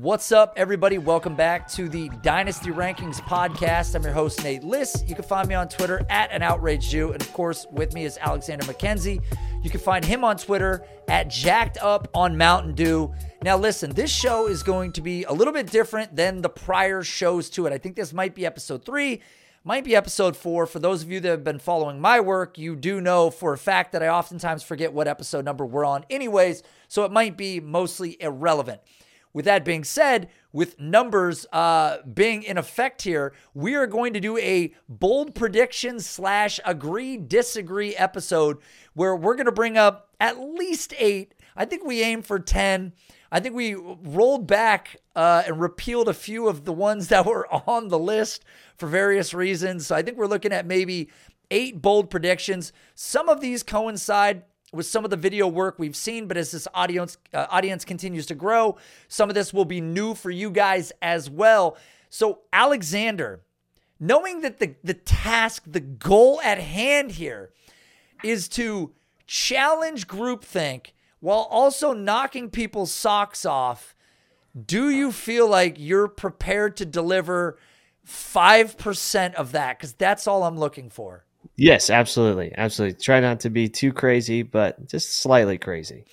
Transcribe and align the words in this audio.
What's 0.00 0.30
up, 0.30 0.52
everybody? 0.56 0.96
Welcome 0.96 1.34
back 1.34 1.66
to 1.72 1.88
the 1.88 2.08
Dynasty 2.22 2.70
Rankings 2.70 3.20
podcast. 3.20 3.96
I'm 3.96 4.04
your 4.04 4.12
host, 4.12 4.44
Nate 4.44 4.62
Liss. 4.62 5.02
You 5.08 5.16
can 5.16 5.24
find 5.24 5.48
me 5.48 5.56
on 5.56 5.68
Twitter 5.68 6.06
at 6.08 6.30
an 6.30 6.40
outraged 6.40 6.88
Jew. 6.88 7.10
And 7.10 7.20
of 7.20 7.32
course, 7.32 7.66
with 7.72 7.92
me 7.94 8.04
is 8.04 8.16
Alexander 8.18 8.64
McKenzie. 8.66 9.20
You 9.60 9.70
can 9.70 9.80
find 9.80 10.04
him 10.04 10.22
on 10.22 10.36
Twitter 10.36 10.84
at 11.08 11.28
jacked 11.28 11.78
up 11.78 12.06
on 12.14 12.36
Mountain 12.36 12.76
Dew. 12.76 13.12
Now, 13.42 13.56
listen, 13.58 13.90
this 13.90 14.08
show 14.08 14.46
is 14.46 14.62
going 14.62 14.92
to 14.92 15.00
be 15.00 15.24
a 15.24 15.32
little 15.32 15.52
bit 15.52 15.68
different 15.68 16.14
than 16.14 16.42
the 16.42 16.48
prior 16.48 17.02
shows 17.02 17.50
to 17.50 17.66
it. 17.66 17.72
I 17.72 17.78
think 17.78 17.96
this 17.96 18.12
might 18.12 18.36
be 18.36 18.46
episode 18.46 18.84
three, 18.84 19.20
might 19.64 19.82
be 19.82 19.96
episode 19.96 20.36
four. 20.36 20.66
For 20.66 20.78
those 20.78 21.02
of 21.02 21.10
you 21.10 21.18
that 21.18 21.28
have 21.28 21.42
been 21.42 21.58
following 21.58 22.00
my 22.00 22.20
work, 22.20 22.56
you 22.56 22.76
do 22.76 23.00
know 23.00 23.30
for 23.30 23.52
a 23.52 23.58
fact 23.58 23.90
that 23.90 24.04
I 24.04 24.08
oftentimes 24.10 24.62
forget 24.62 24.92
what 24.92 25.08
episode 25.08 25.44
number 25.44 25.66
we're 25.66 25.84
on, 25.84 26.04
anyways. 26.08 26.62
So 26.86 27.02
it 27.02 27.10
might 27.10 27.36
be 27.36 27.58
mostly 27.58 28.16
irrelevant. 28.20 28.80
With 29.32 29.44
that 29.44 29.64
being 29.64 29.84
said, 29.84 30.28
with 30.52 30.80
numbers 30.80 31.46
uh, 31.52 31.98
being 32.12 32.42
in 32.42 32.58
effect 32.58 33.02
here, 33.02 33.34
we 33.54 33.74
are 33.74 33.86
going 33.86 34.14
to 34.14 34.20
do 34.20 34.38
a 34.38 34.74
bold 34.88 35.34
prediction 35.34 36.00
slash 36.00 36.58
agree 36.64 37.16
disagree 37.16 37.94
episode 37.94 38.58
where 38.94 39.14
we're 39.14 39.34
going 39.34 39.46
to 39.46 39.52
bring 39.52 39.76
up 39.76 40.08
at 40.18 40.40
least 40.40 40.94
eight. 40.98 41.34
I 41.56 41.64
think 41.64 41.84
we 41.84 42.02
aim 42.02 42.22
for 42.22 42.38
10. 42.38 42.92
I 43.30 43.40
think 43.40 43.54
we 43.54 43.74
rolled 43.74 44.46
back 44.46 44.96
uh, 45.14 45.42
and 45.46 45.60
repealed 45.60 46.08
a 46.08 46.14
few 46.14 46.48
of 46.48 46.64
the 46.64 46.72
ones 46.72 47.08
that 47.08 47.26
were 47.26 47.46
on 47.68 47.88
the 47.88 47.98
list 47.98 48.44
for 48.76 48.86
various 48.86 49.34
reasons. 49.34 49.86
So 49.86 49.94
I 49.94 50.02
think 50.02 50.16
we're 50.16 50.26
looking 50.26 50.52
at 50.52 50.66
maybe 50.66 51.10
eight 51.50 51.82
bold 51.82 52.10
predictions. 52.10 52.72
Some 52.94 53.28
of 53.28 53.40
these 53.40 53.62
coincide 53.62 54.44
with 54.72 54.86
some 54.86 55.04
of 55.04 55.10
the 55.10 55.16
video 55.16 55.46
work 55.46 55.78
we've 55.78 55.96
seen, 55.96 56.26
but 56.26 56.36
as 56.36 56.50
this 56.50 56.68
audience 56.74 57.16
uh, 57.32 57.46
audience 57.50 57.84
continues 57.84 58.26
to 58.26 58.34
grow, 58.34 58.76
some 59.08 59.28
of 59.28 59.34
this 59.34 59.52
will 59.52 59.64
be 59.64 59.80
new 59.80 60.14
for 60.14 60.30
you 60.30 60.50
guys 60.50 60.92
as 61.00 61.30
well. 61.30 61.76
So 62.10 62.40
Alexander, 62.52 63.42
knowing 63.98 64.42
that 64.42 64.58
the 64.58 64.74
the 64.84 64.94
task, 64.94 65.64
the 65.66 65.80
goal 65.80 66.40
at 66.42 66.58
hand 66.58 67.12
here 67.12 67.50
is 68.22 68.48
to 68.48 68.92
challenge 69.26 70.06
groupthink 70.06 70.88
while 71.20 71.46
also 71.50 71.92
knocking 71.92 72.50
people's 72.50 72.92
socks 72.92 73.44
off, 73.44 73.94
do 74.66 74.90
you 74.90 75.12
feel 75.12 75.48
like 75.48 75.76
you're 75.78 76.08
prepared 76.08 76.76
to 76.76 76.84
deliver 76.84 77.58
5% 78.06 79.34
of 79.34 79.52
that 79.52 79.78
cuz 79.78 79.92
that's 79.94 80.26
all 80.26 80.44
I'm 80.44 80.58
looking 80.58 80.90
for? 80.90 81.24
Yes, 81.58 81.90
absolutely. 81.90 82.54
Absolutely. 82.56 83.00
Try 83.00 83.18
not 83.18 83.40
to 83.40 83.50
be 83.50 83.68
too 83.68 83.92
crazy, 83.92 84.44
but 84.44 84.88
just 84.88 85.16
slightly 85.16 85.58
crazy. 85.58 86.04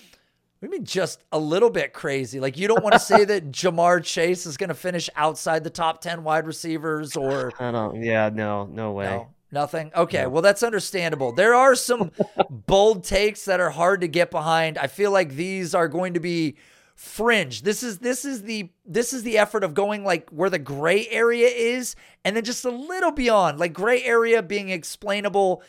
I 0.60 0.66
mean, 0.66 0.84
just 0.84 1.22
a 1.30 1.38
little 1.38 1.70
bit 1.70 1.92
crazy. 1.92 2.40
Like, 2.40 2.58
you 2.58 2.66
don't 2.66 2.82
want 2.82 2.94
to 2.94 2.98
say 2.98 3.24
that 3.24 3.50
Ja'Marr 3.52 4.02
Chase 4.02 4.44
is 4.44 4.56
going 4.56 4.70
to 4.70 4.74
finish 4.74 5.08
outside 5.14 5.62
the 5.62 5.70
top 5.70 6.00
10 6.00 6.24
wide 6.24 6.48
receivers 6.48 7.16
or. 7.16 7.52
I 7.60 7.70
don't, 7.70 8.02
yeah, 8.02 8.28
no, 8.28 8.66
no 8.66 8.90
way. 8.90 9.04
No, 9.04 9.28
nothing? 9.52 9.92
Okay, 9.94 10.22
no. 10.22 10.30
well, 10.30 10.42
that's 10.42 10.64
understandable. 10.64 11.30
There 11.30 11.54
are 11.54 11.76
some 11.76 12.10
bold 12.50 13.04
takes 13.04 13.44
that 13.44 13.60
are 13.60 13.70
hard 13.70 14.00
to 14.00 14.08
get 14.08 14.32
behind. 14.32 14.78
I 14.78 14.88
feel 14.88 15.12
like 15.12 15.36
these 15.36 15.76
are 15.76 15.86
going 15.86 16.14
to 16.14 16.20
be 16.20 16.56
fringe. 16.96 17.62
This 17.62 17.82
is 17.82 17.98
this 17.98 18.24
is 18.24 18.42
the 18.42 18.70
this 18.84 19.12
is 19.12 19.22
the 19.22 19.38
effort 19.38 19.62
of 19.62 19.74
going 19.74 20.02
like 20.02 20.30
where 20.30 20.50
the 20.50 20.58
gray 20.58 21.06
area 21.08 21.46
is 21.46 21.94
and 22.24 22.34
then 22.34 22.42
just 22.42 22.64
a 22.64 22.70
little 22.70 23.12
beyond, 23.12 23.58
like 23.60 23.74
gray 23.74 24.02
area 24.02 24.42
being 24.42 24.70
explainable 24.70 25.62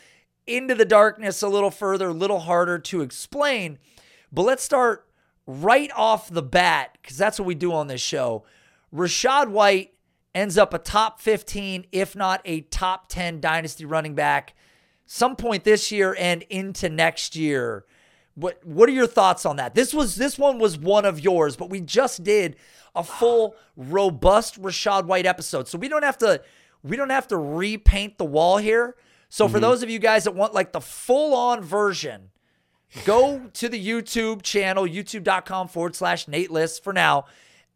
into 0.46 0.74
the 0.74 0.86
darkness 0.86 1.42
a 1.42 1.48
little 1.48 1.70
further, 1.70 2.08
a 2.08 2.14
little 2.14 2.40
harder 2.40 2.78
to 2.78 3.02
explain. 3.02 3.78
But 4.32 4.42
let's 4.42 4.62
start 4.62 5.06
right 5.46 5.90
off 5.94 6.30
the 6.30 6.42
bat 6.42 6.96
cuz 7.02 7.18
that's 7.18 7.38
what 7.38 7.46
we 7.46 7.54
do 7.54 7.72
on 7.74 7.86
this 7.86 8.00
show. 8.00 8.44
Rachaad 8.92 9.50
White 9.50 9.92
ends 10.34 10.56
up 10.56 10.72
a 10.72 10.78
top 10.78 11.20
15 11.20 11.86
if 11.92 12.16
not 12.16 12.40
a 12.46 12.62
top 12.62 13.08
10 13.08 13.40
dynasty 13.40 13.84
running 13.84 14.14
back 14.14 14.54
some 15.04 15.36
point 15.36 15.64
this 15.64 15.92
year 15.92 16.16
and 16.18 16.42
into 16.44 16.88
next 16.88 17.36
year. 17.36 17.84
What 18.38 18.64
what 18.64 18.88
are 18.88 18.92
your 18.92 19.06
thoughts 19.06 19.44
on 19.44 19.56
that? 19.56 19.74
This 19.74 19.92
was 19.92 20.14
this 20.16 20.38
one 20.38 20.58
was 20.58 20.78
one 20.78 21.04
of 21.04 21.18
yours, 21.20 21.56
but 21.56 21.70
we 21.70 21.80
just 21.80 22.22
did 22.22 22.56
a 22.94 23.02
full 23.02 23.56
robust 23.76 24.60
Rachaad 24.60 25.06
White 25.06 25.26
episode. 25.26 25.68
So 25.68 25.76
we 25.76 25.88
don't 25.88 26.04
have 26.04 26.18
to 26.18 26.40
we 26.82 26.96
don't 26.96 27.10
have 27.10 27.28
to 27.28 27.36
repaint 27.36 28.18
the 28.18 28.24
wall 28.24 28.58
here. 28.58 28.96
So 29.28 29.44
mm-hmm. 29.44 29.54
for 29.54 29.60
those 29.60 29.82
of 29.82 29.90
you 29.90 29.98
guys 29.98 30.24
that 30.24 30.34
want 30.34 30.54
like 30.54 30.72
the 30.72 30.80
full 30.80 31.34
on 31.34 31.62
version, 31.62 32.30
go 33.04 33.48
to 33.54 33.68
the 33.68 33.84
YouTube 33.84 34.42
channel, 34.42 34.84
youtube.com 34.84 35.68
forward 35.68 35.96
slash 35.96 36.28
Nate 36.28 36.50
Liss 36.50 36.78
for 36.78 36.92
now 36.92 37.24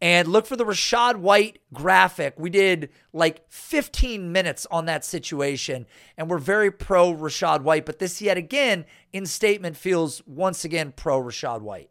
and 0.03 0.27
look 0.27 0.45
for 0.45 0.57
the 0.57 0.65
Rachaad 0.65 1.15
White 1.15 1.59
graphic. 1.71 2.33
We 2.37 2.49
did 2.49 2.89
like 3.13 3.49
15 3.49 4.33
minutes 4.33 4.67
on 4.69 4.85
that 4.87 5.05
situation, 5.05 5.85
and 6.17 6.29
we're 6.29 6.39
very 6.39 6.71
pro 6.71 7.13
Rachaad 7.15 7.61
White. 7.61 7.85
But 7.85 7.99
this, 7.99 8.21
yet 8.21 8.37
again, 8.37 8.83
in 9.13 9.25
statement 9.25 9.77
feels 9.77 10.21
once 10.27 10.65
again 10.65 10.91
pro 10.93 11.23
Rachaad 11.23 11.61
White. 11.61 11.89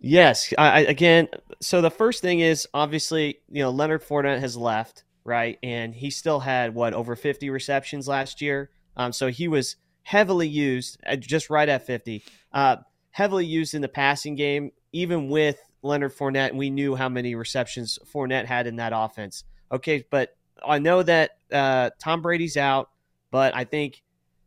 Yes, 0.00 0.52
I, 0.58 0.80
again. 0.80 1.28
So 1.60 1.80
the 1.80 1.92
first 1.92 2.22
thing 2.22 2.40
is 2.40 2.66
obviously, 2.74 3.38
you 3.48 3.62
know, 3.62 3.70
Leonard 3.70 4.02
Fournette 4.02 4.40
has 4.40 4.56
left, 4.56 5.04
right, 5.22 5.56
and 5.62 5.94
he 5.94 6.10
still 6.10 6.40
had 6.40 6.74
what 6.74 6.92
over 6.92 7.14
50 7.14 7.50
receptions 7.50 8.08
last 8.08 8.42
year. 8.42 8.70
Um, 8.96 9.12
so 9.12 9.28
he 9.28 9.46
was 9.46 9.76
heavily 10.02 10.48
used, 10.48 10.98
uh, 11.06 11.14
just 11.14 11.50
right 11.50 11.68
at 11.68 11.86
50. 11.86 12.24
Uh, 12.52 12.76
heavily 13.12 13.46
used 13.46 13.74
in 13.74 13.80
the 13.80 13.88
passing 13.88 14.34
game, 14.34 14.72
even 14.92 15.28
with 15.28 15.60
Leonard 15.84 16.16
Fournette, 16.16 16.48
and 16.48 16.58
we 16.58 16.70
knew 16.70 16.94
how 16.94 17.08
many 17.08 17.34
receptions 17.34 17.98
Fournette 18.12 18.46
had 18.46 18.66
in 18.66 18.76
that 18.76 18.92
offense. 18.94 19.44
Okay, 19.70 20.04
but 20.10 20.36
I 20.66 20.78
know 20.78 21.02
that 21.02 21.38
uh, 21.52 21.90
Tom 22.00 22.22
Brady's 22.22 22.56
out, 22.56 22.90
but 23.30 23.54
I 23.54 23.64
think 23.64 24.02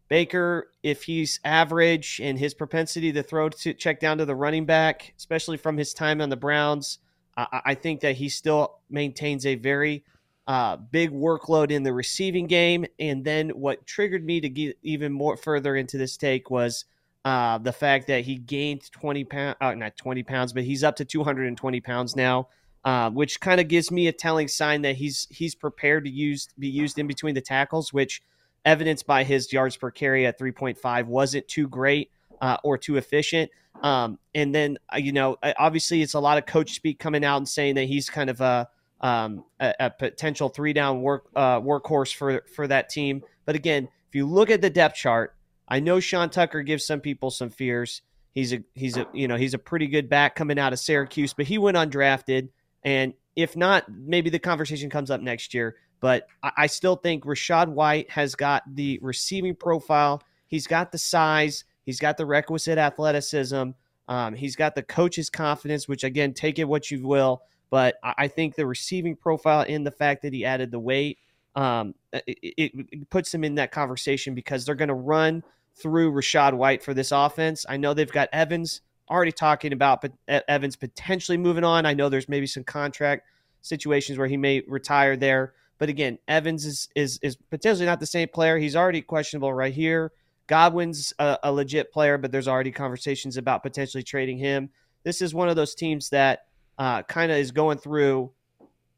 Baker, 0.10 0.72
if 0.84 1.04
he's 1.04 1.40
average 1.46 2.20
and 2.24 2.40
his 2.40 2.54
propensity 2.54 3.12
to 3.14 3.24
throw 3.24 3.50
to 3.50 3.74
check 3.74 4.00
down 4.00 4.18
to 4.18 4.26
the 4.26 4.36
running 4.36 4.66
back, 4.66 5.14
especially 5.18 5.58
from 5.58 5.78
his 5.78 5.94
time 5.94 6.22
on 6.22 6.30
the 6.30 6.38
Browns, 6.38 7.00
I, 7.38 7.62
I 7.66 7.76
think 7.76 8.02
that 8.02 8.16
he 8.16 8.30
still 8.30 8.80
maintains 8.90 9.46
a 9.46 9.56
very 9.56 10.04
uh, 10.48 10.78
big 10.78 11.12
workload 11.12 11.72
in 11.72 11.84
the 11.84 11.94
receiving 11.94 12.48
game. 12.48 12.86
And 13.00 13.24
then 13.24 13.50
what 13.50 13.86
triggered 13.86 14.26
me 14.26 14.42
to 14.42 14.50
get 14.50 14.78
even 14.82 15.12
more 15.12 15.38
further 15.38 15.76
into 15.76 15.98
this 15.98 16.18
take 16.18 16.50
was– 16.50 16.86
uh, 17.28 17.58
the 17.58 17.74
fact 17.74 18.08
that 18.08 18.24
he 18.24 18.38
gained 18.38 18.90
20 18.90 19.26
pounds, 19.26 19.58
uh, 19.60 19.74
not 19.74 19.98
20 19.98 20.24
pounds, 20.24 20.54
but 20.54 20.64
he's 20.64 20.82
up 20.82 20.96
to 20.96 21.04
220 21.04 21.82
pounds 21.82 22.16
now, 22.16 22.48
uh, 22.86 23.10
which 23.10 23.42
kind 23.42 23.60
of 23.60 23.68
gives 23.68 23.92
me 23.92 24.08
a 24.08 24.14
telling 24.14 24.48
sign 24.48 24.82
that 24.84 24.96
he's 24.96 25.28
he's 25.30 25.54
prepared 25.54 26.06
to 26.06 26.10
use 26.10 26.48
be 26.58 26.70
used 26.70 26.98
in 26.98 27.06
between 27.06 27.36
the 27.36 27.42
tackles, 27.42 27.92
which 27.92 28.22
evidenced 28.64 29.06
by 29.06 29.26
his 29.26 29.52
yards 29.52 29.76
per 29.76 29.92
carry 29.92 30.26
at 30.26 30.40
3.5 30.40 31.06
wasn't 31.08 31.46
too 31.50 31.68
great 31.68 32.12
uh, 32.40 32.56
or 32.64 32.78
too 32.78 32.96
efficient. 32.96 33.52
Um, 33.84 34.20
and 34.34 34.56
then 34.56 34.78
uh, 34.94 34.96
you 34.96 35.12
know, 35.12 35.36
obviously, 35.60 36.02
it's 36.02 36.14
a 36.14 36.22
lot 36.22 36.38
of 36.38 36.46
coach 36.46 36.76
speak 36.76 36.98
coming 36.98 37.26
out 37.26 37.36
and 37.36 37.50
saying 37.50 37.76
that 37.76 37.90
he's 37.90 38.10
kind 38.10 38.30
of 38.30 38.40
a 38.40 38.70
um, 39.02 39.44
a, 39.60 39.74
a, 39.82 39.90
potential 39.90 40.48
three 40.48 40.72
down 40.72 41.02
work 41.02 41.26
uh, 41.36 41.60
workhorse 41.60 42.16
for 42.16 42.46
for 42.56 42.70
that 42.70 42.88
team. 42.88 43.22
But 43.46 43.56
again, 43.56 43.90
if 44.08 44.16
you 44.16 44.26
look 44.26 44.50
at 44.50 44.62
the 44.62 44.70
depth 44.70 44.96
chart, 44.96 45.36
I 45.68 45.80
know 45.80 46.00
Sean 46.00 46.30
Tucker 46.30 46.62
gives 46.62 46.86
some 46.86 47.02
people 47.02 47.30
some 47.30 47.50
fears. 47.50 48.02
He's 48.32 48.54
a 48.54 48.64
he's 48.74 48.98
a 48.98 49.08
you 49.14 49.28
know 49.28 49.36
he's 49.36 49.54
a 49.54 49.60
pretty 49.60 49.88
good 49.88 50.10
back 50.10 50.36
coming 50.36 50.60
out 50.60 50.74
of 50.74 50.80
Syracuse, 50.80 51.34
but 51.34 51.48
he 51.48 51.58
went 51.58 51.78
undrafted. 51.78 52.50
And 52.84 53.14
if 53.36 53.58
not, 53.58 53.86
maybe 53.92 54.30
the 54.30 54.40
conversation 54.40 54.90
comes 54.90 55.12
up 55.12 55.22
next 55.22 55.54
year. 55.54 55.76
But 56.00 56.28
I, 56.44 56.52
I 56.58 56.68
still 56.68 56.96
think 56.96 57.26
Rachaad 57.26 57.70
White 57.70 58.10
has 58.12 58.36
got 58.36 58.64
the 58.72 59.00
receiving 59.02 59.56
profile. 59.56 60.22
He's 60.48 60.68
got 60.68 60.92
the 60.92 60.98
size. 60.98 61.66
He's 61.84 62.00
got 62.00 62.18
the 62.18 62.26
requisite 62.26 62.78
athleticism. 62.78 63.72
Um, 64.08 64.36
he's 64.36 64.56
got 64.56 64.76
the 64.76 64.84
coach's 64.84 65.30
confidence, 65.30 65.88
which 65.88 66.04
again, 66.04 66.34
take 66.34 66.60
it 66.60 66.66
what 66.66 66.92
you 66.92 67.06
will. 67.06 67.42
But 67.70 67.96
I 68.04 68.30
think 68.30 68.56
the 68.56 68.66
receiving 68.66 69.18
profile 69.18 69.66
and 69.68 69.86
the 69.86 69.92
fact 69.92 70.22
that 70.22 70.32
he 70.32 70.46
added 70.46 70.72
the 70.72 70.80
weight, 70.80 71.18
um, 71.56 71.96
it, 72.14 72.38
it, 72.72 73.10
puts 73.10 73.34
him 73.34 73.44
in 73.44 73.56
that 73.56 73.72
conversation 73.72 74.36
because 74.36 74.66
they're 74.66 74.76
going 74.76 74.88
to 74.88 74.94
run 74.94 75.44
through 75.82 76.12
Rachaad 76.12 76.54
White 76.54 76.84
for 76.84 76.94
this 76.94 77.12
offense. 77.12 77.66
I 77.68 77.78
know 77.78 77.94
they've 77.94 78.12
got 78.12 78.30
Evans 78.34 78.82
already 79.10 79.32
talking 79.32 79.74
about 79.74 80.06
Evans 80.28 80.76
potentially 80.76 81.38
moving 81.38 81.64
on. 81.64 81.86
I 81.86 81.94
know 81.94 82.10
there's 82.10 82.28
maybe 82.28 82.48
some 82.48 82.64
contract 82.64 83.28
situations 83.62 84.18
where 84.18 84.28
he 84.28 84.38
may 84.38 84.62
retire 84.68 85.16
there. 85.16 85.54
But 85.78 85.90
again, 85.90 86.18
Evans 86.28 86.66
is 86.66 86.90
is 86.96 87.20
is 87.22 87.36
potentially 87.36 87.86
not 87.86 88.00
the 88.00 88.08
same 88.08 88.28
player. 88.30 88.58
He's 88.58 88.76
already 88.76 89.02
questionable 89.02 89.54
right 89.54 89.74
here. 89.74 90.12
Godwin's 90.48 91.14
a, 91.20 91.38
a 91.44 91.52
legit 91.52 91.92
player, 91.92 92.18
but 92.18 92.32
there's 92.32 92.48
already 92.48 92.72
conversations 92.72 93.38
about 93.38 93.64
potentially 93.64 94.04
trading 94.04 94.38
him. 94.38 94.70
This 95.04 95.22
is 95.22 95.34
one 95.34 95.50
of 95.50 95.56
those 95.56 95.76
teams 95.76 96.10
that 96.10 96.46
uh, 96.78 97.04
kind 97.04 97.32
of 97.32 97.38
is 97.38 97.52
going 97.52 97.78
through 97.78 98.32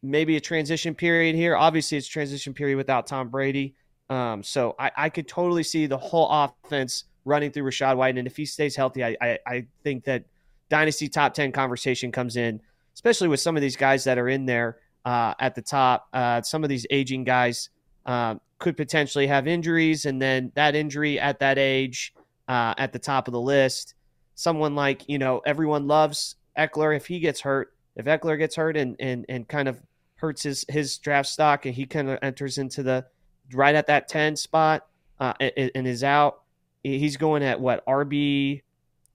maybe 0.01 0.37
a 0.37 0.41
transition 0.41 0.95
period 0.95 1.35
here. 1.35 1.55
Obviously, 1.57 1.97
it's 1.97 2.07
transition 2.07 2.53
period 2.53 2.77
without 2.77 3.07
Tom 3.07 3.29
Brady. 3.29 3.75
Um, 4.09 4.44
so 4.44 4.75
I, 4.79 4.91
I 4.95 5.09
could 5.09 5.27
totally 5.27 5.63
see 5.63 5.85
the 5.85 5.97
whole 5.97 6.27
offense 6.29 7.06
running 7.25 7.51
through 7.51 7.63
Rachaad 7.63 7.95
White. 7.97 8.17
And 8.17 8.27
if 8.27 8.35
he 8.35 8.45
stays 8.45 8.75
healthy, 8.75 9.03
I, 9.03 9.15
I, 9.21 9.39
I 9.45 9.65
think 9.83 10.06
that 10.06 10.23
dynasty 10.69 11.07
top 11.07 11.33
10 11.33 11.51
conversation 11.51 12.11
comes 12.11 12.35
in 12.35 12.61
especially 13.00 13.29
with 13.29 13.39
some 13.39 13.56
of 13.56 13.61
these 13.61 13.77
guys 13.77 14.03
that 14.03 14.17
are 14.17 14.27
in 14.27 14.45
there 14.45 14.77
uh, 15.06 15.33
at 15.39 15.56
the 15.56 15.61
top. 15.61 16.09
Uh, 16.11 16.41
some 16.41 16.63
of 16.63 16.69
these 16.69 16.85
aging 16.89 17.23
guys 17.23 17.69
uh, 18.06 18.35
could 18.57 18.75
potentially 18.75 19.25
have 19.25 19.47
injuries, 19.47 20.06
and 20.06 20.21
then 20.21 20.51
that 20.55 20.75
injury 20.75 21.17
at 21.17 21.39
that 21.39 21.57
age, 21.57 22.13
uh, 22.50 22.73
at 22.77 22.91
the 22.91 23.00
top 23.00 23.29
of 23.29 23.31
the 23.31 23.39
list, 23.39 23.94
someone 24.35 24.75
like 24.75 25.07
you 25.07 25.17
know 25.17 25.41
everyone 25.45 25.88
loves 25.88 26.35
Ekeler. 26.57 26.94
If 26.94 27.05
he 27.07 27.21
gets 27.21 27.39
hurt, 27.39 27.73
if 27.95 28.05
Ekeler 28.05 28.38
gets 28.38 28.57
hurt 28.57 28.75
and 28.75 28.97
and 29.00 29.25
and 29.29 29.47
kind 29.47 29.69
of 29.69 29.81
hurts 30.15 30.44
his 30.44 30.65
his 30.67 30.97
draft 30.97 31.29
stock, 31.29 31.65
and 31.65 31.73
he 31.73 31.85
kind 31.85 32.09
of 32.09 32.19
enters 32.21 32.57
into 32.57 32.83
the 32.83 33.05
right 33.54 33.75
at 33.75 33.88
that 33.88 34.07
ten 34.07 34.36
spot 34.36 34.88
uh, 35.19 35.34
and, 35.40 35.72
and 35.75 35.88
is 35.88 36.04
out, 36.04 36.42
he's 36.84 37.18
going 37.18 37.44
at 37.44 37.60
what 37.60 37.86
RB 37.86 38.62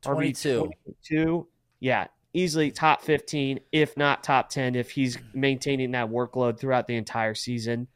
22. 0.02 0.64
RB 0.64 0.70
22. 1.10 1.46
Yeah, 1.80 2.06
easily 2.32 2.70
top 2.70 3.02
15, 3.02 3.60
if 3.72 3.96
not 3.96 4.22
top 4.22 4.50
10, 4.50 4.74
if 4.74 4.90
he's 4.90 5.18
maintaining 5.32 5.92
that 5.92 6.08
workload 6.08 6.58
throughout 6.58 6.86
the 6.86 6.96
entire 6.96 7.34
season. 7.34 7.88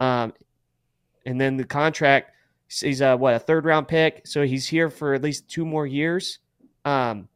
Um, 0.00 0.34
and 1.24 1.40
then 1.40 1.56
the 1.56 1.64
contract, 1.64 2.32
he's 2.68 3.00
a 3.00 3.16
what 3.16 3.34
a 3.34 3.38
third 3.38 3.64
round 3.64 3.88
pick, 3.88 4.26
so 4.26 4.42
he's 4.42 4.66
here 4.66 4.90
for 4.90 5.14
at 5.14 5.22
least 5.22 5.48
two 5.48 5.64
more 5.64 5.86
years. 5.86 6.40
Um, 6.84 7.28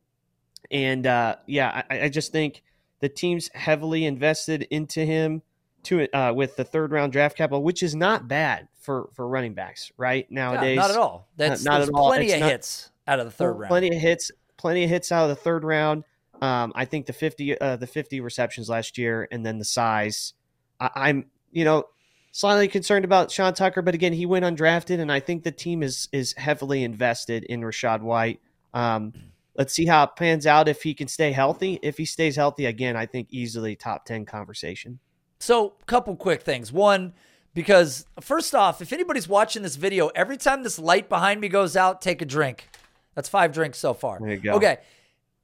and 0.70 1.06
uh, 1.06 1.36
yeah, 1.46 1.82
I, 1.90 2.00
I 2.02 2.08
just 2.08 2.32
think 2.32 2.62
the 3.00 3.08
team's 3.08 3.48
heavily 3.54 4.04
invested 4.04 4.66
into 4.70 5.04
him 5.04 5.42
to 5.84 6.08
uh, 6.16 6.32
with 6.32 6.56
the 6.56 6.64
third 6.64 6.92
round 6.92 7.12
draft 7.12 7.36
capital, 7.36 7.62
which 7.62 7.82
is 7.82 7.94
not 7.94 8.28
bad 8.28 8.68
for 8.80 9.08
for 9.14 9.26
running 9.28 9.54
backs 9.54 9.92
right 9.96 10.30
nowadays. 10.30 10.76
Yeah, 10.76 10.82
not 10.82 10.90
at 10.90 10.96
all. 10.96 11.28
That's 11.36 11.64
not 11.64 11.80
at 11.82 11.90
all. 11.90 12.08
Plenty 12.08 12.26
It's 12.26 12.34
of 12.34 12.40
not- 12.40 12.50
hits 12.50 12.90
out 13.06 13.20
of 13.20 13.26
the 13.26 13.32
third 13.32 13.52
round. 13.52 13.68
Plenty 13.70 13.88
of 13.88 14.00
hits, 14.00 14.30
plenty 14.56 14.84
of 14.84 14.90
hits 14.90 15.10
out 15.12 15.24
of 15.24 15.28
the 15.30 15.42
third 15.42 15.64
round. 15.64 16.04
Um, 16.40 16.72
I 16.76 16.84
think 16.84 17.06
the 17.06 17.12
fifty, 17.12 17.58
uh, 17.58 17.76
the 17.76 17.86
fifty 17.86 18.20
receptions 18.20 18.68
last 18.68 18.98
year, 18.98 19.26
and 19.32 19.44
then 19.44 19.58
the 19.58 19.64
size. 19.64 20.34
I, 20.78 20.90
I'm, 20.94 21.26
you 21.50 21.64
know, 21.64 21.84
slightly 22.30 22.68
concerned 22.68 23.04
about 23.04 23.30
Sean 23.32 23.54
Tucker, 23.54 23.82
but 23.82 23.94
again, 23.94 24.12
he 24.12 24.26
went 24.26 24.44
undrafted, 24.44 25.00
and 25.00 25.10
I 25.10 25.20
think 25.20 25.42
the 25.42 25.50
team 25.50 25.82
is 25.82 26.08
is 26.12 26.34
heavily 26.34 26.84
invested 26.84 27.44
in 27.44 27.62
Rachaad 27.62 28.02
White. 28.02 28.40
Um, 28.72 29.14
let's 29.56 29.72
see 29.72 29.86
how 29.86 30.04
it 30.04 30.10
pans 30.16 30.46
out 30.46 30.68
if 30.68 30.82
he 30.82 30.94
can 30.94 31.08
stay 31.08 31.32
healthy. 31.32 31.80
If 31.82 31.98
he 31.98 32.04
stays 32.04 32.36
healthy, 32.36 32.66
again, 32.66 32.96
I 32.96 33.06
think 33.06 33.28
easily 33.30 33.74
top 33.74 34.04
ten 34.04 34.24
conversation. 34.24 35.00
So, 35.38 35.74
couple 35.86 36.16
quick 36.16 36.42
things. 36.42 36.72
One, 36.72 37.12
because 37.54 38.06
first 38.20 38.54
off, 38.54 38.80
if 38.80 38.92
anybody's 38.92 39.28
watching 39.28 39.62
this 39.62 39.76
video, 39.76 40.08
every 40.08 40.36
time 40.36 40.62
this 40.62 40.78
light 40.78 41.08
behind 41.08 41.40
me 41.40 41.48
goes 41.48 41.76
out, 41.76 42.00
take 42.00 42.22
a 42.22 42.24
drink. 42.24 42.68
That's 43.14 43.28
five 43.28 43.52
drinks 43.52 43.78
so 43.78 43.94
far. 43.94 44.20
There 44.20 44.30
you 44.30 44.36
go. 44.36 44.52
Okay. 44.52 44.78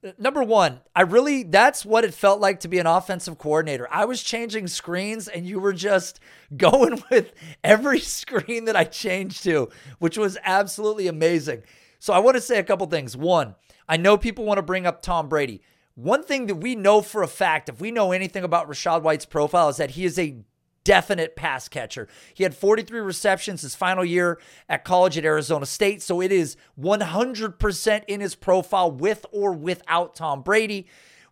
Uh, 0.05 0.11
number 0.17 0.43
one, 0.43 0.79
I 0.95 1.01
really, 1.01 1.43
that's 1.43 1.85
what 1.85 2.05
it 2.05 2.13
felt 2.13 2.39
like 2.39 2.61
to 2.61 2.67
be 2.67 2.79
an 2.79 2.87
offensive 2.87 3.37
coordinator. 3.37 3.87
I 3.91 4.05
was 4.05 4.23
changing 4.23 4.67
screens 4.67 5.27
and 5.27 5.45
you 5.45 5.59
were 5.59 5.73
just 5.73 6.19
going 6.57 7.03
with 7.09 7.33
every 7.63 7.99
screen 7.99 8.65
that 8.65 8.75
I 8.75 8.85
changed 8.85 9.43
to, 9.43 9.69
which 9.99 10.17
was 10.17 10.37
absolutely 10.43 11.07
amazing. 11.07 11.63
So 11.99 12.13
I 12.13 12.19
want 12.19 12.35
to 12.35 12.41
say 12.41 12.59
a 12.59 12.63
couple 12.63 12.87
things. 12.87 13.17
One, 13.17 13.55
I 13.89 13.97
know 13.97 14.17
people 14.17 14.45
want 14.45 14.57
to 14.57 14.61
bring 14.63 14.85
up 14.85 15.01
Tom 15.01 15.27
Brady. 15.27 15.61
One 15.95 16.23
thing 16.23 16.47
that 16.47 16.55
we 16.55 16.75
know 16.75 17.01
for 17.01 17.23
a 17.23 17.27
fact, 17.27 17.69
if 17.69 17.79
we 17.79 17.89
know 17.89 18.11
anything 18.11 18.43
about 18.43 18.69
Rachaad 18.69 19.01
White's 19.01 19.25
profile, 19.25 19.69
is 19.69 19.77
that 19.77 19.91
he 19.91 20.03
is 20.03 20.19
a 20.19 20.37
definite 20.83 21.35
pass 21.35 21.69
catcher. 21.69 22.07
He 22.33 22.43
had 22.43 22.53
43 22.53 22.99
receptions 22.99 23.61
his 23.61 23.75
final 23.75 24.03
year 24.03 24.39
at 24.67 24.83
college 24.83 25.17
at 25.17 25.25
Arizona 25.25 25.65
State, 25.65 26.01
so 26.01 26.21
it 26.21 26.31
is 26.31 26.57
100% 26.79 28.03
in 28.07 28.19
his 28.19 28.35
profile 28.35 28.91
with 28.91 29.25
or 29.31 29.53
without 29.53 30.15
Tom 30.15 30.41
Brady. 30.41 30.85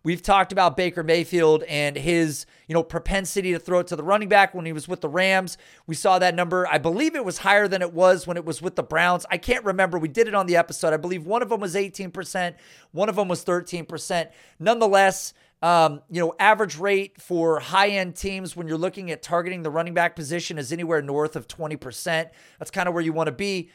We've 0.04 0.20
talked 0.20 0.52
about 0.52 0.76
Baker 0.76 1.02
Mayfield 1.02 1.62
and 1.62 1.96
his, 1.96 2.44
you 2.68 2.74
know, 2.74 2.82
propensity 2.82 3.52
to 3.52 3.58
throw 3.58 3.78
it 3.78 3.86
to 3.86 3.96
the 3.96 4.02
running 4.02 4.28
back 4.28 4.54
when 4.54 4.66
he 4.66 4.72
was 4.74 4.86
with 4.86 5.00
the 5.00 5.08
Rams. 5.08 5.56
We 5.86 5.94
saw 5.94 6.18
that 6.18 6.34
number. 6.34 6.68
I 6.70 6.76
believe 6.76 7.16
it 7.16 7.24
was 7.24 7.38
higher 7.38 7.66
than 7.66 7.80
it 7.80 7.94
was 7.94 8.26
when 8.26 8.36
it 8.36 8.44
was 8.44 8.60
with 8.60 8.76
the 8.76 8.82
Browns. 8.82 9.24
I 9.30 9.38
can't 9.38 9.64
remember. 9.64 9.98
We 9.98 10.08
did 10.08 10.28
it 10.28 10.34
on 10.34 10.46
the 10.46 10.56
episode. 10.56 10.92
I 10.92 10.98
believe 10.98 11.24
one 11.24 11.40
of 11.40 11.48
them 11.48 11.60
was 11.60 11.74
18%, 11.74 12.54
one 12.92 13.08
of 13.08 13.16
them 13.16 13.28
was 13.28 13.46
13%. 13.46 14.28
Nonetheless, 14.58 15.32
um, 15.62 16.02
you 16.10 16.20
know, 16.20 16.34
average 16.38 16.76
rate 16.76 17.18
for 17.18 17.58
high 17.58 17.88
end 17.88 18.14
teams 18.14 18.54
when 18.54 18.68
you're 18.68 18.76
looking 18.76 19.10
at 19.10 19.22
targeting 19.22 19.62
the 19.62 19.70
running 19.70 19.94
back 19.94 20.14
position 20.14 20.58
is 20.58 20.70
anywhere 20.70 21.00
north 21.00 21.34
of 21.34 21.48
20%. 21.48 22.28
That's 22.58 22.70
kind 22.70 22.86
of 22.86 22.92
where 22.92 23.02
you 23.02 23.14
want 23.14 23.28
to 23.28 23.32
be. 23.32 23.70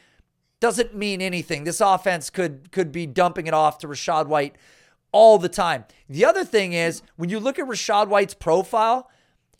Doesn't 0.60 0.94
mean 0.94 1.20
anything. 1.20 1.64
This 1.64 1.80
offense 1.80 2.30
could 2.30 2.70
could 2.70 2.92
be 2.92 3.06
dumping 3.06 3.48
it 3.48 3.54
off 3.54 3.78
to 3.78 3.88
Rachaad 3.88 4.28
White 4.28 4.54
all 5.12 5.38
the 5.38 5.48
time. 5.48 5.84
The 6.08 6.24
other 6.24 6.44
thing 6.44 6.72
is 6.72 7.02
when 7.16 7.30
you 7.30 7.40
look 7.40 7.58
at 7.58 7.66
Rachaad 7.66 8.08
White's 8.08 8.34
profile, 8.34 9.10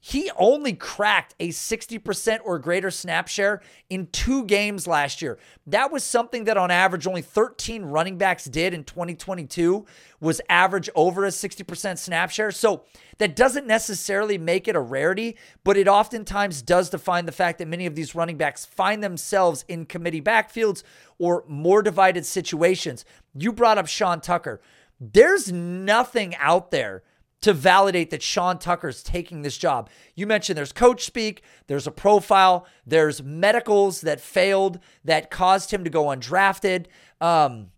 he 0.02 0.30
only 0.38 0.72
cracked 0.72 1.34
a 1.38 1.50
60% 1.50 2.38
or 2.42 2.58
greater 2.58 2.90
snap 2.90 3.28
share 3.28 3.60
in 3.90 4.06
two 4.06 4.46
games 4.46 4.86
last 4.86 5.20
year. 5.20 5.38
That 5.66 5.92
was 5.92 6.02
something 6.02 6.44
that 6.44 6.56
on 6.56 6.70
average 6.70 7.06
only 7.06 7.20
13 7.20 7.84
running 7.84 8.16
backs 8.16 8.46
did 8.46 8.72
in 8.72 8.84
2022 8.84 9.84
was 10.18 10.40
average 10.48 10.88
over 10.94 11.26
a 11.26 11.28
60% 11.28 11.98
snap 11.98 12.30
share. 12.30 12.50
So 12.50 12.84
that 13.18 13.36
doesn't 13.36 13.66
necessarily 13.66 14.38
make 14.38 14.68
it 14.68 14.76
a 14.76 14.80
rarity, 14.80 15.36
but 15.64 15.76
it 15.76 15.86
oftentimes 15.86 16.62
does 16.62 16.88
define 16.88 17.26
the 17.26 17.32
fact 17.32 17.58
that 17.58 17.68
many 17.68 17.84
of 17.84 17.94
these 17.94 18.14
running 18.14 18.38
backs 18.38 18.64
find 18.64 19.04
themselves 19.04 19.66
in 19.68 19.84
committee 19.84 20.22
backfields 20.22 20.82
or 21.18 21.44
more 21.46 21.82
divided 21.82 22.24
situations. 22.24 23.04
You 23.34 23.52
brought 23.52 23.76
up 23.76 23.86
Sean 23.86 24.22
Tucker. 24.22 24.62
There's 25.00 25.50
nothing 25.50 26.36
out 26.36 26.70
there 26.70 27.02
to 27.40 27.54
validate 27.54 28.10
that 28.10 28.22
Sean 28.22 28.58
Tucker's 28.58 29.02
taking 29.02 29.42
this 29.42 29.56
job. 29.56 29.88
You 30.14 30.26
mentioned 30.26 30.58
there's 30.58 30.72
coach 30.72 31.04
speak, 31.04 31.42
there's 31.68 31.86
a 31.86 31.90
profile, 31.90 32.66
there's 32.86 33.22
medicals 33.22 34.02
that 34.02 34.20
failed 34.20 34.78
that 35.04 35.30
caused 35.30 35.70
him 35.70 35.82
to 35.84 35.90
go 35.90 36.04
undrafted. 36.04 36.86
Um, 37.20 37.68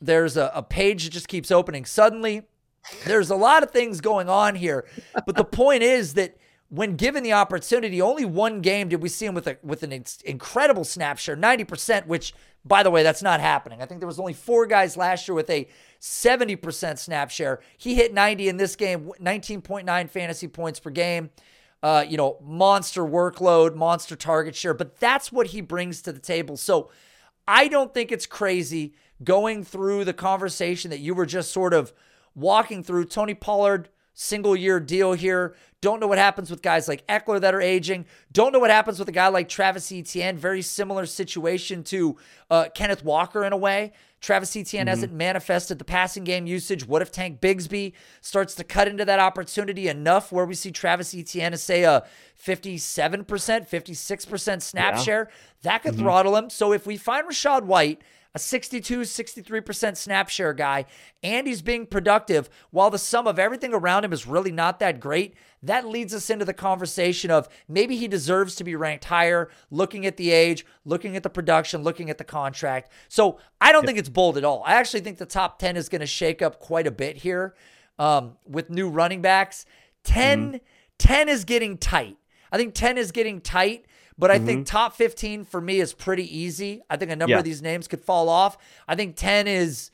there's 0.00 0.38
a, 0.38 0.50
a 0.54 0.62
page 0.62 1.04
that 1.04 1.10
just 1.10 1.28
keeps 1.28 1.50
opening 1.50 1.84
suddenly. 1.84 2.42
There's 3.04 3.28
a 3.28 3.36
lot 3.36 3.62
of 3.62 3.70
things 3.72 4.00
going 4.00 4.30
on 4.30 4.54
here, 4.54 4.86
but 5.26 5.36
the 5.36 5.44
point 5.44 5.82
is 5.82 6.14
that 6.14 6.38
when 6.70 6.96
given 6.96 7.22
the 7.22 7.34
opportunity, 7.34 8.00
only 8.00 8.24
one 8.24 8.62
game 8.62 8.88
did 8.88 9.02
we 9.02 9.10
see 9.10 9.26
him 9.26 9.34
with 9.34 9.46
a 9.46 9.58
with 9.62 9.82
an 9.82 9.92
incredible 10.24 10.84
snap 10.84 11.18
share, 11.18 11.36
90%, 11.36 12.06
which 12.06 12.32
by 12.64 12.82
the 12.82 12.90
way, 12.90 13.02
that's 13.02 13.22
not 13.22 13.40
happening. 13.40 13.80
I 13.80 13.86
think 13.86 14.00
there 14.00 14.06
was 14.06 14.18
only 14.18 14.34
four 14.34 14.66
guys 14.66 14.96
last 14.96 15.26
year 15.26 15.34
with 15.34 15.48
a 15.48 15.66
70% 16.00 16.98
snap 16.98 17.30
share. 17.30 17.60
He 17.76 17.94
hit 17.94 18.14
90 18.14 18.48
in 18.48 18.56
this 18.56 18.76
game, 18.76 19.10
19.9 19.20 20.10
fantasy 20.10 20.48
points 20.48 20.80
per 20.80 20.90
game. 20.90 21.30
Uh, 21.82 22.04
you 22.06 22.16
know, 22.18 22.36
monster 22.42 23.02
workload, 23.02 23.74
monster 23.74 24.14
target 24.14 24.54
share, 24.54 24.74
but 24.74 25.00
that's 25.00 25.32
what 25.32 25.48
he 25.48 25.62
brings 25.62 26.02
to 26.02 26.12
the 26.12 26.18
table. 26.18 26.58
So 26.58 26.90
I 27.48 27.68
don't 27.68 27.94
think 27.94 28.12
it's 28.12 28.26
crazy 28.26 28.94
going 29.24 29.64
through 29.64 30.04
the 30.04 30.12
conversation 30.12 30.90
that 30.90 31.00
you 31.00 31.14
were 31.14 31.24
just 31.24 31.50
sort 31.50 31.72
of 31.72 31.94
walking 32.34 32.82
through. 32.82 33.06
Tony 33.06 33.34
Pollard, 33.34 33.88
single 34.14 34.56
year 34.56 34.80
deal 34.80 35.12
here. 35.12 35.54
Don't 35.80 35.98
know 35.98 36.06
what 36.06 36.18
happens 36.18 36.50
with 36.50 36.60
guys 36.60 36.88
like 36.88 37.06
Ekeler 37.06 37.40
that 37.40 37.54
are 37.54 37.60
aging. 37.60 38.04
Don't 38.32 38.52
know 38.52 38.58
what 38.58 38.70
happens 38.70 38.98
with 38.98 39.08
a 39.08 39.12
guy 39.12 39.28
like 39.28 39.48
Travis 39.48 39.90
Etienne. 39.90 40.36
Very 40.36 40.60
similar 40.60 41.06
situation 41.06 41.82
to 41.84 42.16
uh, 42.50 42.66
Kenneth 42.74 43.02
Walker 43.02 43.44
in 43.44 43.52
a 43.54 43.56
way. 43.56 43.92
Travis 44.20 44.54
Etienne 44.54 44.82
mm-hmm. 44.82 44.88
hasn't 44.90 45.12
manifested 45.14 45.78
the 45.78 45.84
passing 45.84 46.24
game 46.24 46.46
usage. 46.46 46.86
What 46.86 47.00
if 47.00 47.10
Tank 47.10 47.40
Bigsby 47.40 47.94
starts 48.20 48.54
to 48.56 48.64
cut 48.64 48.88
into 48.88 49.06
that 49.06 49.18
opportunity 49.18 49.88
enough 49.88 50.30
where 50.30 50.44
we 50.44 50.54
see 50.54 50.70
Travis 50.70 51.14
Etienne 51.14 51.54
as, 51.54 51.62
say, 51.62 51.84
a 51.84 52.04
57%, 52.44 53.24
56% 53.24 54.62
snap 54.62 54.96
Yeah. 54.96 55.02
share? 55.02 55.30
That 55.62 55.82
could 55.82 55.96
throttle 55.96 56.36
him. 56.36 56.50
So 56.50 56.72
if 56.74 56.86
we 56.86 56.98
find 56.98 57.26
Rachaad 57.26 57.62
White, 57.62 58.02
a 58.34 58.38
62, 58.38 59.00
63% 59.00 59.96
snap 59.96 60.28
share 60.28 60.52
guy, 60.52 60.84
and 61.22 61.46
he's 61.46 61.62
being 61.62 61.86
productive 61.86 62.48
while 62.70 62.90
the 62.90 62.98
sum 62.98 63.26
of 63.26 63.38
everything 63.38 63.74
around 63.74 64.04
him 64.04 64.12
is 64.12 64.26
really 64.26 64.52
not 64.52 64.78
that 64.78 65.00
great, 65.00 65.34
that 65.62 65.86
leads 65.86 66.14
us 66.14 66.30
into 66.30 66.44
the 66.44 66.54
conversation 66.54 67.30
of 67.30 67.48
maybe 67.68 67.96
he 67.96 68.08
deserves 68.08 68.54
to 68.54 68.64
be 68.64 68.76
ranked 68.76 69.04
higher, 69.04 69.50
looking 69.70 70.06
at 70.06 70.16
the 70.16 70.30
age, 70.30 70.64
looking 70.84 71.16
at 71.16 71.22
the 71.22 71.30
production, 71.30 71.82
looking 71.82 72.08
at 72.08 72.18
the 72.18 72.24
contract. 72.24 72.90
So 73.08 73.38
I 73.60 73.72
don't 73.72 73.84
think 73.84 73.98
it's 73.98 74.08
bold 74.08 74.38
at 74.38 74.44
all. 74.44 74.62
I 74.64 74.74
actually 74.74 75.00
think 75.00 75.18
the 75.18 75.26
top 75.26 75.58
10 75.58 75.76
is 75.76 75.88
going 75.88 76.00
to 76.00 76.06
shake 76.06 76.40
up 76.40 76.60
quite 76.60 76.86
a 76.86 76.90
bit 76.90 77.18
here 77.18 77.54
um, 77.98 78.36
with 78.46 78.70
new 78.70 78.88
running 78.88 79.20
backs. 79.20 79.66
10, 80.04 80.60
10 80.98 81.28
is 81.28 81.44
getting 81.44 81.76
tight. 81.76 82.16
I 82.52 82.56
think 82.56 82.74
10 82.74 82.96
is 82.96 83.12
getting 83.12 83.40
tight. 83.40 83.84
But 84.20 84.30
I 84.30 84.38
think 84.38 84.66
top 84.66 84.94
15 84.94 85.44
for 85.44 85.60
me 85.60 85.80
is 85.80 85.92
pretty 85.92 86.24
easy. 86.38 86.82
I 86.88 86.96
think 86.96 87.10
a 87.10 87.16
number 87.16 87.32
Yeah. 87.32 87.38
of 87.38 87.44
these 87.44 87.62
names 87.62 87.88
could 87.88 88.02
fall 88.04 88.28
off. 88.28 88.56
I 88.86 88.94
think 88.94 89.16
10 89.16 89.48
is 89.48 89.90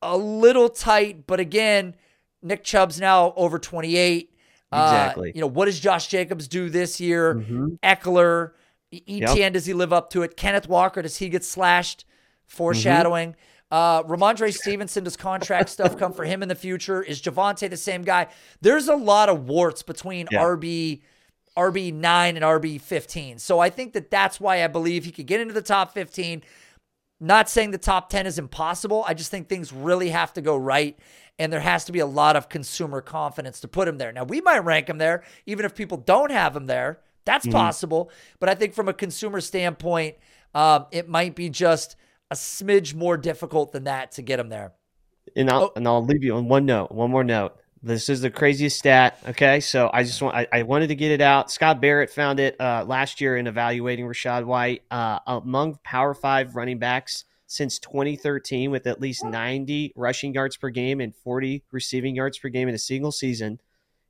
a 0.00 0.16
little 0.16 0.68
tight, 0.68 1.26
but 1.26 1.40
again, 1.40 1.94
Nick 2.42 2.62
Chubb's 2.64 3.00
now 3.00 3.32
over 3.36 3.58
28. 3.58 4.30
Uh, 4.70 4.76
Exactly. 4.76 5.32
you 5.34 5.40
know, 5.40 5.46
what 5.46 5.64
does 5.66 5.78
Josh 5.80 6.06
Jacobs 6.08 6.48
do 6.48 6.68
this 6.70 7.00
year? 7.00 7.34
Mhm. 7.34 7.78
Ekeler, 7.82 8.52
Etienne, 8.92 9.52
does 9.52 9.66
he 9.66 9.72
live 9.74 9.92
up 9.92 10.10
to 10.10 10.22
it? 10.22 10.36
Kenneth 10.36 10.68
Walker, 10.68 11.02
does 11.02 11.16
he 11.18 11.28
get 11.28 11.44
slashed? 11.44 12.04
Foreshadowing. 12.46 13.34
Uh, 13.70 14.02
Rhamondre 14.04 14.52
Stevenson, 14.54 15.02
does 15.04 15.16
contract 15.16 15.70
stuff 15.70 15.96
come 15.98 16.12
for 16.12 16.24
him 16.24 16.42
in 16.42 16.48
the 16.48 16.54
future? 16.54 17.02
Is 17.02 17.20
Javonte 17.20 17.68
the 17.68 17.76
same 17.76 18.02
guy? 18.02 18.28
There's 18.60 18.86
a 18.88 18.94
lot 18.94 19.28
of 19.28 19.48
warts 19.48 19.82
between 19.82 20.28
yeah. 20.30 20.40
RB 20.42 21.02
RB 21.56 21.92
nine 21.92 22.36
and 22.36 22.44
RB 22.44 22.80
fifteen. 22.80 23.38
So 23.38 23.60
I 23.60 23.70
think 23.70 23.92
that 23.92 24.10
that's 24.10 24.40
why 24.40 24.64
I 24.64 24.66
believe 24.66 25.04
he 25.04 25.12
could 25.12 25.26
get 25.26 25.40
into 25.40 25.54
the 25.54 25.62
top 25.62 25.92
fifteen. 25.92 26.42
Not 27.20 27.48
saying 27.48 27.70
the 27.70 27.78
top 27.78 28.08
ten 28.10 28.26
is 28.26 28.38
impossible. 28.38 29.04
I 29.06 29.14
just 29.14 29.30
think 29.30 29.48
things 29.48 29.72
really 29.72 30.10
have 30.10 30.32
to 30.34 30.42
go 30.42 30.56
right, 30.56 30.98
and 31.38 31.52
there 31.52 31.60
has 31.60 31.84
to 31.86 31.92
be 31.92 32.00
a 32.00 32.06
lot 32.06 32.36
of 32.36 32.48
consumer 32.48 33.00
confidence 33.00 33.60
to 33.60 33.68
put 33.68 33.88
him 33.88 33.98
there. 33.98 34.12
Now 34.12 34.24
we 34.24 34.40
might 34.40 34.64
rank 34.64 34.88
him 34.88 34.98
there, 34.98 35.24
even 35.46 35.64
if 35.64 35.74
people 35.74 35.98
don't 35.98 36.30
have 36.30 36.56
him 36.56 36.66
there. 36.66 37.00
That's 37.24 37.46
mm-hmm. 37.46 37.56
possible. 37.56 38.10
But 38.40 38.48
I 38.48 38.54
think 38.54 38.74
from 38.74 38.88
a 38.88 38.92
consumer 38.92 39.40
standpoint, 39.40 40.16
um, 40.54 40.86
it 40.90 41.08
might 41.08 41.34
be 41.34 41.50
just 41.50 41.96
a 42.30 42.34
smidge 42.34 42.94
more 42.94 43.16
difficult 43.16 43.72
than 43.72 43.84
that 43.84 44.12
to 44.12 44.22
get 44.22 44.38
him 44.38 44.48
there. 44.48 44.72
And 45.36 45.50
I'll, 45.50 45.62
oh. 45.62 45.72
and 45.76 45.86
I'll 45.86 46.04
leave 46.04 46.22
you 46.22 46.34
on 46.34 46.48
one 46.48 46.66
note, 46.66 46.92
one 46.92 47.10
more 47.10 47.24
note. 47.24 47.56
This 47.84 48.08
is 48.08 48.22
the 48.22 48.30
craziest 48.30 48.78
stat. 48.78 49.18
Okay. 49.28 49.60
So 49.60 49.90
I 49.92 50.04
just 50.04 50.22
want, 50.22 50.34
I, 50.34 50.46
I 50.50 50.62
wanted 50.62 50.86
to 50.86 50.94
get 50.94 51.10
it 51.10 51.20
out. 51.20 51.50
Scott 51.50 51.82
Barrett 51.82 52.08
found 52.08 52.40
it 52.40 52.58
uh, 52.58 52.82
last 52.86 53.20
year 53.20 53.36
in 53.36 53.46
evaluating 53.46 54.06
Rachaad 54.06 54.46
White 54.46 54.84
uh, 54.90 55.18
among 55.26 55.78
Power 55.84 56.14
Five 56.14 56.56
running 56.56 56.78
backs 56.78 57.24
since 57.46 57.78
2013 57.78 58.70
with 58.70 58.86
at 58.86 59.02
least 59.02 59.22
90 59.22 59.92
rushing 59.96 60.32
yards 60.32 60.56
per 60.56 60.70
game 60.70 60.98
and 61.02 61.14
40 61.14 61.62
receiving 61.72 62.16
yards 62.16 62.38
per 62.38 62.48
game 62.48 62.68
in 62.68 62.74
a 62.74 62.78
single 62.78 63.12
season. 63.12 63.60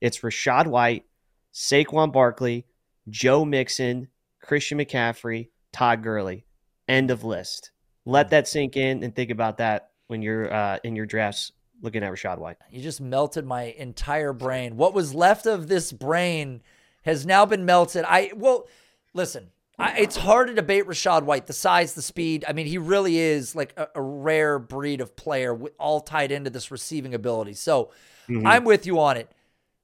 It's 0.01 0.21
Rachaad 0.21 0.69
White, 0.69 1.05
Saquon 1.53 2.13
Barkley, 2.13 2.67
Joe 3.09 3.45
Mixon, 3.45 4.07
Christian 4.41 4.79
McCaffrey, 4.79 5.49
Todd 5.73 6.05
Gurley. 6.05 6.47
End 6.87 7.11
of 7.11 7.25
list. 7.25 7.73
Let 8.05 8.31
that 8.31 8.47
sink 8.47 8.77
in 8.77 9.03
and 9.03 9.17
think 9.17 9.31
about 9.33 9.59
that 9.59 9.91
when 10.07 10.23
you're 10.23 10.53
uh, 10.53 10.79
in 10.85 10.95
your 10.95 11.07
drafts 11.07 11.51
looking 11.85 12.03
at 12.03 12.11
Rachaad 12.11 12.39
White. 12.39 12.57
You 12.71 12.83
just 12.83 13.01
melted 13.01 13.45
my 13.45 13.65
entire 13.65 14.33
brain. 14.33 14.77
What 14.77 14.95
was 14.95 15.15
left 15.15 15.47
of 15.47 15.69
this 15.69 15.93
brain 15.93 16.63
has 17.03 17.27
now 17.27 17.47
been 17.47 17.65
melted. 17.65 18.05
I 18.09 18.33
well, 18.35 18.67
listen. 19.13 19.51
I, 19.77 19.99
it's 19.99 20.17
hard 20.17 20.47
to 20.49 20.55
debate 20.55 20.87
Rachaad 20.87 21.25
White, 21.25 21.49
the 21.49 21.53
size, 21.53 21.95
the 21.95 22.03
speed. 22.03 22.45
I 22.47 22.53
mean, 22.53 22.67
he 22.67 22.79
really 22.79 23.19
is 23.19 23.57
like 23.57 23.75
a, 23.77 23.89
a 23.97 24.03
rare 24.03 24.61
breed 24.61 25.01
of 25.01 25.17
player, 25.17 25.53
all 25.79 26.01
tied 26.01 26.31
into 26.31 26.49
this 26.49 26.71
receiving 26.71 27.13
ability. 27.13 27.55
So 27.55 27.91
mm-hmm. 28.29 28.47
I'm 28.47 28.65
with 28.65 28.87
you 28.87 29.01
on 29.01 29.17
it. 29.17 29.33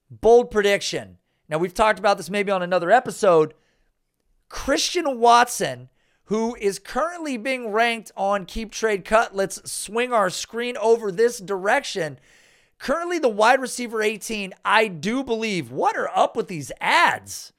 Bold 0.09 0.53
prediction. 0.53 1.19
Now, 1.49 1.59
we've 1.59 1.75
talked 1.75 1.99
about 1.99 2.19
this 2.19 2.31
maybe 2.31 2.53
on 2.53 2.63
another 2.63 2.93
episode. 2.93 3.53
Christian 4.49 5.19
Watson, 5.19 5.89
who 6.31 6.55
is 6.61 6.79
currently 6.79 7.37
being 7.37 7.73
ranked 7.73 8.13
on 8.17 8.47
Keep 8.47 8.71
Trade 8.71 9.05
Cut, 9.05 9.35
let's 9.35 9.69
swing 9.69 10.13
our 10.13 10.31
screen 10.31 10.77
over 10.77 11.11
this 11.11 11.41
direction. 11.41 12.21
Currently, 12.79 13.19
the 13.19 13.29
wide 13.29 13.61
receiver 13.61 14.01
18, 14.01 14.55
I 14.65 14.87
do 14.87 15.25
believe. 15.25 15.73
What 15.73 15.97
are 15.97 16.09
up 16.17 16.37
with 16.37 16.47
these 16.47 16.71
ads? 16.81 17.53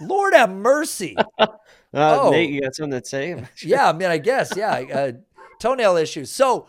Lord 0.00 0.34
have 0.34 0.50
mercy. 0.50 1.16
uh, 1.38 1.46
oh, 1.94 2.30
Nate, 2.32 2.50
you 2.50 2.62
got 2.62 2.74
something 2.74 3.00
to 3.00 3.06
say? 3.06 3.40
yeah, 3.62 3.88
I 3.88 3.92
mean, 3.92 4.08
I 4.08 4.18
guess, 4.18 4.52
yeah. 4.56 4.72
Uh, 4.72 5.12
toenail 5.60 5.96
issues. 5.96 6.28
So, 6.28 6.66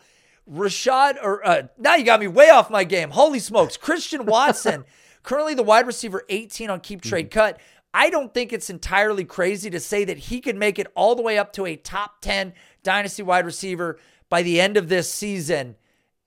Rachaad, 0.48 1.16
or 1.20 1.44
uh, 1.44 1.64
now 1.80 1.96
you 1.96 2.04
got 2.04 2.20
me 2.20 2.28
way 2.28 2.52
off 2.52 2.70
my 2.70 2.84
game. 2.84 3.10
Holy 3.10 3.40
smokes. 3.40 3.76
Christian 3.76 4.28
Watson 4.28 4.86
Currently, 5.28 5.56
the 5.56 5.64
wide 5.64 5.86
receiver 5.86 6.24
18 6.30 6.70
on 6.70 6.80
keep 6.80 7.02
trade 7.02 7.30
mm-hmm. 7.30 7.38
cut. 7.38 7.60
I 7.98 8.12
don't 8.12 8.32
think 8.32 8.54
it's 8.54 8.70
entirely 8.70 9.26
crazy 9.26 9.72
to 9.72 9.80
say 9.80 10.06
that 10.06 10.20
he 10.20 10.40
could 10.40 10.56
make 10.56 10.78
it 10.78 10.86
all 10.94 11.16
the 11.16 11.24
way 11.24 11.40
up 11.40 11.52
to 11.54 11.66
a 11.66 11.76
top 11.76 12.22
10 12.22 12.54
dynasty 12.84 13.24
wide 13.24 13.44
receiver 13.44 13.98
by 14.30 14.44
the 14.44 14.62
end 14.62 14.78
of 14.78 14.88
this 14.88 15.12
season. 15.12 15.76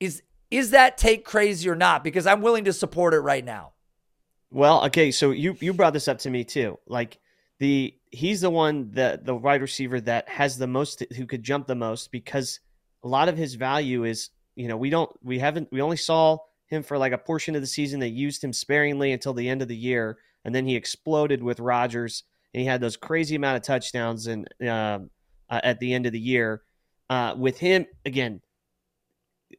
Is 0.00 0.24
is 0.50 0.70
that 0.70 0.98
take 0.98 1.24
crazy 1.24 1.70
or 1.70 1.76
not? 1.76 2.02
Because 2.02 2.26
I'm 2.26 2.42
willing 2.42 2.64
to 2.64 2.72
support 2.72 3.14
it 3.14 3.20
right 3.20 3.44
now. 3.44 3.70
Well, 4.50 4.84
okay, 4.86 5.12
so 5.12 5.30
you 5.30 5.56
you 5.60 5.72
brought 5.72 5.92
this 5.92 6.08
up 6.08 6.18
to 6.18 6.30
me 6.30 6.42
too. 6.42 6.80
Like 6.88 7.18
the 7.60 7.94
he's 8.10 8.40
the 8.40 8.50
one 8.50 8.90
that 8.94 9.24
the 9.24 9.36
wide 9.36 9.62
receiver 9.62 10.00
that 10.00 10.28
has 10.28 10.58
the 10.58 10.66
most 10.66 11.04
who 11.16 11.24
could 11.24 11.44
jump 11.44 11.68
the 11.68 11.76
most 11.76 12.10
because 12.10 12.58
a 13.04 13.08
lot 13.08 13.28
of 13.28 13.36
his 13.36 13.54
value 13.54 14.02
is, 14.02 14.30
you 14.56 14.66
know, 14.66 14.76
we 14.76 14.90
don't 14.90 15.08
we 15.22 15.38
haven't 15.38 15.68
we 15.70 15.80
only 15.80 15.98
saw 15.98 16.38
him 16.66 16.82
for 16.82 16.98
like 16.98 17.12
a 17.12 17.18
portion 17.18 17.54
of 17.54 17.60
the 17.60 17.68
season. 17.68 18.00
They 18.00 18.08
used 18.08 18.42
him 18.42 18.52
sparingly 18.52 19.12
until 19.12 19.34
the 19.34 19.48
end 19.48 19.62
of 19.62 19.68
the 19.68 19.76
year, 19.76 20.18
and 20.44 20.54
then 20.54 20.66
he 20.66 20.76
exploded 20.76 21.42
with 21.42 21.60
Rodgers, 21.60 22.24
and 22.54 22.60
he 22.60 22.66
had 22.66 22.80
those 22.80 22.96
crazy 22.96 23.36
amount 23.36 23.56
of 23.56 23.62
touchdowns 23.62 24.26
and 24.26 24.48
uh, 24.62 24.98
uh, 25.48 25.60
at 25.62 25.80
the 25.80 25.92
end 25.92 26.06
of 26.06 26.12
the 26.12 26.20
year. 26.20 26.62
Uh, 27.08 27.34
with 27.36 27.58
him 27.58 27.86
again, 28.06 28.40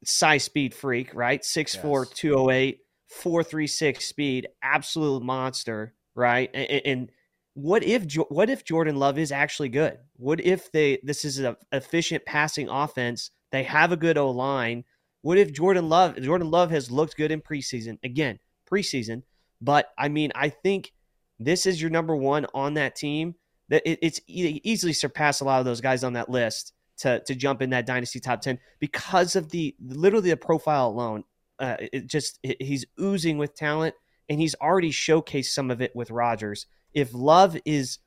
size 0.03 0.43
speed 0.43 0.73
freak, 0.73 1.13
right? 1.13 1.41
6'4", 1.41 2.05
yes. 2.05 2.17
208, 2.17 2.79
436 3.09 4.05
speed, 4.05 4.47
absolute 4.63 5.23
monster, 5.23 5.93
right? 6.15 6.49
And, 6.53 6.81
and 6.85 7.11
what 7.53 7.83
if 7.83 8.05
what 8.29 8.49
if 8.49 8.63
Jordan 8.63 8.95
Love 8.95 9.17
is 9.17 9.31
actually 9.31 9.69
good? 9.69 9.97
What 10.15 10.39
if 10.39 10.71
they 10.71 10.99
this 11.03 11.25
is 11.25 11.39
an 11.39 11.55
efficient 11.71 12.25
passing 12.25 12.69
offense? 12.69 13.31
They 13.51 13.63
have 13.63 13.91
a 13.91 13.97
good 13.97 14.17
O 14.17 14.31
line. 14.31 14.85
What 15.21 15.37
if 15.37 15.51
Jordan 15.51 15.89
Love 15.89 16.21
Jordan 16.21 16.49
Love 16.49 16.71
has 16.71 16.89
looked 16.89 17.17
good 17.17 17.31
in 17.31 17.41
preseason? 17.41 17.97
Again, 18.03 18.39
preseason, 18.71 19.23
but 19.61 19.91
I 19.97 20.09
mean, 20.09 20.31
I 20.35 20.49
think 20.49 20.91
this 21.39 21.65
is 21.65 21.81
your 21.81 21.91
number 21.91 22.15
one 22.15 22.45
on 22.53 22.75
that 22.75 22.95
team. 22.95 23.35
That 23.69 23.83
it, 23.89 23.99
it's 24.01 24.19
easily 24.27 24.93
surpassed 24.93 25.41
a 25.41 25.45
lot 25.45 25.59
of 25.59 25.65
those 25.65 25.81
guys 25.81 26.03
on 26.03 26.13
that 26.13 26.29
list 26.29 26.73
to 26.97 27.21
to 27.25 27.35
jump 27.35 27.61
in 27.61 27.69
that 27.69 27.85
dynasty 27.85 28.19
top 28.19 28.41
ten 28.41 28.59
because 28.79 29.35
of 29.35 29.49
the 29.49 29.75
literally 29.79 30.29
the 30.29 30.37
profile 30.37 30.87
alone. 30.89 31.23
Uh, 31.59 31.77
it 31.79 32.07
just 32.07 32.39
it, 32.43 32.61
he's 32.61 32.85
oozing 32.99 33.37
with 33.37 33.55
talent, 33.55 33.95
and 34.29 34.39
he's 34.39 34.55
already 34.55 34.91
showcased 34.91 35.53
some 35.53 35.71
of 35.71 35.81
it 35.81 35.95
with 35.95 36.11
Rodgers. 36.11 36.65
If 36.93 37.13
Love 37.13 37.57
is 37.65 37.99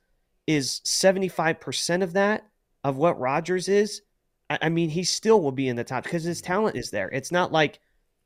is 0.47 0.81
seventy 0.85 1.29
five 1.29 1.61
percent 1.61 2.03
of 2.03 2.13
that 2.13 2.47
of 2.83 2.97
what 2.97 3.19
Rodgers 3.19 3.69
is, 3.69 4.03
I 4.51 4.69
mean, 4.69 4.91
he 4.91 5.05
still 5.05 5.41
will 5.41 5.53
be 5.53 5.69
in 5.69 5.77
the 5.77 5.85
top 5.85 6.05
because 6.05 6.25
his 6.25 6.43
talent 6.43 6.77
is 6.77 6.91
there. 6.91 7.09
It's 7.09 7.33
not 7.33 7.53
like 7.53 7.81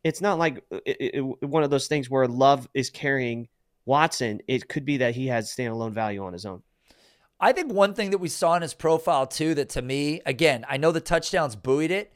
it's 0.05 0.21
not 0.21 0.39
like 0.39 0.63
it, 0.71 1.15
it, 1.15 1.21
one 1.21 1.63
of 1.63 1.71
those 1.71 1.89
things 1.89 2.09
where 2.09 2.27
Love 2.27 2.69
is 2.75 2.91
carrying 2.91 3.49
Watson. 3.85 4.41
It 4.47 4.69
could 4.69 4.85
be 4.85 4.99
that 4.99 5.15
he 5.15 5.27
has 5.29 5.53
standalone 5.53 5.93
value 5.93 6.25
on 6.25 6.33
his 6.33 6.47
own. 6.47 6.63
I 7.41 7.53
think 7.53 7.73
one 7.73 7.95
thing 7.95 8.11
that 8.11 8.19
we 8.19 8.29
saw 8.29 8.55
in 8.55 8.63
his 8.63 8.75
profile 8.75 9.27
too, 9.27 9.55
that 9.55 9.71
to 9.71 9.83
me, 9.83 10.21
again, 10.27 10.65
I 10.69 10.77
know 10.77 10.93
the 10.93 11.01
touchdowns 11.01 11.57
buoyed 11.57 11.91
it, 11.91 12.13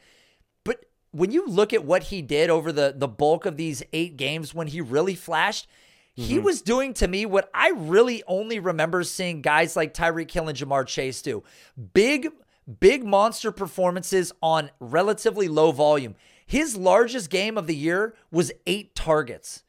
but 0.65 0.85
when 1.13 1.31
you 1.31 1.47
look 1.47 1.73
at 1.73 1.85
what 1.85 2.05
he 2.05 2.23
did 2.23 2.51
over 2.51 2.73
the 2.73 2.95
the 2.97 3.09
bulk 3.09 3.47
of 3.47 3.57
these 3.57 3.83
eight 3.93 4.17
games, 4.17 4.55
when 4.55 4.67
he 4.67 4.81
really 4.81 5.15
flashed, 5.15 5.69
mm-hmm. 6.19 6.29
he 6.29 6.39
was 6.39 6.63
doing 6.63 6.93
to 6.95 7.09
me 7.09 7.27
what 7.27 7.51
I 7.55 7.71
really 7.71 8.23
only 8.27 8.59
remember 8.59 9.03
seeing 9.05 9.43
guys 9.43 9.77
like 9.77 9.95
Tyreek 9.95 10.31
Hill 10.31 10.49
and 10.49 10.59
Ja'Marr 10.59 10.87
Chase 10.87 11.23
do: 11.23 11.45
big 11.95 12.29
big 12.81 13.05
monster 13.05 13.53
performances 13.53 14.33
on 14.43 14.71
relatively 14.81 15.49
low 15.49 15.73
volume. 15.73 16.15
His 16.53 16.77
largest 16.77 17.31
game 17.31 17.57
of 17.57 17.67
the 17.67 17.75
year 17.75 18.15
was 18.31 18.53
eight 18.67 18.95
targets. 18.95 19.63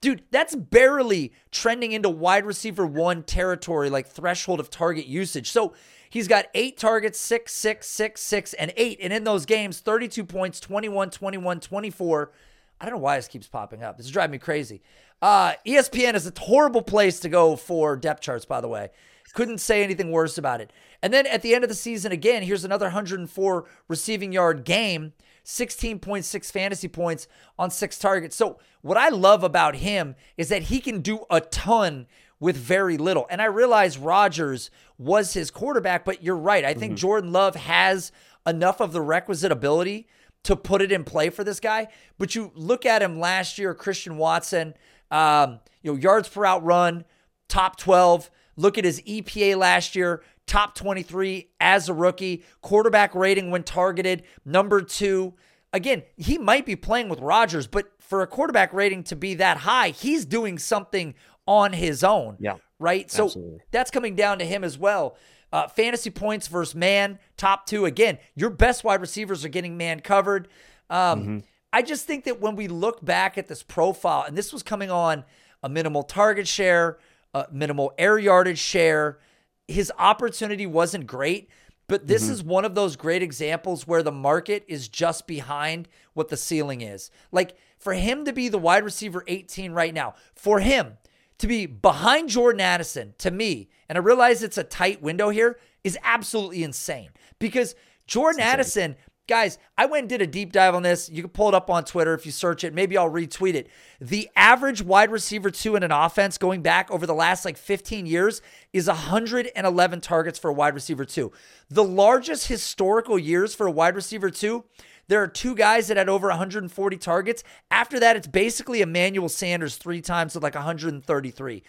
Dude, 0.00 0.22
that's 0.30 0.56
barely 0.56 1.34
trending 1.50 1.92
into 1.92 2.08
wide 2.08 2.46
receiver 2.46 2.86
one 2.86 3.24
territory, 3.24 3.90
like 3.90 4.06
threshold 4.06 4.58
of 4.58 4.70
target 4.70 5.04
usage. 5.04 5.50
So 5.50 5.74
he's 6.08 6.28
got 6.28 6.46
eight 6.54 6.78
targets, 6.78 7.20
six, 7.20 7.52
six, 7.52 7.90
six, 7.90 8.22
six, 8.22 8.54
and 8.54 8.72
eight. 8.78 9.00
And 9.02 9.12
in 9.12 9.24
those 9.24 9.44
games, 9.44 9.80
32 9.80 10.24
points, 10.24 10.60
21, 10.60 11.10
21, 11.10 11.60
24. 11.60 12.32
I 12.80 12.84
don't 12.86 12.94
know 12.94 13.00
why 13.00 13.18
this 13.18 13.28
keeps 13.28 13.46
popping 13.46 13.82
up. 13.82 13.98
This 13.98 14.06
is 14.06 14.12
driving 14.12 14.32
me 14.32 14.38
crazy. 14.38 14.80
Uh, 15.20 15.52
ESPN 15.66 16.14
is 16.14 16.26
a 16.26 16.32
horrible 16.40 16.80
place 16.80 17.20
to 17.20 17.28
go 17.28 17.54
for 17.54 17.98
depth 17.98 18.22
charts, 18.22 18.46
by 18.46 18.62
the 18.62 18.68
way. 18.68 18.88
Couldn't 19.34 19.58
say 19.58 19.84
anything 19.84 20.10
worse 20.10 20.38
about 20.38 20.62
it. 20.62 20.72
And 21.02 21.12
then 21.12 21.26
at 21.26 21.42
the 21.42 21.54
end 21.54 21.64
of 21.64 21.68
the 21.68 21.76
season, 21.76 22.12
again, 22.12 22.42
here's 22.42 22.64
another 22.64 22.86
104 22.86 23.66
receiving 23.88 24.32
yard 24.32 24.64
game, 24.64 25.12
16.6 25.44 26.50
fantasy 26.50 26.88
points 26.88 27.28
on 27.58 27.70
six 27.70 27.98
targets. 27.98 28.36
So, 28.36 28.58
what 28.82 28.96
I 28.96 29.10
love 29.10 29.44
about 29.44 29.76
him 29.76 30.14
is 30.36 30.48
that 30.48 30.64
he 30.64 30.80
can 30.80 31.00
do 31.00 31.24
a 31.30 31.40
ton 31.40 32.06
with 32.40 32.56
very 32.56 32.96
little. 32.96 33.26
And 33.30 33.42
I 33.42 33.44
realize 33.44 33.98
Rodgers 33.98 34.70
was 34.98 35.34
his 35.34 35.50
quarterback, 35.50 36.04
but 36.04 36.22
you're 36.22 36.36
right. 36.36 36.64
I 36.64 36.72
think 36.72 36.92
mm-hmm. 36.92 37.00
Jordan 37.00 37.32
Love 37.32 37.54
has 37.56 38.10
enough 38.46 38.80
of 38.80 38.92
the 38.92 39.02
requisite 39.02 39.52
ability 39.52 40.08
to 40.44 40.56
put 40.56 40.80
it 40.80 40.90
in 40.90 41.04
play 41.04 41.28
for 41.28 41.44
this 41.44 41.60
guy. 41.60 41.88
But 42.18 42.34
you 42.34 42.50
look 42.54 42.86
at 42.86 43.02
him 43.02 43.20
last 43.20 43.58
year, 43.58 43.74
Christian 43.74 44.16
Watson, 44.16 44.74
um, 45.10 45.60
you 45.82 45.92
know, 45.92 45.98
yards 45.98 46.28
per 46.28 46.42
route 46.42 46.64
run, 46.64 47.04
top 47.48 47.76
12. 47.76 48.30
Look 48.56 48.78
at 48.78 48.84
his 48.84 49.02
EPA 49.02 49.56
last 49.56 49.94
year, 49.94 50.22
top 50.50 50.74
23 50.74 51.48
as 51.60 51.88
a 51.88 51.94
rookie, 51.94 52.42
quarterback 52.60 53.14
rating 53.14 53.52
when 53.52 53.62
targeted, 53.62 54.24
number 54.44 54.82
two. 54.82 55.32
Again, 55.72 56.02
he 56.16 56.38
might 56.38 56.66
be 56.66 56.74
playing 56.74 57.08
with 57.08 57.20
Rodgers, 57.20 57.68
but 57.68 57.92
for 58.00 58.20
a 58.22 58.26
quarterback 58.26 58.72
rating 58.72 59.04
to 59.04 59.16
be 59.16 59.34
that 59.34 59.58
high, 59.58 59.90
he's 59.90 60.24
doing 60.24 60.58
something 60.58 61.14
on 61.46 61.72
his 61.72 62.02
own. 62.02 62.36
Yeah. 62.40 62.56
Right. 62.80 63.08
So 63.08 63.26
absolutely. 63.26 63.60
that's 63.70 63.92
coming 63.92 64.16
down 64.16 64.40
to 64.40 64.44
him 64.44 64.64
as 64.64 64.76
well. 64.76 65.16
Uh, 65.52 65.68
fantasy 65.68 66.10
points 66.10 66.48
versus 66.48 66.74
man, 66.74 67.20
top 67.36 67.66
two. 67.66 67.84
Again, 67.84 68.18
your 68.34 68.50
best 68.50 68.82
wide 68.82 69.00
receivers 69.00 69.44
are 69.44 69.48
getting 69.48 69.76
man 69.76 70.00
covered. 70.00 70.48
Um, 70.88 71.20
mm-hmm. 71.20 71.38
I 71.72 71.82
just 71.82 72.06
think 72.06 72.24
that 72.24 72.40
when 72.40 72.56
we 72.56 72.66
look 72.66 73.04
back 73.04 73.38
at 73.38 73.46
this 73.46 73.62
profile, 73.62 74.24
and 74.26 74.36
this 74.36 74.52
was 74.52 74.64
coming 74.64 74.90
on 74.90 75.22
a 75.62 75.68
minimal 75.68 76.02
target 76.02 76.48
share, 76.48 76.98
a 77.34 77.46
minimal 77.52 77.92
air 77.98 78.18
yardage 78.18 78.58
share, 78.58 79.20
his 79.70 79.92
opportunity 79.98 80.66
wasn't 80.66 81.06
great. 81.06 81.48
But 81.86 82.06
this 82.06 82.24
mm-hmm. 82.24 82.32
is 82.34 82.44
one 82.44 82.64
of 82.64 82.76
those 82.76 82.94
great 82.94 83.20
examples 83.20 83.84
where 83.84 84.04
the 84.04 84.12
market 84.12 84.64
is 84.68 84.88
just 84.88 85.26
behind 85.26 85.88
what 86.14 86.28
the 86.28 86.36
ceiling 86.36 86.82
is. 86.82 87.10
Like 87.32 87.56
for 87.78 87.94
him 87.94 88.24
to 88.26 88.32
be 88.32 88.48
the 88.48 88.58
wide 88.58 88.84
receiver 88.84 89.24
18 89.26 89.72
right 89.72 89.92
now, 89.92 90.14
for 90.32 90.60
him 90.60 90.98
to 91.38 91.48
be 91.48 91.66
behind 91.66 92.28
Jordan 92.28 92.60
Addison, 92.60 93.14
to 93.18 93.32
me, 93.32 93.70
and 93.88 93.98
I 93.98 94.02
realize 94.02 94.42
it's 94.42 94.58
a 94.58 94.62
tight 94.62 95.02
window 95.02 95.30
here, 95.30 95.58
is 95.82 95.98
absolutely 96.04 96.62
insane. 96.62 97.10
Because 97.40 97.74
Jordan 98.06 98.40
Addison 98.40 98.94
Guys, 99.30 99.58
I 99.78 99.86
went 99.86 100.00
and 100.00 100.08
did 100.08 100.22
a 100.22 100.26
deep 100.26 100.50
dive 100.50 100.74
on 100.74 100.82
this. 100.82 101.08
You 101.08 101.22
can 101.22 101.30
pull 101.30 101.46
it 101.46 101.54
up 101.54 101.70
on 101.70 101.84
Twitter 101.84 102.14
if 102.14 102.26
you 102.26 102.32
search 102.32 102.64
it. 102.64 102.74
Maybe 102.74 102.98
I'll 102.98 103.08
retweet 103.08 103.54
it. 103.54 103.68
The 104.00 104.28
average 104.34 104.82
wide 104.82 105.12
receiver 105.12 105.52
two 105.52 105.76
in 105.76 105.84
an 105.84 105.92
offense 105.92 106.36
going 106.36 106.62
back 106.62 106.90
over 106.90 107.06
the 107.06 107.14
last 107.14 107.44
like 107.44 107.56
15 107.56 108.06
years 108.06 108.42
is 108.72 108.88
111 108.88 110.00
targets 110.00 110.36
for 110.36 110.50
a 110.50 110.52
wide 110.52 110.74
receiver 110.74 111.04
two. 111.04 111.30
The 111.68 111.84
largest 111.84 112.48
historical 112.48 113.20
years 113.20 113.54
for 113.54 113.68
a 113.68 113.70
wide 113.70 113.94
receiver 113.94 114.30
two, 114.30 114.64
there 115.06 115.22
are 115.22 115.28
two 115.28 115.54
guys 115.54 115.86
that 115.86 115.96
had 115.96 116.08
over 116.08 116.26
140 116.26 116.96
targets. 116.96 117.44
After 117.70 118.00
that, 118.00 118.16
it's 118.16 118.26
basically 118.26 118.80
Emmanuel 118.80 119.28
Sanders 119.28 119.76
three 119.76 120.00
times 120.00 120.34
with 120.34 120.42
like 120.42 120.56
133. 120.56 121.62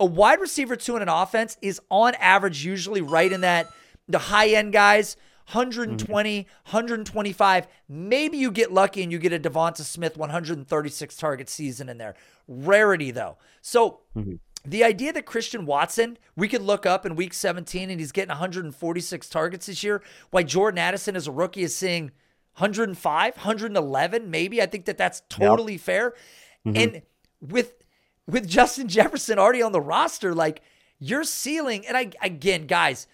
A 0.00 0.06
wide 0.06 0.40
receiver 0.40 0.76
two 0.76 0.96
in 0.96 1.02
an 1.02 1.10
offense 1.10 1.58
is 1.60 1.78
on 1.90 2.14
average 2.14 2.64
usually 2.64 3.02
right 3.02 3.30
in 3.30 3.42
that 3.42 3.66
the 4.08 4.18
high 4.18 4.48
end 4.48 4.72
guys 4.72 5.18
120, 5.54 6.40
mm-hmm. 6.40 6.76
125. 6.76 7.66
Maybe 7.88 8.38
you 8.38 8.50
get 8.50 8.72
lucky 8.72 9.02
and 9.02 9.12
you 9.12 9.18
get 9.18 9.32
a 9.32 9.38
Devonta 9.38 9.82
Smith 9.82 10.16
136 10.16 11.16
target 11.16 11.48
season 11.48 11.88
in 11.88 11.98
there. 11.98 12.14
Rarity 12.48 13.10
though. 13.10 13.36
So 13.60 14.00
mm-hmm. 14.16 14.34
the 14.64 14.84
idea 14.84 15.12
that 15.12 15.26
Christian 15.26 15.66
Watson, 15.66 16.18
we 16.36 16.48
could 16.48 16.62
look 16.62 16.86
up 16.86 17.04
in 17.06 17.16
week 17.16 17.34
17 17.34 17.90
and 17.90 18.00
he's 18.00 18.12
getting 18.12 18.30
146 18.30 19.28
targets 19.28 19.66
this 19.66 19.82
year, 19.82 20.02
why 20.30 20.42
Jordan 20.42 20.78
Addison 20.78 21.16
as 21.16 21.26
a 21.26 21.32
rookie 21.32 21.62
is 21.62 21.76
seeing 21.76 22.12
105, 22.56 23.36
111 23.36 24.30
maybe. 24.30 24.62
I 24.62 24.66
think 24.66 24.86
that 24.86 24.98
that's 24.98 25.22
totally 25.28 25.74
yep. 25.74 25.80
fair. 25.80 26.14
Mm-hmm. 26.66 26.76
And 26.76 27.02
with 27.40 27.74
with 28.26 28.48
Justin 28.48 28.88
Jefferson 28.88 29.38
already 29.38 29.62
on 29.62 29.72
the 29.72 29.80
roster, 29.80 30.34
like 30.34 30.62
your 30.98 31.24
ceiling, 31.24 31.86
and 31.86 31.96
I 31.96 32.10
again, 32.22 32.66
guys, 32.66 33.06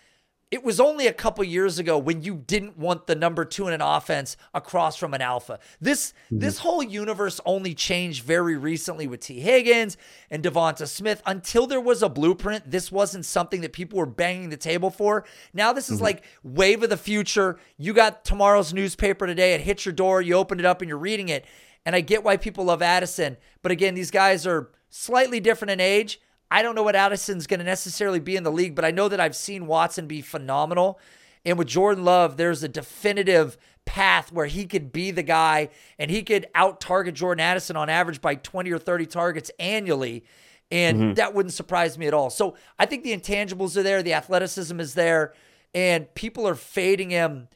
it 0.51 0.65
was 0.65 0.81
only 0.81 1.07
a 1.07 1.13
couple 1.13 1.45
years 1.45 1.79
ago 1.79 1.99
when 1.99 2.23
you 2.23 2.35
didn't 2.35 2.79
want 2.79 3.07
the 3.07 3.15
number 3.15 3.45
two 3.45 3.67
in 3.69 3.75
an 3.75 3.83
offense 3.83 4.37
across 4.55 4.97
from 4.97 5.13
an 5.13 5.21
alpha. 5.21 5.59
This 5.81 6.15
mm-hmm. 6.27 6.39
this 6.39 6.59
whole 6.59 6.83
universe 6.83 7.41
only 7.45 7.75
changed 7.75 8.25
very 8.25 8.57
recently 8.57 9.07
with 9.07 9.21
Tee 9.21 9.41
Higgins 9.41 9.99
and 10.31 10.43
Devonta 10.43 10.89
Smith. 10.89 11.23
Until 11.27 11.67
there 11.67 11.81
was 11.81 12.03
a 12.03 12.09
blueprint, 12.09 12.71
this 12.71 12.91
wasn't 12.91 13.27
something 13.27 13.61
that 13.61 13.75
people 13.75 13.99
were 13.99 14.07
banging 14.07 14.49
the 14.49 14.57
table 14.57 14.91
for. 14.91 15.25
Now 15.53 15.73
this 15.73 15.91
is 15.91 15.97
mm-hmm. 15.97 16.05
like 16.05 16.25
wave 16.43 16.83
of 16.83 16.91
the 16.91 16.97
future. 16.97 17.59
You 17.77 17.93
got 17.93 18.25
tomorrow's 18.25 18.73
newspaper 18.73 19.27
today. 19.27 19.53
It 19.53 19.61
hits 19.61 19.85
your 19.85 19.93
door. 19.93 20.23
You 20.23 20.35
open 20.35 20.59
it 20.59 20.65
up 20.65 20.81
and 20.81 20.89
you're 20.89 20.99
reading 20.99 21.29
it. 21.29 21.45
And 21.85 21.95
I 21.95 22.01
get 22.01 22.25
why 22.25 22.37
people 22.37 22.65
love 22.65 22.83
Addison, 22.83 23.39
but 23.63 23.73
again, 23.73 23.95
these 23.95 24.11
guys 24.11 24.47
are 24.47 24.71
slightly 24.91 25.41
different 25.41 25.71
in 25.71 25.81
age. 25.81 26.21
I 26.51 26.63
don't 26.63 26.75
know 26.75 26.83
what 26.83 26.97
Addison's 26.97 27.47
going 27.47 27.61
to 27.61 27.65
necessarily 27.65 28.21
be 28.21 28.37
in 28.37 28.43
the 28.43 28.53
league, 28.53 28.75
but 28.75 28.85
I 28.85 28.91
know 28.91 29.09
that 29.09 29.21
I've 29.21 29.37
seen 29.37 29.67
Watson 29.67 30.07
be 30.07 30.23
phenomenal. 30.23 30.99
And 31.45 31.59
with 31.59 31.69
Jordan 31.69 32.05
Love, 32.05 32.37
there's 32.37 32.63
a 32.63 32.69
definitive 32.69 33.57
path 33.85 34.33
where 34.33 34.47
he 34.47 34.67
could 34.67 34.93
be 34.93 35.11
the 35.11 35.23
guy 35.23 35.71
and 35.99 36.11
he 36.11 36.23
could 36.23 36.47
out 36.55 36.81
target 36.81 37.15
Jordan 37.15 37.41
Addison 37.41 37.77
on 37.77 37.89
average 37.89 38.21
by 38.21 38.35
20 38.35 38.71
or 38.71 38.79
30 38.79 39.07
targets 39.07 39.51
annually. 39.59 40.25
And 40.71 40.99
mm-hmm. 40.99 41.15
that 41.15 41.35
wouldn't 41.35 41.55
surprise 41.55 41.97
me 41.97 42.07
at 42.07 42.13
all. 42.13 42.29
So 42.29 42.57
I 42.79 42.87
think 42.87 43.03
the 43.03 43.17
intangibles 43.17 43.77
are 43.77 43.83
there, 43.83 44.03
the 44.03 44.13
athleticism 44.13 44.79
is 44.81 44.95
there, 44.95 45.33
and 45.75 46.13
people 46.15 46.47
are 46.47 46.55
fading 46.55 47.11
him 47.11 47.49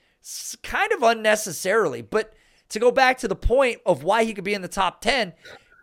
kind 0.62 0.92
of 0.92 1.02
unnecessarily. 1.02 2.00
But 2.00 2.32
to 2.70 2.78
go 2.78 2.90
back 2.90 3.18
to 3.18 3.28
the 3.28 3.36
point 3.36 3.80
of 3.84 4.02
why 4.02 4.24
he 4.24 4.32
could 4.32 4.44
be 4.44 4.54
in 4.54 4.62
the 4.62 4.68
top 4.68 5.02
10, 5.02 5.34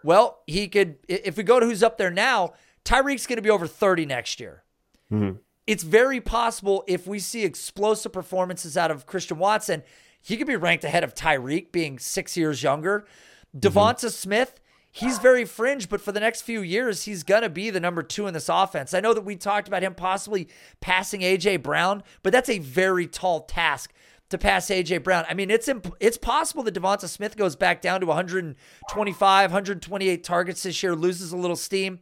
well, 0.04 0.42
he 0.48 0.68
could, 0.68 0.98
if 1.08 1.38
we 1.38 1.44
go 1.44 1.60
to 1.60 1.66
who's 1.66 1.84
up 1.84 1.98
there 2.00 2.10
now, 2.10 2.54
Tyreek's 2.90 3.28
going 3.28 3.38
to 3.38 3.44
be 3.44 3.52
over 3.52 3.68
30 3.68 4.08
next 4.08 4.40
year. 4.40 4.64
Mm-hmm. 5.12 5.38
It's 5.68 5.84
very 5.84 6.20
possible 6.20 6.84
if 6.88 7.06
we 7.06 7.20
see 7.20 7.44
explosive 7.44 8.12
performances 8.12 8.76
out 8.76 8.90
of 8.90 9.06
Christian 9.06 9.38
Watson, 9.38 9.84
he 10.20 10.38
could 10.38 10.48
be 10.48 10.56
ranked 10.56 10.84
ahead 10.84 11.04
of 11.04 11.14
Tyreek, 11.14 11.72
being 11.72 12.00
six 12.00 12.36
years 12.36 12.64
younger. 12.64 13.06
Devonta 13.56 14.06
mm-hmm. 14.06 14.08
Smith, 14.08 14.60
he's 14.92 15.20
very 15.20 15.46
fringe, 15.46 15.88
but 15.88 16.02
for 16.02 16.12
the 16.12 16.20
next 16.20 16.42
few 16.42 16.62
years, 16.62 17.04
he's 17.04 17.22
going 17.22 17.44
to 17.44 17.50
be 17.50 17.70
the 17.70 17.80
number 17.80 18.02
two 18.02 18.26
in 18.26 18.34
this 18.34 18.50
offense. 18.50 18.96
I 18.96 19.02
know 19.02 19.14
that 19.14 19.24
we 19.24 19.36
talked 19.36 19.68
about 19.68 19.84
him 19.84 19.94
possibly 19.94 20.48
passing 20.82 21.22
A.J. 21.22 21.58
Brown, 21.58 22.02
but 22.24 22.34
that's 22.34 22.50
a 22.50 22.58
very 22.58 23.06
tall 23.06 23.42
task 23.42 23.94
to 24.30 24.38
pass 24.38 24.68
AJ 24.68 25.04
Brown. 25.04 25.26
I 25.28 25.34
mean, 25.34 25.50
it's 25.50 25.68
imp- 25.68 25.96
it's 26.00 26.18
possible 26.18 26.64
that 26.64 26.76
Devonta 26.76 27.08
Smith 27.08 27.36
goes 27.36 27.56
back 27.56 27.82
down 27.82 28.00
to 28.02 28.06
125, 28.06 29.52
128 29.52 30.24
targets 30.24 30.64
this 30.64 30.82
year, 30.84 30.96
loses 30.96 31.32
a 31.32 31.38
little 31.38 31.56
steam. 31.56 32.00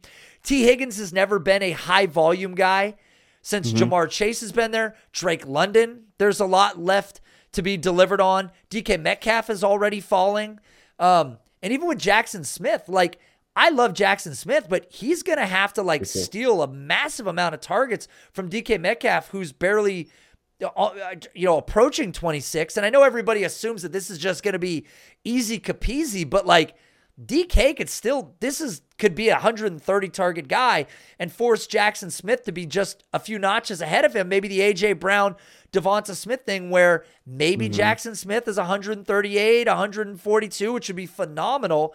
Tee 0.48 0.62
Higgins 0.62 0.96
has 0.96 1.12
never 1.12 1.38
been 1.38 1.62
a 1.62 1.72
high 1.72 2.06
volume 2.06 2.54
guy 2.54 2.94
since 3.42 3.70
mm-hmm. 3.70 3.92
Ja'Marr 3.92 4.08
Chase 4.08 4.40
has 4.40 4.50
been 4.50 4.70
there. 4.70 4.96
Drake 5.12 5.46
London, 5.46 6.04
there's 6.16 6.40
a 6.40 6.46
lot 6.46 6.80
left 6.80 7.20
to 7.52 7.60
be 7.60 7.76
delivered 7.76 8.22
on. 8.22 8.50
DK 8.70 8.98
Metcalf 8.98 9.50
is 9.50 9.62
already 9.62 10.00
falling. 10.00 10.58
Um, 10.98 11.36
and 11.62 11.70
even 11.70 11.86
with 11.86 11.98
Jaxon 11.98 12.46
Smith, 12.46 12.84
like 12.88 13.18
I 13.54 13.68
love 13.68 13.92
Jaxon 13.92 14.34
Smith, 14.34 14.68
but 14.70 14.90
he's 14.90 15.22
gonna 15.22 15.44
have 15.44 15.74
to 15.74 15.82
like 15.82 16.00
okay. 16.00 16.18
steal 16.18 16.62
a 16.62 16.66
massive 16.66 17.26
amount 17.26 17.54
of 17.54 17.60
targets 17.60 18.08
from 18.32 18.48
DK 18.48 18.80
Metcalf, 18.80 19.28
who's 19.28 19.52
barely 19.52 20.08
uh, 20.64 21.14
you 21.34 21.44
know, 21.44 21.58
approaching 21.58 22.10
26. 22.10 22.78
And 22.78 22.86
I 22.86 22.90
know 22.90 23.02
everybody 23.02 23.44
assumes 23.44 23.82
that 23.82 23.92
this 23.92 24.08
is 24.08 24.16
just 24.16 24.42
going 24.42 24.54
to 24.54 24.58
be 24.58 24.86
easy 25.24 25.60
capeasy, 25.60 26.28
but 26.28 26.46
like 26.46 26.74
DK 27.20 27.76
could 27.76 27.88
still, 27.88 28.34
this 28.40 28.60
is, 28.60 28.82
could 28.96 29.14
be 29.14 29.28
a 29.28 29.34
130 29.34 30.08
target 30.08 30.46
guy 30.46 30.86
and 31.18 31.32
force 31.32 31.66
Jaxon 31.66 32.12
Smith 32.12 32.44
to 32.44 32.52
be 32.52 32.64
just 32.64 33.02
a 33.12 33.18
few 33.18 33.38
notches 33.38 33.80
ahead 33.80 34.04
of 34.04 34.14
him. 34.14 34.28
Maybe 34.28 34.46
the 34.46 34.60
AJ 34.60 35.00
Brown, 35.00 35.34
Devonta 35.72 36.14
Smith 36.14 36.42
thing 36.42 36.70
where 36.70 37.04
maybe 37.26 37.68
mm-hmm. 37.68 37.80
Jaxon 37.80 38.16
Smith 38.16 38.46
is 38.46 38.56
138, 38.56 39.66
142, 39.66 40.72
which 40.72 40.88
would 40.88 40.96
be 40.96 41.06
phenomenal. 41.06 41.94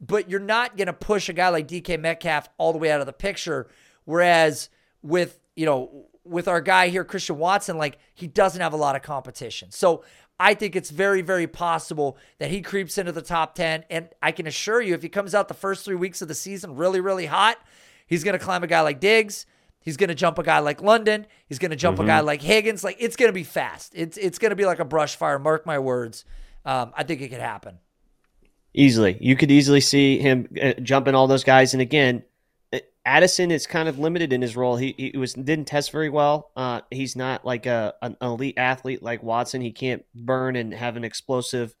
But 0.00 0.30
you're 0.30 0.40
not 0.40 0.76
going 0.76 0.86
to 0.86 0.92
push 0.92 1.28
a 1.28 1.32
guy 1.32 1.48
like 1.48 1.66
DK 1.66 2.00
Metcalf 2.00 2.48
all 2.56 2.72
the 2.72 2.78
way 2.78 2.90
out 2.90 3.00
of 3.00 3.06
the 3.06 3.12
picture. 3.12 3.68
Whereas 4.04 4.70
with, 5.02 5.40
you 5.56 5.66
know, 5.66 6.06
with 6.24 6.48
our 6.48 6.60
guy 6.60 6.88
here, 6.88 7.04
Christian 7.04 7.38
Watson, 7.38 7.76
like 7.76 7.98
he 8.14 8.26
doesn't 8.26 8.60
have 8.60 8.72
a 8.72 8.76
lot 8.76 8.96
of 8.96 9.02
competition. 9.02 9.70
So 9.72 10.04
I 10.40 10.54
think 10.54 10.74
it's 10.74 10.88
very, 10.88 11.20
very 11.20 11.46
possible 11.46 12.16
that 12.38 12.50
he 12.50 12.62
creeps 12.62 12.96
into 12.96 13.12
the 13.12 13.20
top 13.20 13.54
10. 13.54 13.84
And 13.90 14.08
I 14.22 14.32
can 14.32 14.46
assure 14.46 14.80
you, 14.80 14.94
if 14.94 15.02
he 15.02 15.10
comes 15.10 15.34
out 15.34 15.48
the 15.48 15.54
first 15.54 15.84
three 15.84 15.96
weeks 15.96 16.22
of 16.22 16.28
the 16.28 16.34
season 16.34 16.76
really, 16.76 16.98
really 16.98 17.26
hot, 17.26 17.58
he's 18.06 18.24
going 18.24 18.36
to 18.36 18.42
climb 18.42 18.64
a 18.64 18.66
guy 18.66 18.80
like 18.80 19.00
Diggs. 19.00 19.44
He's 19.80 19.98
going 19.98 20.08
to 20.08 20.14
jump 20.14 20.38
a 20.38 20.42
guy 20.42 20.60
like 20.60 20.80
London. 20.82 21.26
He's 21.46 21.58
going 21.58 21.72
to 21.72 21.76
jump 21.76 21.98
mm-hmm. 21.98 22.04
a 22.04 22.08
guy 22.08 22.20
like 22.20 22.40
Higgins. 22.40 22.82
Like 22.82 22.96
it's 22.98 23.16
going 23.16 23.28
to 23.28 23.34
be 23.34 23.44
fast. 23.44 23.92
It's 23.94 24.16
it's 24.16 24.38
going 24.38 24.50
to 24.50 24.56
be 24.56 24.64
like 24.64 24.78
a 24.78 24.84
brush 24.84 25.16
fire. 25.16 25.38
Mark 25.38 25.66
my 25.66 25.78
words. 25.78 26.24
Um, 26.64 26.92
I 26.96 27.02
think 27.02 27.20
it 27.20 27.28
could 27.28 27.40
happen. 27.40 27.78
Easily, 28.72 29.18
you 29.20 29.36
could 29.36 29.50
easily 29.50 29.80
see 29.80 30.18
him 30.18 30.48
uh, 30.62 30.72
jumping 30.82 31.14
all 31.14 31.26
those 31.26 31.44
guys. 31.44 31.74
And 31.74 31.82
again, 31.82 32.22
Addison 33.04 33.50
is 33.50 33.66
kind 33.66 33.88
of 33.88 33.98
limited 33.98 34.32
in 34.32 34.42
his 34.42 34.56
role. 34.56 34.76
He, 34.76 34.94
he 34.96 35.18
was 35.18 35.34
didn't 35.34 35.64
test 35.64 35.90
very 35.90 36.10
well. 36.10 36.52
Uh, 36.54 36.82
he's 36.90 37.16
not 37.16 37.44
like 37.44 37.66
a 37.66 37.94
an 38.02 38.16
elite 38.20 38.58
athlete 38.58 39.02
like 39.02 39.22
Watson. 39.22 39.60
He 39.60 39.72
can't 39.72 40.04
burn 40.14 40.54
and 40.54 40.72
have 40.74 40.96
an 40.96 41.04
explosive 41.04 41.74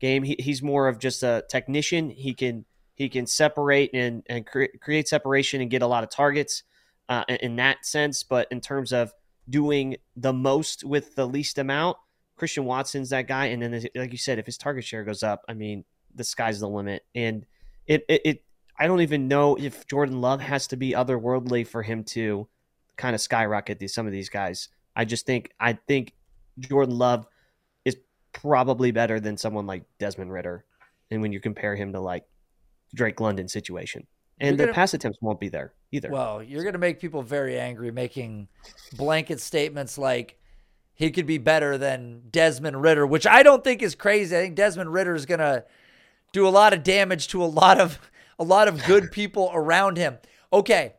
game. 0.00 0.22
He, 0.22 0.36
he's 0.38 0.62
more 0.62 0.88
of 0.88 0.98
just 0.98 1.22
a 1.22 1.44
technician. 1.48 2.10
He 2.10 2.34
can 2.34 2.66
he 2.94 3.08
can 3.08 3.26
separate 3.26 3.90
and 3.94 4.22
and 4.28 4.46
cre- 4.46 4.76
create 4.80 5.08
separation 5.08 5.60
and 5.60 5.70
get 5.70 5.82
a 5.82 5.86
lot 5.86 6.04
of 6.04 6.10
targets 6.10 6.62
uh, 7.08 7.24
in 7.28 7.56
that 7.56 7.86
sense. 7.86 8.22
But 8.22 8.46
in 8.50 8.60
terms 8.60 8.92
of 8.92 9.12
doing 9.48 9.96
the 10.14 10.32
most 10.32 10.84
with 10.84 11.14
the 11.14 11.26
least 11.26 11.58
amount, 11.58 11.96
Christian 12.36 12.64
Watson's 12.64 13.10
that 13.10 13.26
guy. 13.26 13.46
And 13.46 13.62
then, 13.62 13.82
like 13.94 14.12
you 14.12 14.18
said, 14.18 14.38
if 14.38 14.46
his 14.46 14.58
target 14.58 14.84
share 14.84 15.04
goes 15.04 15.22
up, 15.22 15.42
I 15.48 15.54
mean, 15.54 15.84
the 16.14 16.24
sky's 16.24 16.60
the 16.60 16.68
limit. 16.68 17.04
And 17.14 17.46
it, 17.86 18.04
it, 18.08 18.20
it 18.24 18.44
I 18.78 18.86
don't 18.86 19.00
even 19.00 19.28
know 19.28 19.56
if 19.56 19.86
Jordan 19.86 20.20
Love 20.20 20.40
has 20.40 20.66
to 20.68 20.76
be 20.76 20.92
otherworldly 20.92 21.66
for 21.66 21.82
him 21.82 22.04
to 22.04 22.46
kind 22.96 23.14
of 23.14 23.20
skyrocket 23.20 23.78
these 23.78 23.94
some 23.94 24.06
of 24.06 24.12
these 24.12 24.28
guys. 24.28 24.68
I 24.94 25.04
just 25.04 25.26
think 25.26 25.52
I 25.60 25.74
think 25.74 26.12
Jordan 26.58 26.96
Love 26.96 27.26
is 27.84 27.96
probably 28.32 28.90
better 28.90 29.20
than 29.20 29.36
someone 29.36 29.66
like 29.66 29.84
Desmond 29.98 30.32
Ridder, 30.32 30.64
and 31.10 31.20
when 31.22 31.32
you 31.32 31.40
compare 31.40 31.76
him 31.76 31.92
to 31.92 32.00
like 32.00 32.24
Drake 32.94 33.20
London 33.20 33.48
situation, 33.48 34.06
and 34.40 34.56
gonna, 34.58 34.68
the 34.68 34.74
pass 34.74 34.94
attempts 34.94 35.18
won't 35.20 35.40
be 35.40 35.48
there. 35.48 35.72
either. 35.92 36.10
Well, 36.10 36.42
you're 36.42 36.62
going 36.62 36.74
to 36.74 36.78
make 36.78 37.00
people 37.00 37.22
very 37.22 37.58
angry 37.58 37.90
making 37.90 38.48
blanket 38.96 39.40
statements 39.40 39.96
like 39.98 40.38
he 40.94 41.10
could 41.10 41.26
be 41.26 41.38
better 41.38 41.76
than 41.78 42.22
Desmond 42.30 42.80
Ridder, 42.82 43.06
which 43.06 43.26
I 43.26 43.42
don't 43.42 43.62
think 43.62 43.82
is 43.82 43.94
crazy. 43.94 44.36
I 44.36 44.40
think 44.40 44.56
Desmond 44.56 44.92
Ridder 44.92 45.14
is 45.14 45.26
going 45.26 45.40
to 45.40 45.64
do 46.32 46.46
a 46.46 46.50
lot 46.50 46.72
of 46.72 46.82
damage 46.82 47.28
to 47.28 47.42
a 47.42 47.46
lot 47.46 47.80
of 47.80 47.98
a 48.38 48.44
lot 48.44 48.68
of 48.68 48.84
good 48.84 49.10
people 49.12 49.50
around 49.52 49.96
him. 49.96 50.18
Okay. 50.52 50.94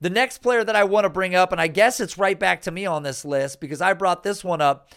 The 0.00 0.10
next 0.10 0.38
player 0.38 0.62
that 0.62 0.76
I 0.76 0.84
want 0.84 1.04
to 1.04 1.10
bring 1.10 1.34
up 1.34 1.52
and 1.52 1.60
I 1.60 1.68
guess 1.68 2.00
it's 2.00 2.18
right 2.18 2.38
back 2.38 2.62
to 2.62 2.70
me 2.70 2.84
on 2.84 3.02
this 3.02 3.24
list 3.24 3.60
because 3.60 3.80
I 3.80 3.94
brought 3.94 4.22
this 4.22 4.44
one 4.44 4.60
up. 4.60 4.92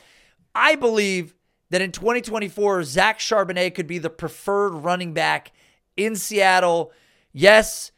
I 0.54 0.76
believe 0.76 1.36
that 1.70 1.82
in 1.82 1.92
2024 1.92 2.84
Zach 2.84 3.20
Charbonnet 3.20 3.76
could 3.76 3.88
be 3.88 3.98
the 3.98 4.10
preferred 4.10 4.72
running 4.72 5.14
back 5.14 5.54
in 5.96 6.16
Seattle. 6.16 6.92
Yes, 7.32 7.92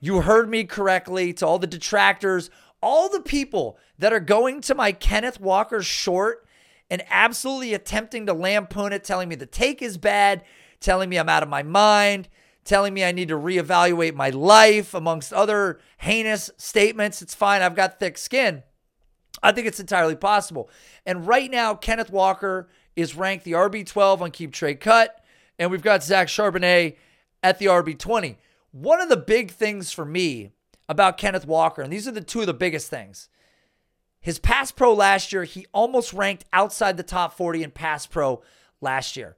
you 0.00 0.22
heard 0.22 0.48
me 0.48 0.64
correctly 0.64 1.32
to 1.34 1.46
all 1.46 1.58
the 1.58 1.66
detractors, 1.66 2.50
all 2.82 3.08
the 3.08 3.20
people 3.20 3.78
that 3.98 4.12
are 4.12 4.20
going 4.20 4.60
to 4.62 4.74
my 4.74 4.92
Kenneth 4.92 5.40
Walker 5.40 5.82
short 5.82 6.46
and 6.90 7.04
absolutely 7.10 7.74
attempting 7.74 8.26
to 8.26 8.32
lampoon 8.32 8.92
it, 8.92 9.04
telling 9.04 9.28
me 9.28 9.34
the 9.34 9.46
take 9.46 9.82
is 9.82 9.98
bad, 9.98 10.42
telling 10.80 11.08
me 11.08 11.18
I'm 11.18 11.28
out 11.28 11.42
of 11.42 11.48
my 11.48 11.62
mind, 11.62 12.28
telling 12.68 12.94
me 12.94 13.04
I 13.04 13.12
need 13.12 13.28
to 13.28 13.38
reevaluate 13.38 14.14
my 14.14 14.30
life, 14.30 14.94
amongst 14.94 15.32
other 15.32 15.80
heinous 15.98 16.50
statements. 16.58 17.22
It's 17.22 17.34
fine. 17.34 17.62
I've 17.62 17.74
got 17.74 17.98
thick 17.98 18.18
skin. 18.18 18.62
I 19.42 19.52
think 19.52 19.66
it's 19.66 19.80
entirely 19.80 20.16
possible. 20.16 20.70
And 21.06 21.26
right 21.26 21.50
now, 21.50 21.74
Kenneth 21.74 22.10
Walker 22.10 22.68
is 22.94 23.16
ranked 23.16 23.44
the 23.44 23.52
RB12 23.52 24.20
on 24.20 24.30
Keep 24.30 24.52
Trade 24.52 24.80
Cut, 24.80 25.24
and 25.58 25.70
we've 25.70 25.82
got 25.82 26.04
Zach 26.04 26.28
Charbonnet 26.28 26.96
at 27.42 27.58
the 27.58 27.66
RB20. 27.66 28.36
One 28.72 29.00
of 29.00 29.08
the 29.08 29.16
big 29.16 29.50
things 29.50 29.90
for 29.90 30.04
me 30.04 30.52
about 30.88 31.18
Kenneth 31.18 31.46
Walker, 31.46 31.82
and 31.82 31.92
these 31.92 32.06
are 32.06 32.12
the 32.12 32.20
two 32.20 32.40
of 32.40 32.46
the 32.46 32.54
biggest 32.54 32.90
things. 32.90 33.28
His 34.20 34.38
pass 34.38 34.72
pro 34.72 34.92
last 34.92 35.32
year, 35.32 35.44
he 35.44 35.66
almost 35.72 36.12
ranked 36.12 36.44
outside 36.52 36.96
the 36.96 37.02
top 37.02 37.36
40 37.36 37.62
in 37.62 37.70
pass 37.70 38.06
pro 38.06 38.42
last 38.80 39.16
year. 39.16 39.36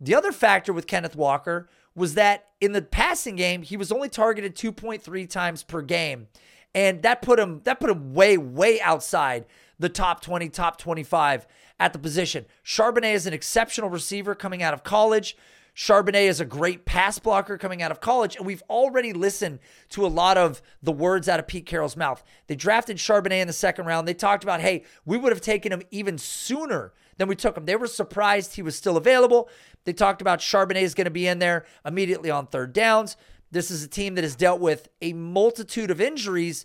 The 0.00 0.14
other 0.14 0.32
factor 0.32 0.72
with 0.72 0.86
Kenneth 0.86 1.16
Walker 1.16 1.68
was 1.94 2.14
that 2.14 2.48
in 2.60 2.72
the 2.72 2.82
passing 2.82 3.36
game, 3.36 3.62
he 3.62 3.76
was 3.76 3.90
only 3.90 4.08
targeted 4.08 4.54
2.3 4.54 5.28
times 5.28 5.62
per 5.62 5.82
game. 5.82 6.28
And 6.74 7.02
that 7.02 7.20
put 7.22 7.40
him 7.40 7.60
that 7.64 7.80
put 7.80 7.90
him 7.90 8.14
way, 8.14 8.36
way 8.38 8.80
outside 8.80 9.44
the 9.78 9.88
top 9.88 10.20
20, 10.20 10.48
top 10.50 10.78
25 10.78 11.46
at 11.80 11.92
the 11.92 11.98
position. 11.98 12.46
Charbonnet 12.64 13.14
is 13.14 13.26
an 13.26 13.32
exceptional 13.32 13.90
receiver 13.90 14.34
coming 14.34 14.62
out 14.62 14.74
of 14.74 14.84
college. 14.84 15.36
Charbonnet 15.74 16.28
is 16.28 16.40
a 16.40 16.44
great 16.44 16.84
pass 16.84 17.18
blocker 17.18 17.56
coming 17.56 17.80
out 17.80 17.90
of 17.90 18.00
college, 18.00 18.36
and 18.36 18.44
we've 18.44 18.62
already 18.68 19.12
listened 19.12 19.60
to 19.88 20.04
a 20.04 20.08
lot 20.08 20.36
of 20.36 20.60
the 20.82 20.92
words 20.92 21.28
out 21.28 21.40
of 21.40 21.46
Pete 21.46 21.64
Carroll's 21.64 21.96
mouth. 21.96 22.22
They 22.48 22.56
drafted 22.56 22.98
Charbonnet 22.98 23.40
in 23.40 23.46
the 23.46 23.52
second 23.52 23.86
round. 23.86 24.06
They 24.06 24.14
talked 24.14 24.44
about, 24.44 24.60
hey, 24.60 24.84
we 25.04 25.16
would 25.16 25.32
have 25.32 25.40
taken 25.40 25.72
him 25.72 25.82
even 25.90 26.18
sooner 26.18 26.92
than 27.20 27.28
we 27.28 27.36
took 27.36 27.54
him. 27.54 27.66
They 27.66 27.76
were 27.76 27.86
surprised 27.86 28.56
he 28.56 28.62
was 28.62 28.74
still 28.74 28.96
available. 28.96 29.50
They 29.84 29.92
talked 29.92 30.22
about 30.22 30.38
Charbonnet 30.38 30.80
is 30.80 30.94
going 30.94 31.04
to 31.04 31.10
be 31.10 31.26
in 31.26 31.38
there 31.38 31.66
immediately 31.84 32.30
on 32.30 32.46
third 32.46 32.72
downs. 32.72 33.18
This 33.50 33.70
is 33.70 33.84
a 33.84 33.88
team 33.88 34.14
that 34.14 34.24
has 34.24 34.34
dealt 34.34 34.58
with 34.58 34.88
a 35.02 35.12
multitude 35.12 35.90
of 35.90 36.00
injuries, 36.00 36.64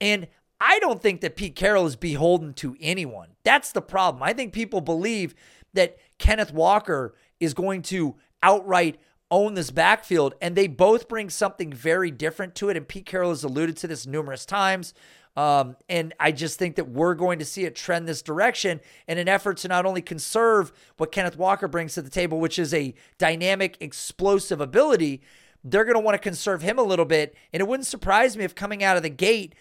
and 0.00 0.28
I 0.60 0.78
don't 0.78 1.02
think 1.02 1.22
that 1.22 1.34
Pete 1.34 1.56
Carroll 1.56 1.86
is 1.86 1.96
beholden 1.96 2.54
to 2.54 2.76
anyone. 2.80 3.30
That's 3.42 3.72
the 3.72 3.82
problem. 3.82 4.22
I 4.22 4.32
think 4.32 4.52
people 4.52 4.80
believe 4.80 5.34
that 5.74 5.98
Kenneth 6.18 6.52
Walker 6.52 7.14
is 7.40 7.52
going 7.52 7.82
to 7.82 8.14
outright 8.44 9.00
own 9.28 9.54
this 9.54 9.72
backfield, 9.72 10.34
and 10.40 10.54
they 10.54 10.68
both 10.68 11.08
bring 11.08 11.30
something 11.30 11.72
very 11.72 12.12
different 12.12 12.54
to 12.56 12.68
it. 12.68 12.76
And 12.76 12.86
Pete 12.86 13.06
Carroll 13.06 13.30
has 13.30 13.42
alluded 13.42 13.76
to 13.78 13.88
this 13.88 14.06
numerous 14.06 14.46
times. 14.46 14.94
Um, 15.36 15.76
and 15.88 16.14
I 16.18 16.32
just 16.32 16.58
think 16.58 16.76
that 16.76 16.88
we're 16.88 17.14
going 17.14 17.38
to 17.40 17.44
see 17.44 17.64
it 17.64 17.76
trend 17.76 18.08
this 18.08 18.22
direction 18.22 18.80
in 19.06 19.18
an 19.18 19.28
effort 19.28 19.58
to 19.58 19.68
not 19.68 19.84
only 19.84 20.00
conserve 20.00 20.72
what 20.96 21.12
Kenneth 21.12 21.36
Walker 21.36 21.68
brings 21.68 21.94
to 21.94 22.02
the 22.02 22.10
table, 22.10 22.40
which 22.40 22.58
is 22.58 22.72
a 22.72 22.94
dynamic, 23.18 23.76
explosive 23.80 24.60
ability, 24.60 25.20
they're 25.62 25.84
going 25.84 25.94
to 25.94 26.00
want 26.00 26.14
to 26.14 26.18
conserve 26.18 26.62
him 26.62 26.78
a 26.78 26.82
little 26.82 27.04
bit. 27.04 27.34
And 27.52 27.60
it 27.60 27.68
wouldn't 27.68 27.86
surprise 27.86 28.36
me 28.36 28.44
if 28.44 28.54
coming 28.54 28.82
out 28.82 28.96
of 28.96 29.02
the 29.02 29.10
gate, 29.10 29.54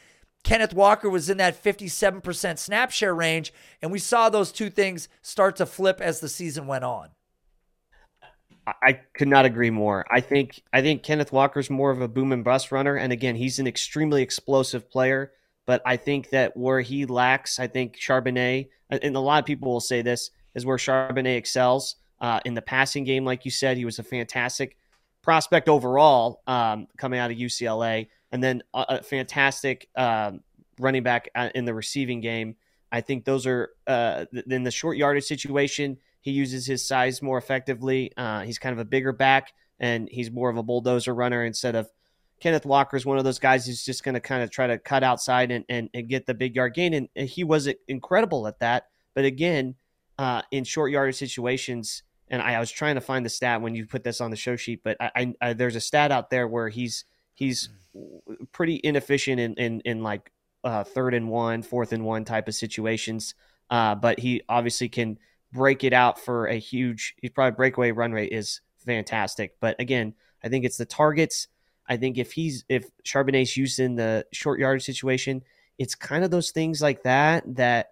Kenneth 0.43 0.73
Walker 0.73 1.09
was 1.09 1.29
in 1.29 1.37
that 1.37 1.61
57% 1.61 2.57
snap 2.57 2.91
share 2.91 3.15
range. 3.15 3.51
And 3.81 3.91
we 3.91 3.99
saw 3.99 4.29
those 4.29 4.51
two 4.51 4.69
things 4.69 5.09
start 5.21 5.57
to 5.57 5.65
flip 5.65 5.99
as 5.99 6.19
the 6.19 6.29
season 6.29 6.67
went 6.67 6.83
on. 6.83 7.09
I 8.67 8.93
could 9.13 9.27
not 9.27 9.45
agree 9.45 9.69
more. 9.69 10.05
I 10.09 10.21
think 10.21 10.61
I 10.73 10.81
think 10.81 11.03
Kenneth 11.03 11.31
Walker's 11.31 11.69
more 11.69 11.91
of 11.91 12.01
a 12.01 12.07
boom 12.07 12.31
and 12.31 12.43
bust 12.43 12.71
runner, 12.71 12.95
and 12.95 13.13
again, 13.13 13.35
he's 13.35 13.59
an 13.59 13.67
extremely 13.67 14.23
explosive 14.23 14.89
player. 14.89 15.31
But 15.65 15.81
I 15.85 15.97
think 15.97 16.29
that 16.29 16.55
where 16.55 16.81
he 16.81 17.05
lacks, 17.05 17.59
I 17.59 17.67
think 17.67 17.97
Charbonnet, 17.97 18.69
and 18.89 19.15
a 19.15 19.19
lot 19.19 19.39
of 19.39 19.45
people 19.45 19.71
will 19.71 19.79
say 19.79 20.01
this, 20.01 20.29
is 20.53 20.65
where 20.65 20.77
Charbonnet 20.77 21.37
excels 21.37 21.95
uh, 22.21 22.39
in 22.45 22.53
the 22.53 22.61
passing 22.61 23.03
game. 23.03 23.25
Like 23.25 23.45
you 23.45 23.51
said, 23.51 23.77
he 23.77 23.85
was 23.85 23.99
a 23.99 24.03
fantastic 24.03 24.77
prospect 25.21 25.67
overall 25.67 26.41
um, 26.45 26.87
coming 26.97 27.19
out 27.19 27.31
of 27.31 27.37
UCLA, 27.37 28.07
and 28.31 28.43
then 28.43 28.63
a, 28.73 28.85
a 28.89 29.03
fantastic 29.03 29.89
um, 29.95 30.41
running 30.79 31.03
back 31.03 31.29
uh, 31.35 31.49
in 31.55 31.65
the 31.65 31.73
receiving 31.73 32.21
game. 32.21 32.55
I 32.91 33.01
think 33.01 33.25
those 33.25 33.45
are 33.47 33.71
uh, 33.87 34.25
in 34.47 34.63
the 34.63 34.71
short 34.71 34.97
yardage 34.97 35.25
situation. 35.25 35.97
He 36.21 36.31
uses 36.31 36.65
his 36.65 36.87
size 36.87 37.21
more 37.21 37.37
effectively. 37.37 38.11
Uh, 38.15 38.41
he's 38.41 38.57
kind 38.57 38.73
of 38.73 38.79
a 38.79 38.85
bigger 38.85 39.11
back, 39.11 39.53
and 39.79 40.07
he's 40.09 40.31
more 40.31 40.49
of 40.49 40.57
a 40.57 40.63
bulldozer 40.63 41.13
runner 41.13 41.43
instead 41.43 41.75
of 41.75 41.89
Kenneth 42.39 42.65
Walker 42.65 42.97
is 42.97 43.05
one 43.05 43.17
of 43.17 43.23
those 43.23 43.39
guys 43.39 43.65
who's 43.65 43.83
just 43.83 44.03
going 44.03 44.13
to 44.13 44.19
kind 44.19 44.43
of 44.43 44.51
try 44.51 44.67
to 44.67 44.77
cut 44.77 45.03
outside 45.03 45.51
and, 45.51 45.65
and, 45.69 45.89
and, 45.93 46.09
get 46.09 46.25
the 46.25 46.33
big 46.33 46.55
yard 46.55 46.73
gain. 46.73 46.93
And, 46.93 47.29
he 47.29 47.43
was 47.43 47.69
incredible 47.87 48.47
at 48.47 48.59
that. 48.59 48.87
But 49.13 49.25
again, 49.25 49.75
uh, 50.19 50.41
in 50.51 50.63
short 50.63 50.91
yardage 50.91 51.15
situations, 51.15 52.03
and 52.27 52.41
I, 52.41 52.55
I, 52.55 52.59
was 52.59 52.71
trying 52.71 52.95
to 52.95 53.01
find 53.01 53.25
the 53.25 53.29
stat 53.29 53.61
when 53.61 53.75
you 53.75 53.85
put 53.85 54.03
this 54.03 54.19
on 54.19 54.31
the 54.31 54.37
show 54.37 54.55
sheet, 54.55 54.81
but 54.83 54.97
I, 54.99 55.33
I, 55.41 55.53
there's 55.53 55.75
a 55.75 55.81
stat 55.81 56.11
out 56.11 56.29
there 56.29 56.47
where 56.47 56.69
he's 56.69 57.05
he's 57.33 57.69
pretty 58.51 58.79
inefficient 58.83 59.39
in 59.39 59.53
in, 59.55 59.81
in 59.81 60.03
like 60.03 60.31
uh, 60.63 60.83
third 60.83 61.13
and 61.13 61.29
one, 61.29 61.61
fourth 61.61 61.93
and 61.93 62.03
one 62.03 62.25
type 62.25 62.47
of 62.47 62.55
situations. 62.55 63.35
Uh, 63.69 63.95
but 63.95 64.19
he 64.19 64.41
obviously 64.49 64.89
can 64.89 65.17
break 65.51 65.83
it 65.83 65.93
out 65.93 66.19
for 66.19 66.47
a 66.47 66.55
huge. 66.55 67.15
His 67.21 67.31
probably 67.31 67.55
breakaway 67.55 67.91
run 67.91 68.11
rate 68.11 68.31
is 68.31 68.61
fantastic. 68.77 69.55
But 69.59 69.79
again, 69.79 70.13
I 70.43 70.49
think 70.49 70.65
it's 70.65 70.77
the 70.77 70.85
targets. 70.85 71.47
I 71.87 71.97
think 71.97 72.17
if 72.17 72.31
he's 72.31 72.65
if 72.69 72.85
Charbonnet's 73.03 73.55
used 73.55 73.79
in 73.79 73.95
the 73.95 74.25
short 74.31 74.59
yard 74.59 74.81
situation, 74.81 75.43
it's 75.77 75.95
kind 75.95 76.23
of 76.23 76.31
those 76.31 76.51
things 76.51 76.81
like 76.81 77.03
that 77.03 77.43
that 77.55 77.91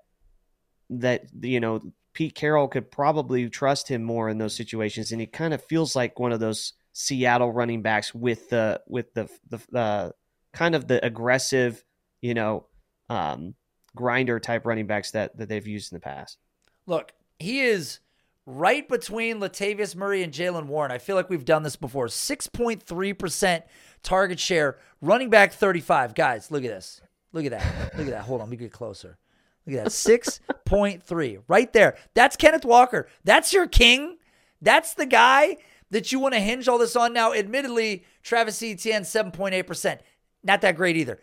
that 0.89 1.25
you 1.41 1.59
know 1.59 1.81
Pete 2.13 2.35
Carroll 2.35 2.67
could 2.67 2.91
probably 2.91 3.49
trust 3.49 3.87
him 3.87 4.03
more 4.03 4.29
in 4.29 4.37
those 4.37 4.55
situations, 4.55 5.11
and 5.11 5.21
he 5.21 5.27
kind 5.27 5.53
of 5.53 5.63
feels 5.63 5.95
like 5.95 6.19
one 6.19 6.31
of 6.31 6.39
those 6.39 6.73
Seattle 6.93 7.51
running 7.51 7.81
backs 7.81 8.13
with 8.13 8.49
the 8.49 8.81
with 8.87 9.13
the 9.13 9.29
the, 9.49 10.13
kind 10.53 10.75
of 10.75 10.87
the 10.87 11.03
aggressive, 11.03 11.83
you 12.21 12.33
know, 12.35 12.67
um, 13.09 13.55
grinder 13.95 14.39
type 14.39 14.65
running 14.65 14.87
backs 14.87 15.11
that 15.11 15.35
that 15.37 15.49
they've 15.49 15.67
used 15.67 15.91
in 15.91 15.95
the 15.95 16.01
past. 16.01 16.37
Look, 16.85 17.11
he 17.39 17.61
is 17.61 17.99
right 18.45 18.87
between 18.87 19.39
Latavius 19.39 19.95
Murray 19.95 20.23
and 20.23 20.33
Jaylen 20.33 20.65
Warren. 20.65 20.91
I 20.91 20.97
feel 20.97 21.15
like 21.15 21.29
we've 21.29 21.45
done 21.45 21.63
this 21.63 21.75
before. 21.75 22.07
6.3% 22.07 23.63
target 24.03 24.39
share, 24.39 24.77
running 25.01 25.29
back 25.29 25.53
35. 25.53 26.15
Guys, 26.15 26.51
look 26.51 26.63
at 26.63 26.69
this. 26.69 27.01
Look 27.31 27.45
at 27.45 27.51
that. 27.51 27.97
Look 27.97 28.07
at 28.07 28.13
that. 28.13 28.23
Hold 28.23 28.41
on, 28.41 28.47
let 28.47 28.51
me 28.51 28.57
get 28.57 28.71
closer. 28.71 29.17
Look 29.65 29.77
at 29.77 29.85
that. 29.85 29.91
6.3 29.91 31.43
right 31.47 31.71
there. 31.73 31.97
That's 32.13 32.35
Kenneth 32.35 32.65
Walker. 32.65 33.07
That's 33.23 33.53
your 33.53 33.67
king. 33.67 34.17
That's 34.61 34.93
the 34.93 35.05
guy 35.05 35.57
that 35.89 36.11
you 36.11 36.19
want 36.19 36.33
to 36.33 36.39
hinge 36.39 36.67
all 36.67 36.77
this 36.77 36.95
on. 36.95 37.13
Now, 37.13 37.33
admittedly, 37.33 38.03
Travis 38.23 38.61
Etienne, 38.61 39.03
7.8%. 39.03 39.99
Not 40.43 40.61
that 40.61 40.75
great 40.75 40.97
either. 40.97 41.19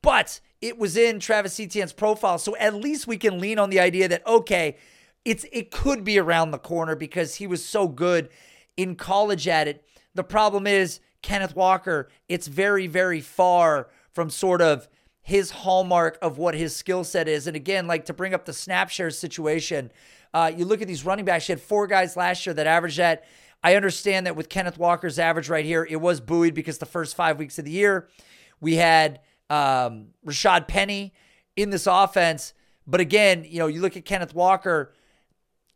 But 0.00 0.40
it 0.60 0.78
was 0.78 0.96
in 0.96 1.20
Travis 1.20 1.58
Etienne's 1.60 1.92
profile. 1.92 2.38
So 2.38 2.56
at 2.56 2.74
least 2.74 3.06
we 3.06 3.16
can 3.16 3.38
lean 3.40 3.58
on 3.58 3.70
the 3.70 3.80
idea 3.80 4.08
that, 4.08 4.26
okay, 4.26 4.76
it's 5.24 5.44
it 5.52 5.70
could 5.70 6.04
be 6.04 6.18
around 6.18 6.50
the 6.50 6.58
corner 6.58 6.96
because 6.96 7.36
he 7.36 7.46
was 7.46 7.64
so 7.64 7.88
good 7.88 8.28
in 8.76 8.96
college 8.96 9.46
at 9.48 9.68
it. 9.68 9.84
The 10.14 10.24
problem 10.24 10.66
is 10.66 11.00
Kenneth 11.22 11.54
Walker, 11.54 12.08
it's 12.28 12.46
very 12.46 12.86
very 12.86 13.20
far 13.20 13.88
from 14.12 14.30
sort 14.30 14.60
of 14.60 14.88
his 15.22 15.50
hallmark 15.50 16.18
of 16.20 16.36
what 16.36 16.54
his 16.54 16.74
skill 16.74 17.04
set 17.04 17.28
is. 17.28 17.46
And 17.46 17.56
again, 17.56 17.86
like 17.86 18.06
to 18.06 18.12
bring 18.12 18.34
up 18.34 18.44
the 18.44 18.52
snap 18.52 18.90
share 18.90 19.10
situation, 19.10 19.92
uh, 20.34 20.50
you 20.54 20.64
look 20.64 20.82
at 20.82 20.88
these 20.88 21.04
running 21.04 21.24
backs. 21.24 21.48
You 21.48 21.54
had 21.54 21.62
four 21.62 21.86
guys 21.86 22.16
last 22.16 22.44
year 22.44 22.54
that 22.54 22.66
averaged 22.66 22.98
that. 22.98 23.24
I 23.62 23.76
understand 23.76 24.26
that 24.26 24.34
with 24.34 24.48
Kenneth 24.48 24.78
Walker's 24.78 25.20
average 25.20 25.48
right 25.48 25.64
here, 25.64 25.86
it 25.88 26.00
was 26.00 26.20
buoyed 26.20 26.54
because 26.54 26.78
the 26.78 26.86
first 26.86 27.14
five 27.14 27.38
weeks 27.38 27.58
of 27.60 27.64
the 27.64 27.70
year, 27.70 28.08
we 28.60 28.74
had 28.74 29.20
um, 29.48 30.08
Rashad 30.26 30.66
Penny 30.66 31.12
in 31.54 31.70
this 31.70 31.86
offense. 31.86 32.54
But 32.86 33.00
again, 33.00 33.44
you 33.48 33.60
know, 33.60 33.68
you 33.68 33.80
look 33.80 33.96
at 33.96 34.04
Kenneth 34.04 34.34
Walker, 34.34 34.92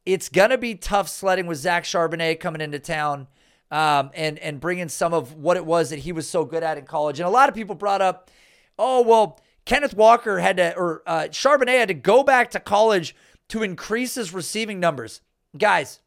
it's 0.07 0.29
going 0.29 0.51
to 0.51 0.59
be 0.59 0.77
tough 0.77 1.09
sledding 1.09 1.47
with 1.47 1.59
Zach 1.59 1.85
Charbonnet 1.85 2.41
coming 2.41 2.61
into 2.61 2.79
town 2.79 3.27
um, 3.71 4.11
and, 4.15 4.39
and 4.39 4.61
bringing 4.61 4.89
some 4.89 5.13
of 5.13 5.35
what 5.35 5.57
it 5.57 5.67
was 5.67 5.91
that 5.91 5.99
he 5.99 6.13
was 6.13 6.29
so 6.29 6.45
good 6.45 6.63
at 6.63 6.79
in 6.79 6.85
college. 6.85 7.19
And 7.19 7.27
a 7.27 7.31
lot 7.31 7.49
of 7.49 7.55
people 7.55 7.75
brought 7.75 8.01
up 8.01 8.31
oh, 8.79 9.01
well, 9.01 9.41
Kenneth 9.65 9.95
Walker 9.95 10.39
had 10.39 10.59
to, 10.59 10.77
or 10.77 11.03
uh, 11.07 11.29
Charbonnet 11.31 11.79
had 11.79 11.89
to 11.89 11.95
go 11.95 12.23
back 12.23 12.51
to 12.51 12.61
college 12.61 13.17
to 13.49 13.63
increase 13.63 14.15
his 14.15 14.33
receiving 14.33 14.81
numbers. 14.81 15.21
Guys, 15.57 16.01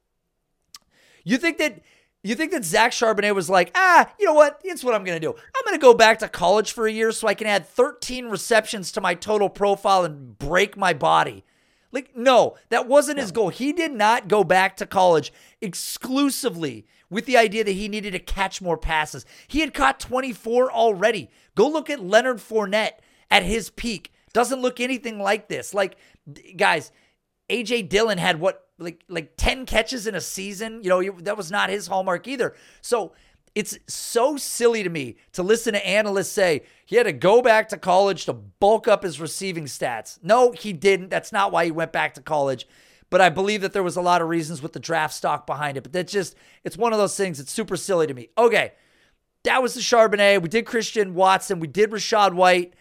you 1.24 1.38
think 1.38 1.58
that 1.58 1.82
you 2.22 2.36
think 2.36 2.52
that 2.52 2.66
Zach 2.66 2.92
Charbonnet 2.92 3.34
was 3.34 3.50
like, 3.50 3.72
ah, 3.76 4.12
you 4.20 4.26
know 4.26 4.34
what? 4.34 4.60
It's 4.64 4.84
what 4.84 4.94
I'm 4.94 5.06
going 5.06 5.20
to 5.20 5.26
do. 5.26 5.32
I'm 5.32 5.66
going 5.66 5.80
to 5.80 5.82
go 5.82 5.94
back 5.94 6.20
to 6.20 6.28
college 6.28 6.74
for 6.74 6.86
a 6.86 6.92
year 6.92 7.14
so 7.14 7.30
I 7.30 7.34
can 7.34 7.48
add 7.48 7.66
13 7.66 8.26
receptions 8.26 8.92
to 8.92 9.02
my 9.02 9.14
total 9.16 9.50
profile 9.50 10.04
and 10.04 10.38
break 10.38 10.76
my 10.76 10.94
body. 10.94 11.46
Like, 11.92 12.16
no, 12.16 12.56
that 12.70 12.88
wasn't 12.88 13.18
no. 13.18 13.24
his 13.24 13.32
goal. 13.32 13.50
He 13.50 13.74
did 13.74 13.92
not 13.92 14.28
go 14.28 14.44
back 14.44 14.78
to 14.78 14.86
college 14.86 15.34
exclusively 15.62 16.86
with 17.10 17.26
the 17.26 17.38
idea 17.38 17.64
that 17.64 17.72
he 17.72 17.88
needed 17.88 18.12
to 18.12 18.20
catch 18.20 18.62
more 18.62 18.78
passes. 18.78 19.26
He 19.48 19.62
had 19.62 19.74
caught 19.74 20.00
24 20.00 20.72
already. 20.72 21.30
Go 21.56 21.68
look 21.68 21.90
at 21.90 22.04
Leonard 22.04 22.38
Fournette 22.38 23.00
at 23.32 23.44
his 23.44 23.70
peak. 23.70 24.14
Doesn't 24.34 24.62
look 24.62 24.80
anything 24.80 25.20
like 25.20 25.48
this. 25.48 25.74
Like, 25.74 25.98
guys, 26.56 26.92
AJ 27.50 27.90
Dillon 27.90 28.18
had 28.18 28.40
what 28.40 28.66
like 28.78 29.04
like 29.10 29.34
10 29.38 29.66
catches 29.66 30.08
in 30.08 30.16
a 30.16 30.22
season. 30.22 30.82
You 30.84 30.90
know, 30.90 31.12
that 31.22 31.36
was 31.36 31.52
not 31.52 31.70
his 31.70 31.88
hallmark 31.88 32.28
either. 32.28 32.56
So 32.82 33.14
it's 33.60 33.78
so 33.88 34.38
silly 34.38 34.84
to 34.84 34.90
me 34.90 35.18
to 35.34 35.44
listen 35.44 35.74
to 35.74 35.86
analysts 35.86 36.32
say 36.32 36.64
he 36.86 36.96
had 36.96 37.04
to 37.04 37.12
go 37.12 37.42
back 37.42 37.68
to 37.70 37.78
college 37.78 38.26
to 38.26 38.34
bulk 38.34 38.88
up 38.88 39.04
his 39.04 39.20
receiving 39.20 39.66
stats. 39.66 40.18
No, 40.24 40.54
he 40.54 40.72
didn't. 40.72 41.10
That's 41.10 41.34
not 41.34 41.52
why 41.52 41.66
he 41.66 41.72
went 41.72 41.92
back 41.92 42.14
to 42.14 42.22
college. 42.22 42.66
But 43.10 43.20
I 43.20 43.30
believe 43.30 43.62
that 43.62 43.74
there 43.74 43.84
was 43.84 43.98
a 43.98 44.02
lot 44.02 44.22
of 44.22 44.30
reasons 44.30 44.62
with 44.62 44.72
the 44.72 44.80
draft 44.80 45.14
stock 45.14 45.46
behind 45.46 45.76
it. 45.76 45.82
But 45.82 45.92
that's 45.92 46.14
just, 46.14 46.36
it's 46.64 46.78
one 46.78 46.94
of 46.94 47.00
those 47.00 47.18
things. 47.18 47.42
It's 47.42 47.52
super 47.52 47.76
silly 47.76 48.08
to 48.08 48.14
me. 48.14 48.30
Okay. 48.38 48.72
That 49.44 49.62
was 49.62 49.74
the 49.74 49.82
Charbonnet. 49.82 50.42
We 50.42 50.48
did 50.48 50.66
Christian 50.66 51.14
Watson. 51.14 51.60
We 51.60 51.68
did 51.68 51.92
Rachaad 51.92 52.34
White. 52.34 52.74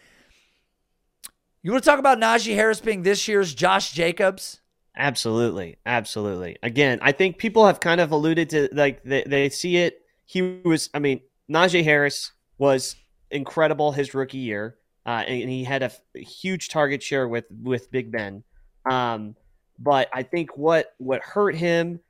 You 1.63 1.73
want 1.73 1.83
to 1.83 1.91
talk 1.91 1.99
about 1.99 2.19
Najee 2.19 2.55
Harris 2.55 2.81
being 2.81 3.03
this 3.03 3.27
year's 3.27 3.53
Josh 3.53 3.91
Jacobs? 3.91 4.61
Absolutely, 4.97 5.77
absolutely. 5.87 6.57
Again, 6.63 6.99
I 7.03 7.13
think 7.13 7.39
people 7.39 7.67
have 7.67 7.79
kind 7.79 8.01
of 8.01 8.11
alluded 8.11 8.51
to 8.51 8.69
like 8.73 9.03
they, 9.05 9.23
they 9.25 9.49
see 9.49 9.77
it. 9.77 10.05
He 10.29 10.61
was, 10.63 10.91
I 10.93 10.99
mean, 10.99 11.23
Najee 11.51 11.83
Harris 11.83 12.33
was 12.59 12.97
incredible 13.31 13.93
his 13.93 14.13
rookie 14.13 14.37
year, 14.37 14.77
uh, 15.07 15.25
and 15.27 15.49
he 15.49 15.65
had 15.65 15.83
a, 15.83 15.91
a, 16.15 16.21
huge 16.21 16.69
target 16.69 17.03
share 17.03 17.27
with 17.27 17.47
with 17.63 17.91
Big 17.91 18.13
Ben. 18.13 18.45
Um, 18.91 19.37
but 19.79 20.11
I 20.13 20.23
think 20.23 20.55
what 20.59 20.93
what 20.99 21.23
hurt 21.23 21.55
him, 21.55 22.01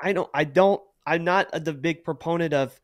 I 0.00 0.12
don't, 0.12 0.28
I 0.34 0.42
don't, 0.42 0.82
I'm 1.06 1.22
not 1.22 1.64
the 1.64 1.72
big 1.72 2.02
proponent 2.02 2.52
of 2.52 2.80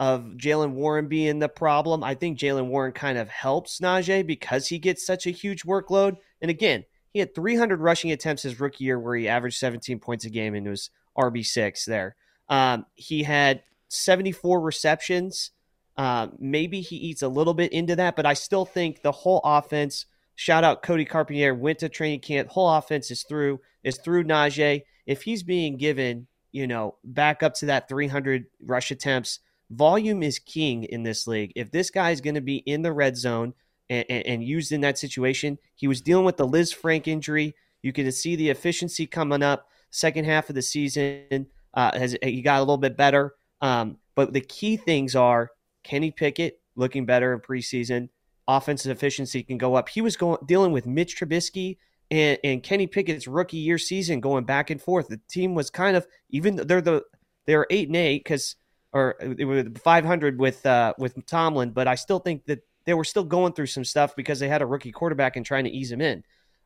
of 0.00 0.22
Jaylen 0.38 0.72
Warren 0.72 1.08
being 1.08 1.38
the 1.38 1.50
problem. 1.50 2.02
I 2.02 2.14
think 2.14 2.38
Jaylen 2.38 2.68
Warren 2.68 2.92
kind 2.92 3.18
of 3.18 3.28
helps 3.28 3.80
Najee 3.80 4.26
because 4.26 4.66
he 4.66 4.78
gets 4.78 5.04
such 5.04 5.26
a 5.26 5.30
huge 5.30 5.64
workload. 5.64 6.16
And 6.40 6.50
again, 6.50 6.84
he 7.12 7.20
had 7.20 7.34
300 7.34 7.80
rushing 7.80 8.12
attempts 8.12 8.44
his 8.44 8.58
rookie 8.58 8.84
year, 8.84 8.98
where 8.98 9.14
he 9.14 9.28
averaged 9.28 9.58
17 9.58 9.98
points 9.98 10.24
a 10.24 10.30
game 10.30 10.54
and 10.54 10.66
was 10.66 10.88
RB 11.18 11.44
six 11.44 11.84
there. 11.84 12.16
Um, 12.48 12.86
he 12.94 13.22
had 13.22 13.62
74 13.92 14.60
receptions. 14.60 15.50
Uh, 15.96 16.28
maybe 16.38 16.80
he 16.80 16.96
eats 16.96 17.22
a 17.22 17.28
little 17.28 17.54
bit 17.54 17.72
into 17.72 17.96
that, 17.96 18.16
but 18.16 18.26
I 18.26 18.34
still 18.34 18.64
think 18.64 19.02
the 19.02 19.12
whole 19.12 19.40
offense. 19.44 20.06
Shout 20.34 20.64
out 20.64 20.82
Cody 20.82 21.04
Carpentier 21.04 21.54
went 21.54 21.78
to 21.80 21.88
training 21.88 22.20
camp. 22.20 22.48
Whole 22.48 22.70
offense 22.70 23.10
is 23.10 23.22
through 23.22 23.60
is 23.84 23.98
through 23.98 24.24
Najee. 24.24 24.82
If 25.06 25.22
he's 25.22 25.42
being 25.42 25.76
given, 25.76 26.26
you 26.52 26.66
know, 26.66 26.96
back 27.04 27.42
up 27.42 27.54
to 27.56 27.66
that 27.66 27.88
300 27.88 28.46
rush 28.64 28.90
attempts, 28.90 29.40
volume 29.70 30.22
is 30.22 30.38
king 30.38 30.84
in 30.84 31.02
this 31.02 31.26
league. 31.26 31.52
If 31.54 31.70
this 31.70 31.90
guy 31.90 32.12
is 32.12 32.22
going 32.22 32.36
to 32.36 32.40
be 32.40 32.56
in 32.56 32.82
the 32.82 32.92
red 32.92 33.16
zone, 33.16 33.52
and, 33.92 34.26
and, 34.26 34.44
used 34.44 34.72
in 34.72 34.80
that 34.82 34.98
situation. 34.98 35.58
He 35.74 35.86
was 35.86 36.00
dealing 36.00 36.24
with 36.24 36.36
the 36.36 36.46
Lisfranc 36.46 37.06
injury. 37.06 37.54
You 37.82 37.92
can 37.92 38.10
see 38.10 38.36
the 38.36 38.48
efficiency 38.48 39.06
coming 39.06 39.42
up. 39.42 39.68
Second 39.90 40.24
half 40.24 40.48
of 40.48 40.54
the 40.54 40.62
season, 40.62 41.46
uh, 41.74 41.98
has 41.98 42.16
he 42.22 42.40
got 42.40 42.58
a 42.58 42.60
little 42.60 42.78
bit 42.78 42.96
better. 42.96 43.34
Um, 43.62 43.96
but 44.14 44.32
the 44.32 44.40
key 44.40 44.76
things 44.76 45.16
are 45.16 45.50
Kenny 45.84 46.10
Pickett 46.10 46.60
looking 46.76 47.06
better 47.06 47.32
in 47.32 47.40
preseason. 47.40 48.08
Offensive 48.48 48.90
efficiency 48.90 49.42
can 49.42 49.56
go 49.56 49.74
up. 49.74 49.88
He 49.88 50.02
was 50.02 50.16
going 50.16 50.38
dealing 50.46 50.72
with 50.72 50.86
Mitch 50.86 51.18
Trubisky 51.18 51.78
and, 52.10 52.38
and 52.44 52.62
Kenny 52.62 52.86
Pickett's 52.86 53.26
rookie 53.26 53.56
year 53.56 53.78
season 53.78 54.20
going 54.20 54.44
back 54.44 54.70
and 54.70 54.82
forth. 54.82 55.08
The 55.08 55.20
team 55.28 55.54
was 55.54 55.70
kind 55.70 55.96
of 55.96 56.06
even 56.28 56.56
they're 56.56 56.82
the 56.82 57.04
they're 57.46 57.66
eight 57.70 57.88
and 57.88 57.96
eight 57.96 58.24
because 58.24 58.56
or 58.92 59.16
it 59.20 59.46
was 59.46 59.66
500 59.82 60.38
with 60.38 60.66
uh, 60.66 60.92
with 60.98 61.24
Tomlin, 61.26 61.70
but 61.70 61.88
I 61.88 61.94
still 61.94 62.18
think 62.18 62.44
that 62.46 62.60
they 62.84 62.94
were 62.94 63.04
still 63.04 63.24
going 63.24 63.52
through 63.52 63.66
some 63.66 63.84
stuff 63.84 64.14
because 64.16 64.40
they 64.40 64.48
had 64.48 64.60
a 64.60 64.66
rookie 64.66 64.92
quarterback 64.92 65.36
and 65.36 65.46
trying 65.46 65.64
to 65.64 65.70
ease 65.70 65.90
him 65.90 66.00
in. 66.00 66.22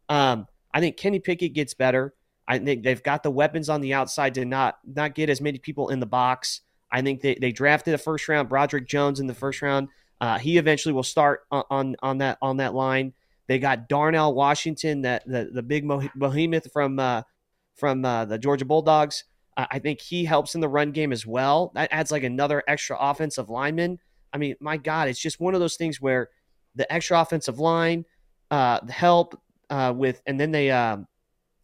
Um, 0.08 0.46
I 0.72 0.80
think 0.80 0.96
Kenny 0.96 1.20
Pickett 1.20 1.52
gets 1.52 1.74
better. 1.74 2.14
I 2.48 2.58
think 2.58 2.82
they've 2.82 3.02
got 3.02 3.22
the 3.22 3.30
weapons 3.30 3.68
on 3.68 3.80
the 3.80 3.94
outside 3.94 4.34
to 4.34 4.44
not 4.44 4.78
not 4.84 5.14
get 5.14 5.30
as 5.30 5.40
many 5.40 5.58
people 5.58 5.90
in 5.90 6.00
the 6.00 6.06
box. 6.06 6.62
I 6.90 7.02
think 7.02 7.20
they, 7.20 7.34
they 7.34 7.52
drafted 7.52 7.94
a 7.94 7.98
first 7.98 8.28
round 8.28 8.48
Broderick 8.48 8.86
Jones 8.86 9.20
in 9.20 9.26
the 9.26 9.34
first 9.34 9.62
round. 9.62 9.88
Uh, 10.20 10.38
he 10.38 10.56
eventually 10.56 10.92
will 10.92 11.02
start 11.02 11.40
on, 11.50 11.64
on, 11.70 11.96
on 12.02 12.18
that 12.18 12.38
on 12.40 12.56
that 12.58 12.74
line. 12.74 13.12
They 13.48 13.58
got 13.58 13.88
Darnell 13.88 14.34
Washington, 14.34 15.02
that 15.02 15.26
the 15.26 15.50
the 15.52 15.62
big 15.62 15.86
behemoth 16.16 16.72
from 16.72 16.98
uh, 16.98 17.22
from 17.74 18.04
uh, 18.04 18.24
the 18.24 18.38
Georgia 18.38 18.64
Bulldogs. 18.64 19.24
I 19.56 19.78
think 19.78 20.02
he 20.02 20.26
helps 20.26 20.54
in 20.54 20.60
the 20.60 20.68
run 20.68 20.92
game 20.92 21.12
as 21.12 21.26
well. 21.26 21.72
That 21.74 21.88
adds 21.90 22.10
like 22.10 22.24
another 22.24 22.62
extra 22.68 22.96
offensive 22.98 23.48
lineman. 23.48 23.98
I 24.30 24.36
mean, 24.36 24.54
my 24.60 24.76
God, 24.76 25.08
it's 25.08 25.18
just 25.18 25.40
one 25.40 25.54
of 25.54 25.60
those 25.60 25.76
things 25.76 25.98
where 25.98 26.28
the 26.74 26.90
extra 26.92 27.18
offensive 27.18 27.58
line, 27.58 28.04
uh, 28.50 28.80
the 28.80 28.92
help 28.92 29.40
uh, 29.70 29.94
with, 29.96 30.20
and 30.26 30.38
then 30.38 30.50
they 30.50 30.70
um, 30.70 31.06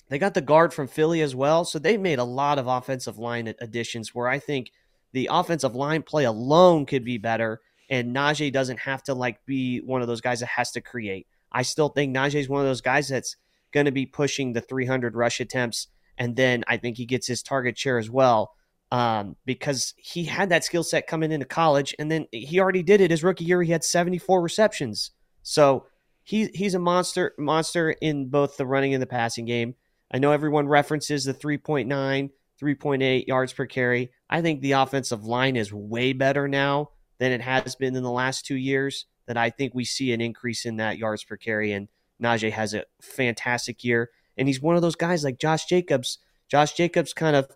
they 0.08 0.18
got 0.18 0.32
the 0.32 0.40
guard 0.40 0.72
from 0.72 0.88
Philly 0.88 1.20
as 1.20 1.34
well, 1.34 1.66
so 1.66 1.78
they 1.78 1.98
made 1.98 2.18
a 2.18 2.24
lot 2.24 2.58
of 2.58 2.66
offensive 2.66 3.18
line 3.18 3.52
additions. 3.60 4.14
Where 4.14 4.28
I 4.28 4.38
think 4.38 4.72
the 5.12 5.28
offensive 5.30 5.74
line 5.74 6.02
play 6.02 6.24
alone 6.24 6.86
could 6.86 7.04
be 7.04 7.18
better, 7.18 7.60
and 7.90 8.14
Najee 8.14 8.52
doesn't 8.52 8.80
have 8.80 9.02
to 9.04 9.14
like 9.14 9.44
be 9.46 9.80
one 9.80 10.02
of 10.02 10.08
those 10.08 10.20
guys 10.20 10.40
that 10.40 10.46
has 10.46 10.70
to 10.72 10.80
create. 10.80 11.26
I 11.50 11.62
still 11.62 11.88
think 11.88 12.14
Najee 12.14 12.40
is 12.40 12.48
one 12.48 12.62
of 12.62 12.66
those 12.66 12.80
guys 12.80 13.08
that's 13.08 13.36
going 13.72 13.86
to 13.86 13.92
be 13.92 14.06
pushing 14.06 14.52
the 14.52 14.60
300 14.60 15.14
rush 15.14 15.40
attempts, 15.40 15.88
and 16.18 16.36
then 16.36 16.64
I 16.66 16.76
think 16.76 16.96
he 16.96 17.06
gets 17.06 17.26
his 17.26 17.42
target 17.42 17.78
share 17.78 17.98
as 17.98 18.10
well 18.10 18.52
um, 18.92 19.36
because 19.46 19.94
he 19.96 20.24
had 20.24 20.50
that 20.50 20.64
skill 20.64 20.84
set 20.84 21.06
coming 21.06 21.32
into 21.32 21.46
college, 21.46 21.94
and 21.98 22.10
then 22.10 22.26
he 22.30 22.60
already 22.60 22.82
did 22.82 23.00
it 23.00 23.10
his 23.10 23.24
rookie 23.24 23.44
year. 23.44 23.62
He 23.62 23.72
had 23.72 23.82
74 23.82 24.42
receptions, 24.42 25.12
so 25.42 25.86
he 26.22 26.48
he's 26.54 26.74
a 26.74 26.78
monster 26.78 27.34
monster 27.38 27.90
in 27.90 28.28
both 28.28 28.58
the 28.58 28.66
running 28.66 28.92
and 28.92 29.02
the 29.02 29.06
passing 29.06 29.46
game. 29.46 29.74
I 30.12 30.18
know 30.18 30.32
everyone 30.32 30.68
references 30.68 31.24
the 31.24 31.32
3.9, 31.32 32.30
3.8 32.60 33.26
yards 33.26 33.52
per 33.52 33.66
carry. 33.66 34.10
I 34.28 34.40
think 34.42 34.60
the 34.60 34.72
offensive 34.72 35.24
line 35.24 35.56
is 35.56 35.72
way 35.72 36.12
better 36.12 36.48
now 36.48 36.90
than 37.18 37.32
it 37.32 37.40
has 37.40 37.74
been 37.74 37.96
in 37.96 38.02
the 38.02 38.10
last 38.10 38.46
two 38.46 38.56
years. 38.56 39.06
That 39.26 39.36
I 39.36 39.50
think 39.50 39.72
we 39.74 39.84
see 39.84 40.12
an 40.12 40.20
increase 40.20 40.66
in 40.66 40.76
that 40.76 40.98
yards 40.98 41.22
per 41.22 41.36
carry, 41.36 41.72
and 41.72 41.88
Najee 42.20 42.50
has 42.50 42.74
a 42.74 42.84
fantastic 43.00 43.84
year, 43.84 44.10
and 44.36 44.48
he's 44.48 44.60
one 44.60 44.74
of 44.74 44.82
those 44.82 44.96
guys 44.96 45.22
like 45.22 45.38
Josh 45.38 45.66
Jacobs. 45.66 46.18
Josh 46.48 46.72
Jacobs 46.74 47.12
kind 47.12 47.36
of 47.36 47.48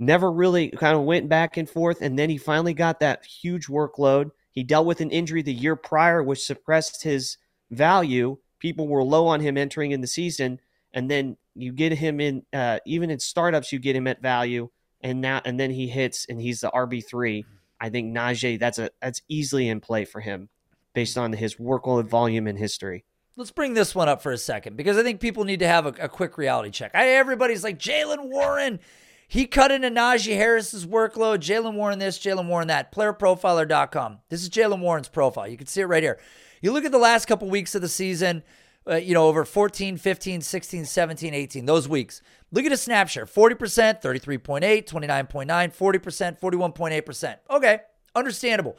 never 0.00 0.32
really 0.32 0.70
kind 0.70 0.96
of 0.96 1.04
went 1.04 1.28
back 1.28 1.56
and 1.56 1.68
forth. 1.68 2.00
And 2.00 2.18
then 2.18 2.30
he 2.30 2.38
finally 2.38 2.74
got 2.74 2.98
that 3.00 3.24
huge 3.26 3.68
workload. 3.68 4.30
He 4.50 4.64
dealt 4.64 4.86
with 4.86 5.00
an 5.00 5.10
injury 5.10 5.42
the 5.42 5.52
year 5.52 5.76
prior, 5.76 6.22
which 6.22 6.44
suppressed 6.44 7.04
his 7.04 7.36
value. 7.70 8.38
People 8.58 8.88
were 8.88 9.04
low 9.04 9.28
on 9.28 9.40
him 9.40 9.56
entering 9.56 9.92
in 9.92 10.00
the 10.00 10.06
season. 10.06 10.58
And 10.92 11.08
then 11.08 11.36
you 11.62 11.72
get 11.72 11.92
him 11.92 12.20
in, 12.20 12.42
uh, 12.52 12.78
even 12.86 13.10
in 13.10 13.18
startups, 13.18 13.72
you 13.72 13.78
get 13.78 13.96
him 13.96 14.06
at 14.06 14.22
value. 14.22 14.68
And 15.02 15.20
now, 15.20 15.40
and 15.44 15.58
then 15.58 15.70
he 15.70 15.88
hits 15.88 16.26
and 16.28 16.40
he's 16.40 16.60
the 16.60 16.70
RB3. 16.70 17.44
I 17.80 17.88
think 17.88 18.14
Najee, 18.14 18.58
that's 18.58 18.78
a, 18.78 18.90
that's 19.00 19.22
easily 19.28 19.68
in 19.68 19.80
play 19.80 20.04
for 20.04 20.20
him 20.20 20.50
based 20.94 21.16
on 21.16 21.32
his 21.32 21.56
workload 21.56 22.08
volume 22.08 22.46
and 22.46 22.58
history 22.58 23.04
let's 23.40 23.50
bring 23.50 23.74
this 23.74 23.94
one 23.94 24.08
up 24.08 24.22
for 24.22 24.32
a 24.32 24.38
second 24.38 24.76
because 24.76 24.98
I 24.98 25.02
think 25.02 25.18
people 25.18 25.44
need 25.44 25.60
to 25.60 25.66
have 25.66 25.86
a, 25.86 25.94
a 26.00 26.08
quick 26.08 26.36
reality 26.36 26.70
check. 26.70 26.92
I, 26.94 27.08
everybody's 27.08 27.64
like 27.64 27.78
Jaylen 27.78 28.28
Warren, 28.28 28.80
he 29.26 29.46
cut 29.46 29.72
into 29.72 29.90
Najee 29.90 30.36
Harris's 30.36 30.86
workload. 30.86 31.38
Jaylen 31.38 31.74
Warren 31.74 31.98
this, 31.98 32.18
Jaylen 32.18 32.48
Warren 32.48 32.68
that. 32.68 32.92
PlayerProfiler.com. 32.92 34.18
This 34.28 34.42
is 34.42 34.50
Jaylen 34.50 34.80
Warren's 34.80 35.08
profile. 35.08 35.48
You 35.48 35.56
can 35.56 35.66
see 35.66 35.80
it 35.80 35.86
right 35.86 36.02
here. 36.02 36.20
You 36.60 36.72
look 36.72 36.84
at 36.84 36.92
the 36.92 36.98
last 36.98 37.26
couple 37.26 37.48
weeks 37.48 37.74
of 37.74 37.80
the 37.80 37.88
season, 37.88 38.42
uh, 38.90 38.96
you 38.96 39.14
know, 39.14 39.28
over 39.28 39.44
14, 39.44 39.96
15, 39.96 40.40
16, 40.40 40.84
17, 40.84 41.34
18, 41.34 41.66
those 41.66 41.88
weeks. 41.88 42.22
Look 42.50 42.64
at 42.64 42.72
his 42.72 42.82
snap 42.82 43.08
share 43.08 43.26
40%, 43.26 44.02
33.8, 44.02 44.86
29.9, 44.86 45.46
40%, 45.46 46.40
41.8%. 46.40 47.36
Okay, 47.50 47.80
understandable. 48.14 48.76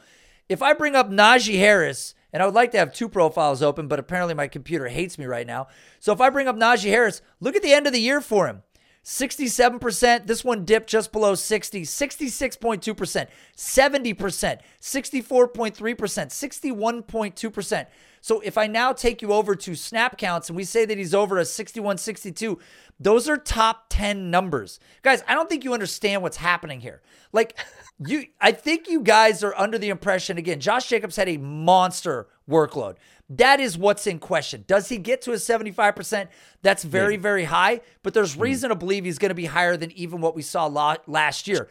If 0.48 0.60
I 0.60 0.74
bring 0.74 0.94
up 0.94 1.10
Najee 1.10 1.58
Harris, 1.58 2.14
and 2.32 2.42
I 2.42 2.46
would 2.46 2.54
like 2.54 2.72
to 2.72 2.78
have 2.78 2.92
two 2.92 3.08
profiles 3.08 3.62
open, 3.62 3.88
but 3.88 3.98
apparently 3.98 4.34
my 4.34 4.48
computer 4.48 4.88
hates 4.88 5.18
me 5.18 5.26
right 5.26 5.46
now. 5.46 5.68
So 6.00 6.12
if 6.12 6.20
I 6.20 6.30
bring 6.30 6.48
up 6.48 6.56
Najee 6.56 6.90
Harris, 6.90 7.22
look 7.40 7.56
at 7.56 7.62
the 7.62 7.72
end 7.72 7.86
of 7.86 7.92
the 7.92 8.00
year 8.00 8.20
for 8.20 8.46
him. 8.46 8.62
67%. 9.04 10.26
This 10.26 10.44
one 10.44 10.64
dipped 10.64 10.88
just 10.88 11.12
below 11.12 11.34
60, 11.34 11.82
66.2%, 11.82 13.26
70%, 13.56 14.58
64.3%, 14.80 15.80
61.2%. 15.80 17.86
So 18.22 18.40
if 18.40 18.56
I 18.56 18.66
now 18.68 18.92
take 18.92 19.20
you 19.20 19.32
over 19.32 19.54
to 19.56 19.74
snap 19.74 20.16
counts 20.16 20.48
and 20.48 20.56
we 20.56 20.64
say 20.64 20.84
that 20.86 20.96
he's 20.96 21.12
over 21.12 21.36
a 21.38 21.44
61 21.44 21.98
62, 21.98 22.58
those 22.98 23.28
are 23.28 23.36
top 23.36 23.86
10 23.90 24.30
numbers. 24.30 24.78
Guys, 25.02 25.22
I 25.28 25.34
don't 25.34 25.48
think 25.50 25.64
you 25.64 25.74
understand 25.74 26.22
what's 26.22 26.36
happening 26.38 26.80
here. 26.80 27.02
Like, 27.32 27.58
you 28.06 28.26
I 28.40 28.52
think 28.52 28.88
you 28.88 29.00
guys 29.02 29.42
are 29.42 29.54
under 29.58 29.76
the 29.76 29.90
impression 29.90 30.38
again, 30.38 30.60
Josh 30.60 30.88
Jacobs 30.88 31.16
had 31.16 31.28
a 31.28 31.36
monster 31.36 32.28
workload. 32.48 32.96
That 33.28 33.60
is 33.60 33.76
what's 33.76 34.06
in 34.06 34.18
question. 34.18 34.64
Does 34.66 34.88
he 34.88 34.98
get 34.98 35.22
to 35.22 35.32
a 35.32 35.36
75%? 35.36 36.28
That's 36.62 36.84
very, 36.84 37.16
very 37.16 37.44
high, 37.44 37.80
but 38.02 38.14
there's 38.14 38.32
Mm-hmm. 38.32 38.42
reason 38.42 38.68
to 38.68 38.76
believe 38.76 39.04
he's 39.04 39.18
going 39.18 39.30
to 39.30 39.34
be 39.34 39.46
higher 39.46 39.76
than 39.76 39.90
even 39.92 40.20
what 40.20 40.36
we 40.36 40.42
saw 40.42 40.66
last 40.66 41.48
year. 41.48 41.68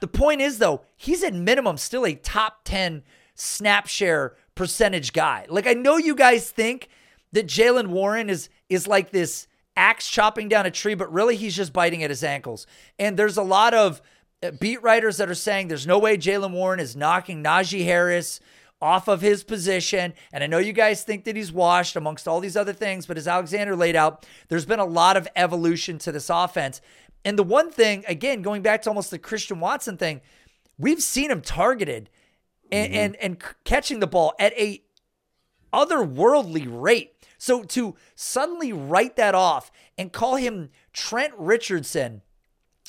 The 0.00 0.08
point 0.08 0.40
is, 0.42 0.58
though, 0.58 0.82
he's 0.96 1.22
at 1.22 1.32
minimum 1.32 1.76
still 1.78 2.04
a 2.04 2.14
top 2.14 2.64
10 2.64 3.02
snap 3.34 3.86
share 3.86 4.34
percentage 4.56 5.12
guy. 5.12 5.46
Like, 5.48 5.68
I 5.68 5.74
know 5.74 5.96
you 5.96 6.16
guys 6.16 6.50
think 6.50 6.88
that 7.32 7.46
Jaylen 7.46 7.88
Warren 7.88 8.28
is 8.28 8.48
is 8.68 8.88
like 8.88 9.10
this 9.10 9.46
axe 9.76 10.08
chopping 10.08 10.48
down 10.48 10.66
a 10.66 10.70
tree, 10.70 10.94
but 10.94 11.12
really 11.12 11.36
he's 11.36 11.54
just 11.54 11.72
biting 11.72 12.02
at 12.02 12.10
his 12.10 12.24
ankles. 12.24 12.66
And 12.98 13.16
there's 13.16 13.36
a 13.36 13.42
lot 13.42 13.74
of 13.74 14.02
uh, 14.42 14.50
beat 14.52 14.82
writers 14.82 15.18
that 15.18 15.28
are 15.28 15.34
saying 15.34 15.68
there's 15.68 15.86
no 15.86 15.98
way 15.98 16.16
Jaylen 16.16 16.52
Warren 16.52 16.80
is 16.80 16.96
knocking 16.96 17.44
Najee 17.44 17.84
Harris 17.84 18.40
off 18.80 19.08
of 19.08 19.20
his 19.20 19.44
position. 19.44 20.14
And 20.32 20.42
I 20.42 20.46
know 20.46 20.58
you 20.58 20.72
guys 20.72 21.02
think 21.02 21.24
that 21.24 21.36
he's 21.36 21.52
washed 21.52 21.96
amongst 21.96 22.26
all 22.26 22.40
these 22.40 22.56
other 22.56 22.72
things, 22.72 23.06
but 23.06 23.16
as 23.16 23.28
Alexander 23.28 23.76
laid 23.76 23.96
out, 23.96 24.26
there's 24.48 24.66
been 24.66 24.80
a 24.80 24.84
lot 24.84 25.16
of 25.16 25.28
evolution 25.36 25.98
to 25.98 26.12
this 26.12 26.30
offense. 26.30 26.80
And 27.24 27.38
the 27.38 27.42
one 27.42 27.70
thing, 27.70 28.04
again, 28.08 28.42
going 28.42 28.62
back 28.62 28.82
to 28.82 28.90
almost 28.90 29.10
the 29.10 29.18
Christian 29.18 29.60
Watson 29.60 29.96
thing, 29.96 30.20
we've 30.78 31.02
seen 31.02 31.30
him 31.30 31.40
targeted 31.40 32.10
and 32.70 32.92
mm-hmm. 32.92 33.00
and, 33.00 33.16
and 33.16 33.42
c- 33.42 33.48
catching 33.64 34.00
the 34.00 34.06
ball 34.06 34.34
at 34.38 34.52
a 34.54 34.82
otherworldly 35.72 36.66
rate. 36.68 37.12
So 37.38 37.62
to 37.64 37.94
suddenly 38.14 38.72
write 38.72 39.16
that 39.16 39.34
off 39.34 39.70
and 39.98 40.12
call 40.12 40.36
him 40.36 40.70
Trent 40.92 41.34
Richardson, 41.36 42.22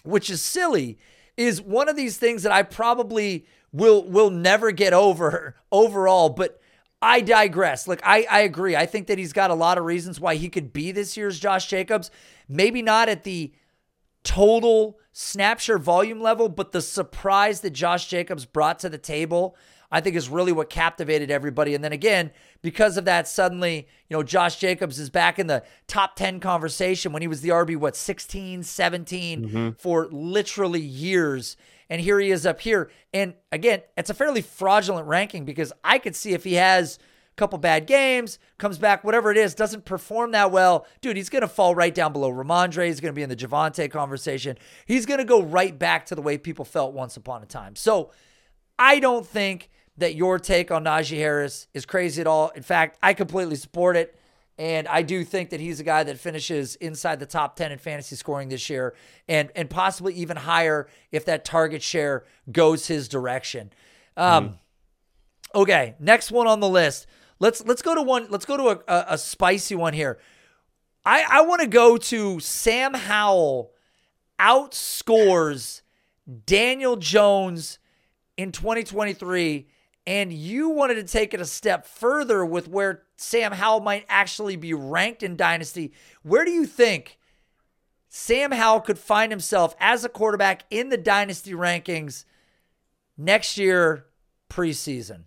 which 0.04 0.30
is 0.30 0.42
silly, 0.42 0.98
is 1.36 1.62
one 1.62 1.90
of 1.90 1.96
these 1.96 2.18
things 2.18 2.44
that 2.44 2.52
I 2.52 2.64
probably 2.64 3.46
will 3.72 4.04
will 4.04 4.30
never 4.30 4.72
get 4.72 4.94
over 4.94 5.56
overall. 5.72 6.30
But 6.30 6.62
I 7.02 7.22
digress. 7.22 7.88
Like 7.88 8.02
I, 8.04 8.26
I 8.30 8.40
agree. 8.42 8.76
I 8.76 8.86
think 8.86 9.08
that 9.08 9.18
he's 9.18 9.34
got 9.34 9.52
a 9.52 9.56
lot 9.56 9.78
of 9.78 9.86
reasons 9.86 10.20
why 10.20 10.36
he 10.36 10.50
could 10.50 10.74
be 10.74 10.92
this 10.92 11.16
year's 11.16 11.40
Josh 11.40 11.68
Jacobs. 11.68 12.10
Maybe 12.48 12.82
not 12.82 13.10
at 13.10 13.24
the 13.24 13.54
total 14.28 15.00
snapshot 15.14 15.80
volume 15.80 16.20
level, 16.20 16.50
but 16.50 16.74
the 16.74 16.82
surprise 16.82 17.62
that 17.62 17.70
Josh 17.70 18.08
Jacobs 18.08 18.46
brought 18.46 18.78
to 18.80 18.90
the 18.90 18.98
table, 18.98 19.56
I 19.90 20.02
think 20.02 20.18
is 20.18 20.28
really 20.28 20.52
what 20.52 20.70
captivated 20.70 21.32
everybody. 21.32 21.74
And 21.74 21.82
then 21.82 21.94
again, 21.94 22.32
because 22.62 22.98
of 22.98 23.06
that, 23.06 23.30
suddenly, 23.30 23.88
you 24.10 24.18
know, 24.18 24.24
Josh 24.24 24.58
Jacobs 24.58 25.00
is 25.00 25.10
back 25.10 25.40
in 25.40 25.48
the 25.48 25.64
top 25.88 26.18
10 26.18 26.42
conversation 26.42 27.14
when 27.14 27.22
he 27.22 27.28
was 27.30 27.40
the 27.40 27.50
RB, 27.50 27.78
what, 27.78 27.96
16, 27.96 28.64
17 28.64 29.42
mm-hmm. 29.46 29.70
for 29.78 30.10
literally 30.12 30.82
years. 30.82 31.56
And 31.90 32.02
here 32.02 32.20
he 32.20 32.30
is 32.30 32.46
up 32.46 32.60
here. 32.60 32.92
And 33.14 33.34
again, 33.54 33.82
it's 33.96 34.10
a 34.10 34.14
fairly 34.14 34.42
fraudulent 34.42 35.08
ranking 35.08 35.46
because 35.46 35.72
I 35.86 36.00
could 36.00 36.18
see 36.18 36.34
if 36.34 36.44
he 36.44 36.56
has 36.56 37.00
couple 37.38 37.58
bad 37.60 37.86
games, 37.86 38.40
comes 38.58 38.78
back, 38.78 39.04
whatever 39.04 39.32
it 39.32 39.38
is, 39.38 39.56
doesn't 39.56 39.86
perform 39.86 40.32
that 40.32 40.52
well, 40.52 40.86
dude, 41.02 41.16
he's 41.16 41.30
going 41.30 41.44
to 41.44 41.48
fall 41.48 41.76
right 41.76 41.94
down 41.94 42.12
below 42.12 42.32
Rhamondre. 42.32 42.88
He's 42.88 43.00
going 43.00 43.14
to 43.14 43.16
be 43.16 43.24
in 43.24 43.30
the 43.30 43.36
Javonte 43.36 43.90
conversation. 43.90 44.58
He's 44.86 45.06
going 45.06 45.20
to 45.20 45.26
go 45.26 45.42
right 45.42 45.78
back 45.78 46.08
to 46.08 46.16
the 46.16 46.22
way 46.22 46.38
people 46.38 46.66
felt 46.66 46.94
once 46.94 47.16
upon 47.16 47.44
a 47.44 47.46
time. 47.46 47.76
So 47.76 48.12
I 48.78 49.00
don't 49.00 49.26
think 49.26 49.70
that 49.98 50.16
your 50.16 50.40
take 50.40 50.72
on 50.72 50.84
Najee 50.84 51.18
Harris 51.18 51.68
is 51.74 51.86
crazy 51.86 52.20
at 52.22 52.28
all. 52.28 52.50
In 52.50 52.64
fact, 52.64 52.98
I 53.02 53.14
completely 53.14 53.56
support 53.56 53.96
it. 53.96 54.20
And 54.60 54.88
I 54.88 55.04
do 55.04 55.24
think 55.24 55.52
that 55.52 55.60
he's 55.60 55.80
a 55.80 55.84
guy 55.84 56.04
that 56.04 56.18
finishes 56.18 56.76
inside 56.78 57.20
the 57.20 57.28
top 57.28 57.56
10 57.56 57.72
in 57.72 57.78
fantasy 57.78 58.16
scoring 58.16 58.50
this 58.50 58.72
year 58.72 58.96
and, 59.28 59.52
and 59.56 59.70
possibly 59.70 60.16
even 60.16 60.36
higher 60.36 60.88
if 61.12 61.26
that 61.26 61.46
target 61.46 61.84
share 61.84 62.26
goes 62.52 62.88
his 62.88 63.08
direction. 63.08 63.72
Um, 64.16 64.58
Okay, 65.56 65.96
next 66.00 66.32
one 66.32 66.48
on 66.48 66.60
the 66.60 66.70
list. 66.70 67.08
Let's 67.40 67.64
let's 67.66 67.82
go 67.82 67.96
to 67.96 68.02
one. 68.02 68.28
Let's 68.30 68.46
go 68.46 68.58
to 68.58 68.64
a, 68.70 68.94
a, 68.94 69.06
a 69.10 69.18
spicy 69.18 69.76
one 69.76 69.94
here. 69.94 70.20
I 71.06 71.26
I 71.30 71.42
want 71.42 71.62
to 71.62 71.68
go 71.68 71.98
to 71.98 72.40
Sam 72.40 72.94
Howell 72.94 73.72
outscores 74.40 75.82
Daniel 76.46 76.96
Jones 76.96 77.80
in 78.38 78.52
2023, 78.52 79.68
and 80.06 80.32
you 80.32 80.70
wanted 80.70 80.96
to 80.96 81.04
take 81.04 81.34
it 81.34 81.42
a 81.42 81.46
step 81.46 81.86
further 81.86 82.46
with 82.46 82.68
where 82.68 83.04
Sam 83.16 83.52
Howell 83.52 83.82
might 83.82 84.06
actually 84.10 84.56
be 84.56 84.74
ranked 84.74 85.24
in 85.24 85.36
Dynasty. 85.36 85.94
Where 86.24 86.46
do 86.46 86.52
you 86.52 86.66
think 86.66 87.18
Sam 88.10 88.52
Howell 88.52 88.82
could 88.82 89.00
find 89.00 89.32
himself 89.32 89.76
as 89.80 90.04
a 90.04 90.10
quarterback 90.10 90.64
in 90.70 90.90
the 90.90 90.98
Dynasty 90.98 91.54
rankings 91.54 92.26
next 93.18 93.58
year 93.58 94.06
preseason? 94.50 95.24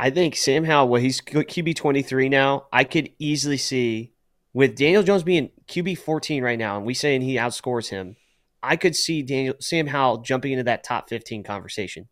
I 0.00 0.08
think 0.08 0.34
Sam 0.34 0.64
Howell, 0.64 0.88
well, 0.88 1.02
he's 1.02 1.20
QB 1.20 1.76
23 1.76 2.30
now. 2.30 2.64
I 2.72 2.84
could 2.84 3.10
easily 3.18 3.58
see 3.58 4.14
with 4.54 4.74
Daniel 4.74 5.02
Jones 5.02 5.22
being 5.22 5.50
QB 5.68 5.98
14 5.98 6.42
right 6.42 6.58
now, 6.58 6.78
and 6.78 6.86
we 6.86 6.94
saying 6.94 7.20
he 7.20 7.36
outscores 7.36 7.90
him. 7.90 8.16
I 8.62 8.76
could 8.76 8.96
see 8.96 9.20
Daniel 9.20 9.56
Sam 9.60 9.86
Howell 9.86 10.22
jumping 10.22 10.52
into 10.52 10.64
that 10.64 10.84
top 10.84 11.10
15 11.10 11.42
conversation. 11.42 12.08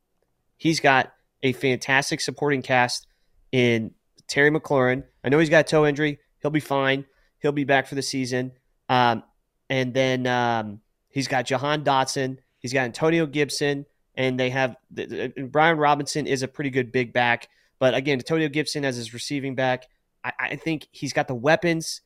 He's 0.59 0.81
got 0.81 1.15
a 1.43 1.55
fantastic 1.55 2.21
supporting 2.21 2.61
cast 2.61 3.07
in 3.53 3.95
Terry 4.27 4.51
McLaurin. 4.51 5.05
I 5.25 5.31
know 5.31 5.39
he's 5.39 5.49
got 5.49 5.67
toe 5.67 5.87
injury. 5.87 6.19
He'll 6.43 6.51
be 6.51 6.61
fine. 6.61 7.07
He'll 7.39 7.53
be 7.53 7.65
back 7.65 7.87
for 7.87 7.95
the 7.95 8.03
season. 8.03 8.53
Um, 8.91 9.23
and 9.71 9.95
then 9.95 10.27
um, 10.27 10.83
he's 11.09 11.27
got 11.27 11.47
Jahan 11.47 11.85
Dotson. 11.85 12.37
He's 12.59 12.75
got 12.75 12.85
Antonio 12.85 13.25
Gibson, 13.25 13.87
and 14.15 14.39
they 14.39 14.51
have 14.51 14.77
and 14.95 15.51
Brian 15.51 15.79
Robinson 15.79 16.27
is 16.27 16.43
a 16.43 16.49
pretty 16.49 16.69
good 16.69 16.93
big 16.93 17.15
back. 17.15 17.49
But 17.79 17.95
again, 17.95 18.19
Antonio 18.19 18.49
Gibson 18.49 18.85
as 18.85 18.97
his 18.97 19.15
receiving 19.15 19.55
back, 19.55 19.87
I, 20.25 20.33
I 20.39 20.57
think 20.57 20.89
he's 20.91 21.13
got 21.13 21.29
the 21.29 21.35
weapons. 21.35 22.01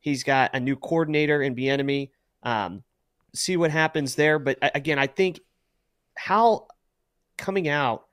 He's 0.00 0.24
got 0.24 0.50
a 0.54 0.60
new 0.60 0.76
coordinator 0.76 1.42
in 1.42 1.54
Bieniemy. 1.54 2.10
Um, 2.42 2.82
see 3.34 3.56
what 3.56 3.70
happens 3.70 4.14
there. 4.14 4.38
But 4.38 4.58
again, 4.74 4.98
I 4.98 5.06
think 5.06 5.40
how 6.16 6.66
coming 7.36 7.68
out 7.68 8.06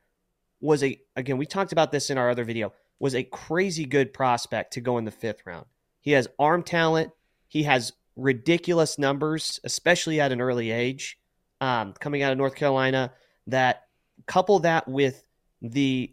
was 0.59 0.83
a 0.83 0.99
again 1.15 1.37
we 1.37 1.45
talked 1.45 1.71
about 1.71 1.91
this 1.91 2.09
in 2.09 2.17
our 2.17 2.29
other 2.29 2.43
video 2.43 2.73
was 2.99 3.13
a 3.13 3.23
crazy 3.23 3.85
good 3.85 4.11
prospect 4.13 4.73
to 4.73 4.81
go 4.81 4.97
in 4.97 5.05
the 5.05 5.11
fifth 5.11 5.45
round. 5.45 5.65
He 6.01 6.11
has 6.11 6.27
arm 6.39 6.63
talent. 6.63 7.11
He 7.47 7.63
has 7.63 7.93
ridiculous 8.15 8.97
numbers, 8.97 9.59
especially 9.63 10.19
at 10.19 10.31
an 10.31 10.41
early 10.41 10.71
age, 10.71 11.19
um, 11.61 11.93
coming 11.99 12.23
out 12.23 12.31
of 12.31 12.37
North 12.37 12.55
Carolina. 12.55 13.13
That 13.45 13.83
couple 14.25 14.59
that 14.59 14.87
with 14.87 15.23
the 15.61 16.11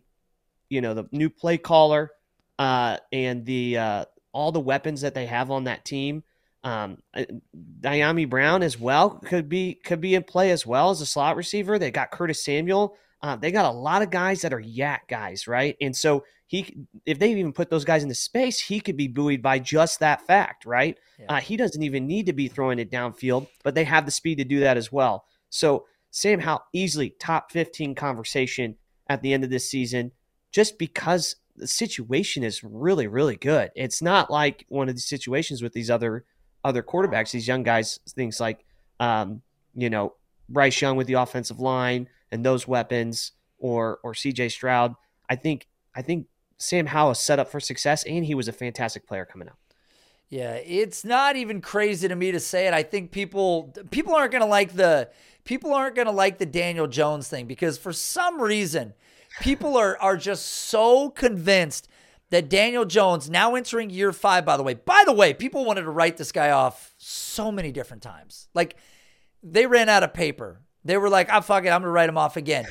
you 0.69 0.81
know 0.81 0.95
the 0.95 1.05
new 1.13 1.31
play 1.31 1.59
caller 1.59 2.11
uh, 2.59 2.99
and 3.13 3.45
the 3.45 3.79
uh, 3.79 4.05
all 4.33 4.53
the 4.53 4.61
weapons 4.61 5.01
that 5.03 5.15
they 5.15 5.27
have 5.27 5.51
on 5.51 5.65
that 5.65 5.85
team. 5.85 6.23
Um, 6.63 6.99
Dyami 7.81 8.29
Brown 8.29 8.63
as 8.63 8.79
well 8.79 9.11
could 9.11 9.49
be 9.49 9.75
could 9.75 10.01
be 10.01 10.15
in 10.15 10.23
play 10.23 10.51
as 10.51 10.67
well 10.67 10.91
as 10.91 11.01
a 11.01 11.07
slot 11.07 11.37
receiver. 11.37 11.79
They 11.79 11.91
got 11.91 12.11
Curtis 12.11 12.43
Samuel. 12.45 12.97
Uh, 13.23 13.37
they 13.37 13.51
got 13.51 13.65
a 13.65 13.77
lot 13.77 14.03
of 14.03 14.11
guys 14.11 14.43
that 14.43 14.53
are 14.53 14.61
YAC 14.61 15.01
guys, 15.09 15.49
right? 15.49 15.77
And 15.81 15.97
so 15.97 16.25
he, 16.47 16.87
if 17.07 17.19
they 17.19 17.31
even 17.31 17.55
put 17.55 17.71
those 17.71 17.85
guys 17.85 18.03
into 18.03 18.15
space, 18.15 18.61
he 18.61 18.81
could 18.81 18.99
be 18.99 19.09
buoyed 19.09 19.41
by 19.41 19.59
just 19.59 20.01
that 20.01 20.27
fact, 20.27 20.67
right? 20.67 20.99
Yeah. 21.19 21.27
Uh, 21.37 21.41
he 21.41 21.57
doesn't 21.57 21.83
even 21.83 22.07
need 22.07 22.27
to 22.27 22.35
be 22.35 22.49
throwing 22.49 22.79
it 22.79 22.91
downfield, 22.91 23.49
but 23.63 23.75
they 23.75 23.85
have 23.85 24.05
the 24.05 24.11
speed 24.11 24.39
to 24.39 24.45
do 24.45 24.61
that 24.61 24.77
as 24.77 24.93
well. 24.93 25.25
So 25.49 25.87
Sam 26.11 26.39
Howell 26.39 26.65
easily 26.75 27.15
top 27.19 27.51
15 27.51 27.95
conversation 27.95 28.77
at 29.09 29.23
the 29.23 29.33
end 29.33 29.43
of 29.43 29.51
this 29.51 29.71
season, 29.71 30.13
just 30.55 30.79
because 30.79 31.35
the 31.57 31.67
situation 31.67 32.45
is 32.45 32.63
really, 32.63 33.09
really 33.09 33.35
good. 33.35 33.73
It's 33.75 34.01
not 34.01 34.31
like 34.31 34.65
one 34.69 34.89
of 34.89 34.95
these 34.95 35.09
situations 35.09 35.63
with 35.63 35.73
these 35.73 35.91
other 35.91 36.25
other 36.65 36.83
quarterbacks, 36.83 37.33
these 37.33 37.49
young 37.49 37.65
guys, 37.65 37.99
things 38.11 38.41
like 38.41 38.65
um, 39.01 39.43
you 39.75 39.91
know, 39.91 40.15
Bryce 40.49 40.81
Young 40.81 40.97
with 40.97 41.09
the 41.09 41.15
offensive 41.15 41.59
line 41.59 42.09
and 42.31 42.47
those 42.47 42.69
weapons, 42.69 43.33
or 43.59 43.99
or 44.05 44.15
CJ 44.15 44.53
Stroud. 44.53 44.95
I 45.29 45.35
think 45.35 45.67
I 45.95 46.03
think 46.03 46.29
Sam 46.59 46.87
Howell 46.87 47.11
is 47.11 47.19
set 47.19 47.41
up 47.41 47.51
for 47.51 47.59
success, 47.59 48.05
and 48.05 48.25
he 48.25 48.37
was 48.37 48.47
a 48.47 48.53
fantastic 48.53 49.09
player 49.09 49.25
coming 49.25 49.49
out. 49.49 49.59
Yeah, 50.29 50.55
it's 50.55 51.05
not 51.05 51.35
even 51.35 51.61
crazy 51.61 52.07
to 52.07 52.15
me 52.15 52.31
to 52.31 52.41
say 52.41 52.69
it. 52.69 52.75
I 52.75 52.85
think 52.85 53.11
people 53.11 53.75
people 53.91 54.15
aren't 54.15 54.33
to 54.33 54.45
like 54.45 54.75
the 54.75 55.11
people 55.43 55.75
aren't 55.75 55.97
to 55.97 56.11
like 56.13 56.39
the 56.39 56.47
Daniel 56.47 56.87
Jones 56.87 57.27
thing 57.27 57.47
because 57.47 57.77
for 57.77 57.93
some 57.93 58.41
reason 58.41 58.95
people 59.41 59.77
are 59.77 59.97
are 59.99 60.17
just 60.17 60.47
so 60.47 61.11
convinced 61.11 61.89
that 62.31 62.49
Daniel 62.49 62.85
Jones 62.85 63.31
now 63.31 63.55
entering 63.55 63.91
year 63.91 64.13
5 64.13 64.45
by 64.45 64.57
the 64.57 64.63
way. 64.63 64.75
By 64.75 65.05
the 65.07 65.13
way, 65.13 65.35
people 65.35 65.65
wanted 65.65 65.83
to 65.83 65.91
write 65.91 66.17
this 66.17 66.33
guy 66.33 66.51
off 66.51 66.95
so 66.99 67.53
many 67.53 67.71
different 67.71 68.03
times. 68.03 68.49
Like 68.55 68.77
they 69.43 69.67
ran 69.67 69.89
out 69.89 70.03
of 70.03 70.15
paper. 70.15 70.61
They 70.85 70.97
were 70.97 71.09
like, 71.09 71.29
"Ah, 71.31 71.41
fuck 71.41 71.65
it, 71.65 71.69
I'm 71.69 71.81
going 71.81 71.89
to 71.89 71.91
write 71.91 72.09
him 72.09 72.19
off 72.19 72.37
again." 72.37 72.67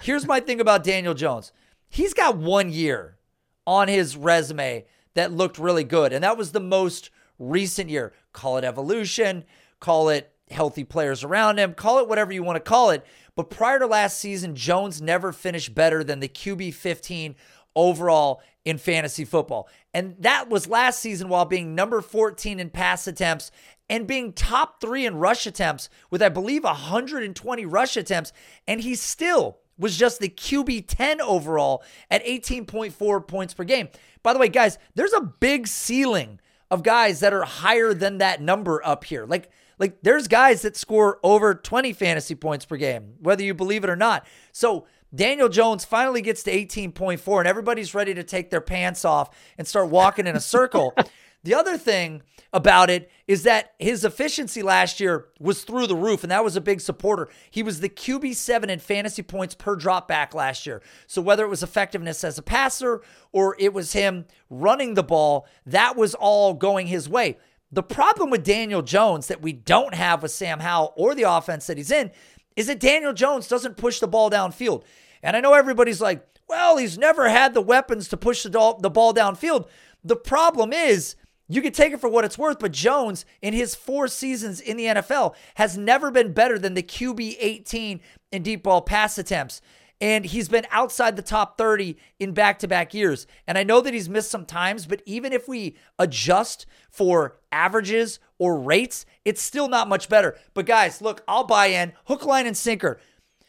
Here's 0.00 0.26
my 0.26 0.40
thing 0.40 0.60
about 0.60 0.84
Daniel 0.84 1.14
Jones. 1.14 1.52
He's 1.88 2.12
got 2.12 2.36
1 2.36 2.72
year 2.72 3.18
on 3.66 3.88
his 3.88 4.16
resume 4.16 4.84
that 5.14 5.32
looked 5.32 5.58
really 5.58 5.84
good. 5.84 6.12
And 6.12 6.24
that 6.24 6.36
was 6.36 6.52
the 6.52 6.60
most 6.60 7.10
recent 7.38 7.88
year. 7.88 8.12
Call 8.32 8.58
it 8.58 8.64
evolution, 8.64 9.44
call 9.80 10.08
it 10.08 10.33
healthy 10.50 10.84
players 10.84 11.24
around 11.24 11.58
him, 11.58 11.74
call 11.74 11.98
it 11.98 12.08
whatever 12.08 12.32
you 12.32 12.42
want 12.42 12.56
to 12.56 12.60
call 12.60 12.90
it. 12.90 13.04
But 13.34 13.50
prior 13.50 13.78
to 13.78 13.86
last 13.86 14.18
season, 14.18 14.54
Jones 14.54 15.02
never 15.02 15.32
finished 15.32 15.74
better 15.74 16.04
than 16.04 16.20
the 16.20 16.28
QB 16.28 16.74
15 16.74 17.34
overall 17.74 18.42
in 18.64 18.78
fantasy 18.78 19.24
football. 19.24 19.68
And 19.92 20.16
that 20.20 20.48
was 20.48 20.68
last 20.68 21.00
season 21.00 21.28
while 21.28 21.44
being 21.44 21.74
number 21.74 22.00
14 22.00 22.60
in 22.60 22.70
pass 22.70 23.06
attempts 23.06 23.50
and 23.90 24.06
being 24.06 24.32
top 24.32 24.80
three 24.80 25.04
in 25.04 25.16
rush 25.16 25.46
attempts 25.46 25.88
with, 26.10 26.22
I 26.22 26.28
believe, 26.28 26.64
120 26.64 27.66
rush 27.66 27.96
attempts. 27.96 28.32
And 28.66 28.80
he 28.80 28.94
still 28.94 29.58
was 29.76 29.96
just 29.96 30.20
the 30.20 30.28
QB 30.28 30.84
10 30.86 31.20
overall 31.20 31.82
at 32.10 32.24
18.4 32.24 33.26
points 33.26 33.54
per 33.54 33.64
game. 33.64 33.88
By 34.22 34.32
the 34.32 34.38
way, 34.38 34.48
guys, 34.48 34.78
there's 34.94 35.12
a 35.12 35.20
big 35.20 35.66
ceiling 35.66 36.40
of 36.70 36.82
guys 36.82 37.20
that 37.20 37.34
are 37.34 37.44
higher 37.44 37.92
than 37.92 38.18
that 38.18 38.40
number 38.40 38.84
up 38.84 39.04
here. 39.04 39.26
Like, 39.26 39.50
like 39.78 39.98
there's 40.02 40.28
guys 40.28 40.62
that 40.62 40.76
score 40.76 41.18
over 41.22 41.54
20 41.54 41.92
fantasy 41.92 42.34
points 42.34 42.64
per 42.64 42.76
game, 42.76 43.14
whether 43.20 43.42
you 43.42 43.54
believe 43.54 43.84
it 43.84 43.90
or 43.90 43.96
not. 43.96 44.26
So 44.52 44.86
Daniel 45.14 45.48
Jones 45.48 45.84
finally 45.84 46.22
gets 46.22 46.42
to 46.44 46.52
18.4 46.52 47.38
and 47.38 47.48
everybody's 47.48 47.94
ready 47.94 48.14
to 48.14 48.24
take 48.24 48.50
their 48.50 48.60
pants 48.60 49.04
off 49.04 49.34
and 49.56 49.66
start 49.66 49.88
walking 49.88 50.26
in 50.26 50.36
a 50.36 50.40
circle. 50.40 50.94
the 51.44 51.54
other 51.54 51.78
thing 51.78 52.22
about 52.54 52.88
it 52.88 53.10
is 53.26 53.42
that 53.42 53.74
his 53.80 54.04
efficiency 54.04 54.62
last 54.62 55.00
year 55.00 55.26
was 55.40 55.64
through 55.64 55.88
the 55.88 55.96
roof, 55.96 56.22
and 56.22 56.30
that 56.30 56.44
was 56.44 56.54
a 56.54 56.60
big 56.60 56.80
supporter. 56.80 57.28
He 57.50 57.64
was 57.64 57.80
the 57.80 57.88
QB7 57.88 58.68
in 58.68 58.78
fantasy 58.78 59.22
points 59.22 59.56
per 59.56 59.74
drop 59.74 60.06
back 60.06 60.34
last 60.34 60.64
year. 60.64 60.80
So 61.08 61.20
whether 61.20 61.44
it 61.44 61.48
was 61.48 61.64
effectiveness 61.64 62.22
as 62.22 62.38
a 62.38 62.42
passer 62.42 63.02
or 63.32 63.56
it 63.58 63.72
was 63.72 63.92
him 63.92 64.26
running 64.48 64.94
the 64.94 65.02
ball, 65.02 65.48
that 65.66 65.96
was 65.96 66.14
all 66.14 66.54
going 66.54 66.86
his 66.86 67.08
way. 67.08 67.38
The 67.74 67.82
problem 67.82 68.30
with 68.30 68.44
Daniel 68.44 68.82
Jones 68.82 69.26
that 69.26 69.42
we 69.42 69.52
don't 69.52 69.94
have 69.94 70.22
with 70.22 70.30
Sam 70.30 70.60
Howell 70.60 70.92
or 70.96 71.12
the 71.12 71.24
offense 71.24 71.66
that 71.66 71.76
he's 71.76 71.90
in 71.90 72.12
is 72.54 72.68
that 72.68 72.78
Daniel 72.78 73.12
Jones 73.12 73.48
doesn't 73.48 73.76
push 73.76 73.98
the 73.98 74.06
ball 74.06 74.30
downfield. 74.30 74.84
And 75.24 75.36
I 75.36 75.40
know 75.40 75.54
everybody's 75.54 76.00
like, 76.00 76.24
well, 76.48 76.76
he's 76.76 76.96
never 76.96 77.28
had 77.28 77.52
the 77.52 77.60
weapons 77.60 78.08
to 78.08 78.16
push 78.16 78.44
the, 78.44 78.50
ball 78.50 79.12
downfield. 79.12 79.66
The 80.04 80.14
problem 80.14 80.72
is, 80.72 81.16
you 81.48 81.60
can 81.62 81.72
take 81.72 81.92
it 81.92 82.00
for 82.00 82.08
what 82.08 82.24
it's 82.24 82.38
worth, 82.38 82.60
but 82.60 82.70
Jones, 82.70 83.24
in 83.42 83.54
his 83.54 83.74
four 83.74 84.06
seasons 84.06 84.60
in 84.60 84.76
the 84.76 84.84
NFL, 84.84 85.34
has 85.56 85.76
never 85.76 86.12
been 86.12 86.32
better 86.32 86.60
than 86.60 86.74
the 86.74 86.82
QB 86.82 87.36
18 87.40 88.00
in 88.30 88.42
deep 88.44 88.62
ball 88.62 88.82
pass 88.82 89.18
attempts. 89.18 89.60
And 90.00 90.24
he's 90.24 90.48
been 90.48 90.66
outside 90.70 91.16
the 91.16 91.22
top 91.22 91.56
30 91.56 91.96
in 92.18 92.32
back 92.32 92.58
to 92.60 92.68
back 92.68 92.92
years. 92.92 93.26
And 93.46 93.56
I 93.56 93.62
know 93.62 93.80
that 93.80 93.94
he's 93.94 94.08
missed 94.08 94.30
some 94.30 94.44
times, 94.44 94.86
but 94.86 95.02
even 95.06 95.32
if 95.32 95.48
we 95.48 95.76
adjust 95.98 96.66
for 96.90 97.36
averages 97.52 98.18
or 98.38 98.58
rates, 98.58 99.06
it's 99.24 99.40
still 99.40 99.68
not 99.68 99.88
much 99.88 100.08
better. 100.08 100.36
But 100.52 100.66
guys, 100.66 101.00
look, 101.00 101.22
I'll 101.28 101.44
buy 101.44 101.66
in 101.66 101.92
hook, 102.06 102.24
line, 102.26 102.46
and 102.46 102.56
sinker. 102.56 103.00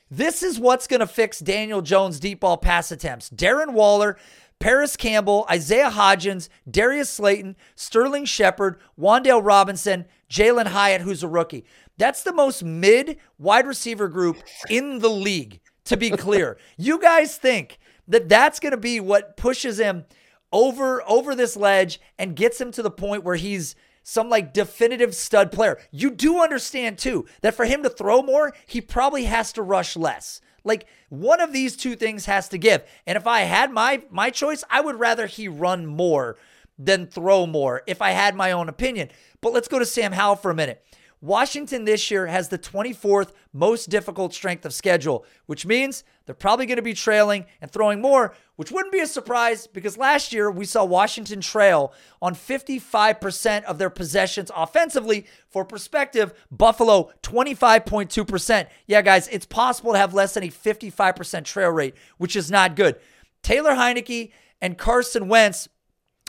This 0.10 0.44
is 0.44 0.60
what's 0.60 0.88
going 0.88 1.00
to 1.00 1.08
fix 1.08 1.40
Daniel 1.40 1.82
Jones' 1.82 2.20
deep 2.20 2.40
ball 2.42 2.58
pass 2.58 2.92
attempts. 2.92 3.30
Darren 3.30 3.74
Waller 3.74 4.18
Parris 4.60 4.96
Campbell, 4.96 5.46
Isaiah 5.50 5.90
Hodgins, 5.90 6.50
Darius 6.70 7.10
Slayton, 7.10 7.56
Sterling 7.76 8.26
Shepard, 8.26 8.80
Wan'Dale 9.00 9.44
Robinson, 9.44 10.06
Jalin 10.30 10.68
Hyatt, 10.68 11.02
who's 11.02 11.24
a 11.24 11.28
rookie. 11.28 11.66
That's 11.98 12.24
the 12.24 12.34
most 12.34 12.64
mid 12.64 13.18
wide 13.38 13.68
receiver 13.68 14.08
group 14.08 14.38
in 14.70 15.00
the 15.00 15.10
league, 15.10 15.60
to 15.86 15.98
be 15.98 16.10
clear. 16.10 16.58
you 16.78 17.00
guys 17.00 17.38
think 17.38 17.80
that 18.08 18.30
that's 18.30 18.60
going 18.60 18.72
to 18.72 18.78
be 18.78 19.00
what 19.00 19.38
pushes 19.38 19.80
him 19.80 20.06
over 20.52 21.02
over 21.10 21.36
this 21.36 21.58
ledge 21.58 22.00
and 22.18 22.36
gets 22.36 22.62
him 22.62 22.72
to 22.72 22.82
the 22.82 22.92
point 22.92 23.24
where 23.24 23.36
he's 23.36 23.76
some 24.04 24.30
like 24.30 24.54
definitive 24.54 25.16
stud 25.16 25.52
player. 25.52 25.80
You 25.92 26.12
do 26.12 26.42
understand 26.42 27.00
too 27.00 27.26
that 27.42 27.56
for 27.56 27.66
him 27.66 27.82
to 27.84 27.90
throw 27.90 28.22
more, 28.22 28.54
he 28.68 28.80
probably 28.80 29.24
has 29.24 29.52
to 29.54 29.64
rush 29.64 29.96
less. 29.98 30.42
Like 30.64 30.86
one 31.10 31.42
of 31.42 31.52
these 31.52 31.76
two 31.76 31.96
things 31.96 32.26
has 32.26 32.48
to 32.50 32.58
give. 32.58 32.84
And 33.08 33.18
if 33.18 33.28
I 33.28 33.42
had 33.42 33.72
my 33.72 34.04
my 34.10 34.30
choice, 34.30 34.64
I 34.70 34.82
would 34.82 35.00
rather 35.00 35.26
he 35.26 35.48
run 35.48 35.86
more 35.86 36.38
than 36.78 37.08
throw 37.08 37.48
more 37.48 37.84
if 37.88 38.02
I 38.02 38.12
had 38.12 38.36
my 38.36 38.52
own 38.52 38.70
opinion. 38.70 39.10
But 39.42 39.54
let's 39.54 39.68
go 39.68 39.80
to 39.80 39.86
Sam 39.86 40.12
Howell 40.12 40.38
for 40.38 40.52
a 40.52 40.56
minute. 40.56 40.86
Washington 41.26 41.86
this 41.86 42.12
year 42.12 42.28
has 42.28 42.50
the 42.50 42.58
24th 42.60 43.32
most 43.52 43.90
difficult 43.90 44.32
strength 44.32 44.64
of 44.64 44.74
schedule, 44.74 45.26
which 45.48 45.66
means 45.66 46.04
they're 46.26 46.36
probably 46.36 46.68
going 46.68 46.76
to 46.76 46.84
be 46.84 46.94
trailing 46.94 47.46
and 47.62 47.72
throwing 47.72 48.00
more, 48.00 48.36
which 48.58 48.72
wouldn't 48.72 48.94
be 48.94 49.00
a 49.00 49.08
surprise 49.08 49.66
because 49.66 49.98
last 49.98 50.32
year 50.32 50.52
we 50.52 50.66
saw 50.66 50.84
Washington 50.86 51.42
trail 51.42 51.94
on 52.22 52.36
55% 52.36 53.64
of 53.64 53.80
their 53.80 53.90
possessions 53.90 54.52
offensively. 54.56 55.26
For 55.50 55.66
perspective, 55.66 56.32
Buffalo 56.52 57.12
25.2%. 57.24 58.68
Yeah, 58.86 59.02
guys, 59.02 59.28
it's 59.30 59.48
possible 59.48 59.94
to 59.94 59.98
have 59.98 60.14
less 60.14 60.36
than 60.36 60.44
a 60.44 60.50
55% 60.50 61.44
trail 61.44 61.72
rate, 61.72 61.96
which 62.18 62.36
is 62.36 62.52
not 62.52 62.76
good. 62.76 62.98
Taylor 63.42 63.72
Heinicke 63.72 64.32
and 64.62 64.78
Carson 64.78 65.28
Wentz 65.28 65.70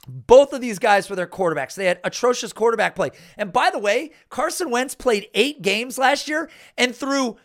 both 0.06 0.52
of 0.52 0.60
these 0.60 0.78
guys 0.78 1.10
were 1.10 1.16
their 1.16 1.26
quarterbacks. 1.26 1.74
They 1.74 1.86
had 1.86 2.00
atrocious 2.04 2.52
quarterback 2.52 2.94
play. 2.94 3.10
And 3.36 3.52
by 3.52 3.70
the 3.70 3.78
way, 3.78 4.12
Carson 4.28 4.70
Wentz 4.70 4.94
played 4.94 5.28
eight 5.34 5.62
games 5.62 5.98
last 5.98 6.28
year 6.28 6.50
and 6.78 6.94
threw 6.94 7.36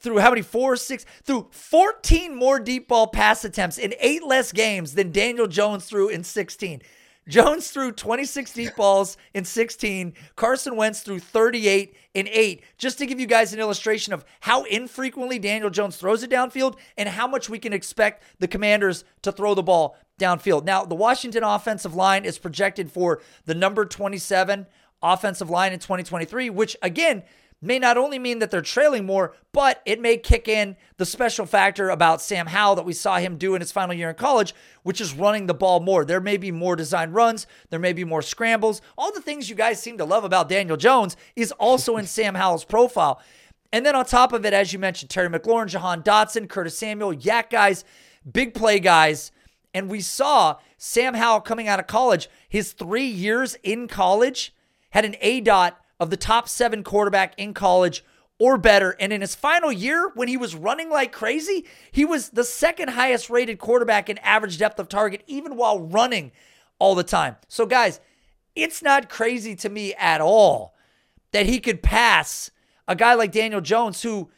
through 0.00 0.18
how 0.18 0.30
many 0.30 0.42
four, 0.42 0.76
six, 0.76 1.06
through 1.22 1.48
14 1.50 2.34
more 2.36 2.60
deep 2.60 2.88
ball 2.88 3.06
pass 3.06 3.44
attempts 3.44 3.78
in 3.78 3.94
eight 4.00 4.22
less 4.22 4.52
games 4.52 4.94
than 4.94 5.10
Daniel 5.10 5.46
Jones 5.46 5.86
threw 5.86 6.08
in 6.08 6.22
16. 6.22 6.82
Jones 7.26 7.70
threw 7.70 7.90
26 7.90 8.52
deep 8.52 8.74
balls 8.76 9.16
in 9.32 9.44
16. 9.44 10.12
Carson 10.36 10.76
Wentz 10.76 11.00
threw 11.00 11.18
38 11.18 11.96
in 12.12 12.28
8. 12.28 12.62
Just 12.76 12.98
to 12.98 13.06
give 13.06 13.18
you 13.18 13.26
guys 13.26 13.54
an 13.54 13.60
illustration 13.60 14.12
of 14.12 14.24
how 14.40 14.64
infrequently 14.64 15.38
Daniel 15.38 15.70
Jones 15.70 15.96
throws 15.96 16.22
it 16.22 16.30
downfield 16.30 16.76
and 16.98 17.08
how 17.08 17.26
much 17.26 17.48
we 17.48 17.58
can 17.58 17.72
expect 17.72 18.22
the 18.38 18.48
Commanders 18.48 19.04
to 19.22 19.32
throw 19.32 19.54
the 19.54 19.62
ball 19.62 19.96
downfield. 20.18 20.64
Now, 20.64 20.84
the 20.84 20.94
Washington 20.94 21.42
offensive 21.42 21.94
line 21.94 22.24
is 22.24 22.38
projected 22.38 22.90
for 22.90 23.20
the 23.46 23.54
number 23.54 23.84
27 23.84 24.66
offensive 25.02 25.50
line 25.50 25.72
in 25.72 25.78
2023, 25.78 26.50
which 26.50 26.76
again, 26.82 27.22
may 27.64 27.78
not 27.78 27.96
only 27.96 28.18
mean 28.18 28.38
that 28.38 28.50
they're 28.50 28.60
trailing 28.60 29.06
more, 29.06 29.34
but 29.52 29.80
it 29.86 30.00
may 30.00 30.16
kick 30.16 30.48
in 30.48 30.76
the 30.98 31.06
special 31.06 31.46
factor 31.46 31.88
about 31.88 32.20
Sam 32.20 32.46
Howell 32.46 32.76
that 32.76 32.84
we 32.84 32.92
saw 32.92 33.18
him 33.18 33.38
do 33.38 33.54
in 33.54 33.60
his 33.60 33.72
final 33.72 33.94
year 33.94 34.10
in 34.10 34.16
college, 34.16 34.54
which 34.82 35.00
is 35.00 35.14
running 35.14 35.46
the 35.46 35.54
ball 35.54 35.80
more. 35.80 36.04
There 36.04 36.20
may 36.20 36.36
be 36.36 36.50
more 36.50 36.76
design 36.76 37.12
runs, 37.12 37.46
there 37.70 37.80
may 37.80 37.92
be 37.92 38.04
more 38.04 38.22
scrambles. 38.22 38.82
All 38.98 39.12
the 39.12 39.22
things 39.22 39.48
you 39.48 39.56
guys 39.56 39.80
seem 39.80 39.98
to 39.98 40.04
love 40.04 40.24
about 40.24 40.48
Daniel 40.48 40.76
Jones 40.76 41.16
is 41.36 41.52
also 41.52 41.96
in 41.96 42.06
Sam 42.14 42.34
Howell's 42.34 42.64
profile. 42.64 43.20
And 43.72 43.84
then 43.84 43.96
on 43.96 44.04
top 44.04 44.32
of 44.32 44.44
it, 44.44 44.52
as 44.52 44.72
you 44.72 44.78
mentioned, 44.78 45.10
Terry 45.10 45.28
McLaurin, 45.28 45.66
Jahan 45.66 46.02
Dotson, 46.02 46.48
Curtis 46.48 46.78
Samuel, 46.78 47.14
YAC 47.14 47.50
guys, 47.50 47.84
big 48.30 48.54
play 48.54 48.78
guys. 48.78 49.32
And 49.74 49.90
we 49.90 50.00
saw 50.00 50.56
Sam 50.78 51.14
Howell 51.14 51.40
coming 51.40 51.68
out 51.68 51.80
of 51.80 51.86
college, 51.88 52.30
his 52.48 52.72
three 52.72 53.06
years 53.06 53.56
in 53.62 53.88
college 53.88 54.54
had 54.90 55.04
an 55.04 55.16
A 55.20 55.40
dot 55.40 55.80
of 55.98 56.10
the 56.10 56.16
top 56.16 56.48
seven 56.48 56.84
quarterback 56.84 57.34
in 57.36 57.52
college 57.52 58.04
or 58.38 58.56
better. 58.56 58.96
And 59.00 59.12
in 59.12 59.20
his 59.20 59.34
final 59.34 59.72
year, 59.72 60.10
when 60.14 60.28
he 60.28 60.36
was 60.36 60.54
running 60.54 60.90
like 60.90 61.12
crazy, 61.12 61.66
he 61.90 62.04
was 62.04 62.30
the 62.30 62.44
second 62.44 62.90
highest 62.90 63.30
rated 63.30 63.58
quarterback 63.58 64.08
in 64.08 64.18
average 64.18 64.58
depth 64.58 64.78
of 64.78 64.88
target, 64.88 65.22
even 65.26 65.56
while 65.56 65.80
running 65.80 66.32
all 66.78 66.94
the 66.94 67.04
time. 67.04 67.36
So, 67.48 67.66
guys, 67.66 68.00
it's 68.54 68.82
not 68.82 69.08
crazy 69.08 69.56
to 69.56 69.68
me 69.68 69.94
at 69.94 70.20
all 70.20 70.74
that 71.32 71.46
he 71.46 71.58
could 71.58 71.82
pass 71.82 72.50
a 72.86 72.94
guy 72.94 73.14
like 73.14 73.32
Daniel 73.32 73.60
Jones 73.60 74.02
who 74.02 74.30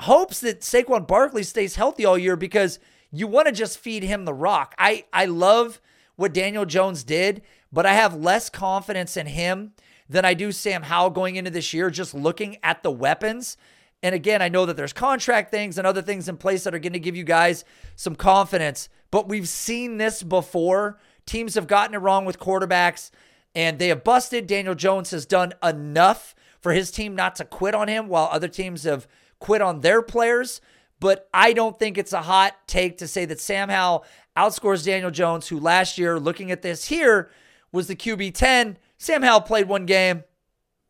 hopes 0.00 0.40
that 0.40 0.60
Saquon 0.60 1.06
Barkley 1.06 1.42
stays 1.42 1.76
healthy 1.76 2.04
all 2.04 2.18
year 2.18 2.36
because 2.36 2.78
you 3.12 3.26
want 3.26 3.46
to 3.46 3.52
just 3.52 3.78
feed 3.78 4.02
him 4.02 4.24
the 4.24 4.34
rock. 4.34 4.74
I, 4.78 5.04
I 5.12 5.26
love 5.26 5.80
what 6.16 6.32
Daniel 6.32 6.64
Jones 6.64 7.04
did, 7.04 7.42
but 7.72 7.86
I 7.86 7.94
have 7.94 8.14
less 8.14 8.48
confidence 8.48 9.16
in 9.16 9.26
him 9.26 9.72
than 10.08 10.24
I 10.24 10.34
do 10.34 10.50
Sam 10.52 10.82
Howell 10.82 11.10
going 11.10 11.36
into 11.36 11.50
this 11.50 11.72
year, 11.72 11.90
just 11.90 12.14
looking 12.14 12.56
at 12.62 12.82
the 12.82 12.90
weapons. 12.90 13.56
And 14.02 14.14
again, 14.14 14.42
I 14.42 14.48
know 14.48 14.66
that 14.66 14.76
there's 14.76 14.92
contract 14.92 15.50
things 15.50 15.78
and 15.78 15.86
other 15.86 16.02
things 16.02 16.28
in 16.28 16.36
place 16.36 16.64
that 16.64 16.74
are 16.74 16.78
going 16.78 16.92
to 16.92 16.98
give 16.98 17.16
you 17.16 17.24
guys 17.24 17.64
some 17.94 18.16
confidence, 18.16 18.88
but 19.10 19.28
we've 19.28 19.48
seen 19.48 19.98
this 19.98 20.22
before. 20.22 20.98
Teams 21.24 21.54
have 21.54 21.68
gotten 21.68 21.94
it 21.94 21.98
wrong 21.98 22.24
with 22.24 22.40
quarterbacks 22.40 23.10
and 23.54 23.78
they 23.78 23.88
have 23.88 24.02
busted. 24.02 24.46
Daniel 24.46 24.74
Jones 24.74 25.10
has 25.12 25.24
done 25.24 25.52
enough 25.62 26.34
for 26.60 26.72
his 26.72 26.90
team 26.90 27.14
not 27.14 27.36
to 27.36 27.44
quit 27.44 27.74
on 27.74 27.88
him 27.88 28.08
while 28.08 28.28
other 28.32 28.48
teams 28.48 28.84
have 28.84 29.06
quit 29.38 29.62
on 29.62 29.80
their 29.80 30.02
players. 30.02 30.60
But 31.02 31.28
I 31.34 31.52
don't 31.52 31.76
think 31.76 31.98
it's 31.98 32.12
a 32.12 32.22
hot 32.22 32.56
take 32.68 32.98
to 32.98 33.08
say 33.08 33.24
that 33.24 33.40
Sam 33.40 33.68
Howell 33.68 34.04
outscores 34.36 34.84
Daniel 34.84 35.10
Jones, 35.10 35.48
who 35.48 35.58
last 35.58 35.98
year, 35.98 36.20
looking 36.20 36.52
at 36.52 36.62
this 36.62 36.84
here, 36.84 37.28
was 37.72 37.88
the 37.88 37.96
QB 37.96 38.34
10 38.34 38.78
Sam 38.98 39.22
Howell 39.22 39.40
played 39.40 39.66
one 39.66 39.84
game. 39.84 40.22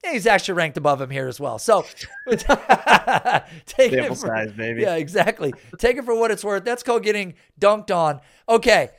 He's 0.04 0.26
actually 0.26 0.54
ranked 0.54 0.76
above 0.76 1.00
him 1.00 1.08
here 1.08 1.28
as 1.28 1.40
well. 1.40 1.58
So 1.58 1.86
take 2.28 2.40
Sample 2.42 2.88
it 3.88 4.08
for, 4.08 4.14
size, 4.16 4.52
baby. 4.52 4.82
Yeah, 4.82 4.96
exactly. 4.96 5.54
Take 5.78 5.96
it 5.96 6.04
for 6.04 6.14
what 6.14 6.30
it's 6.30 6.44
worth. 6.44 6.62
That's 6.62 6.82
called 6.82 7.04
getting 7.04 7.32
dunked 7.58 7.90
on. 7.90 8.20
Okay. 8.50 8.90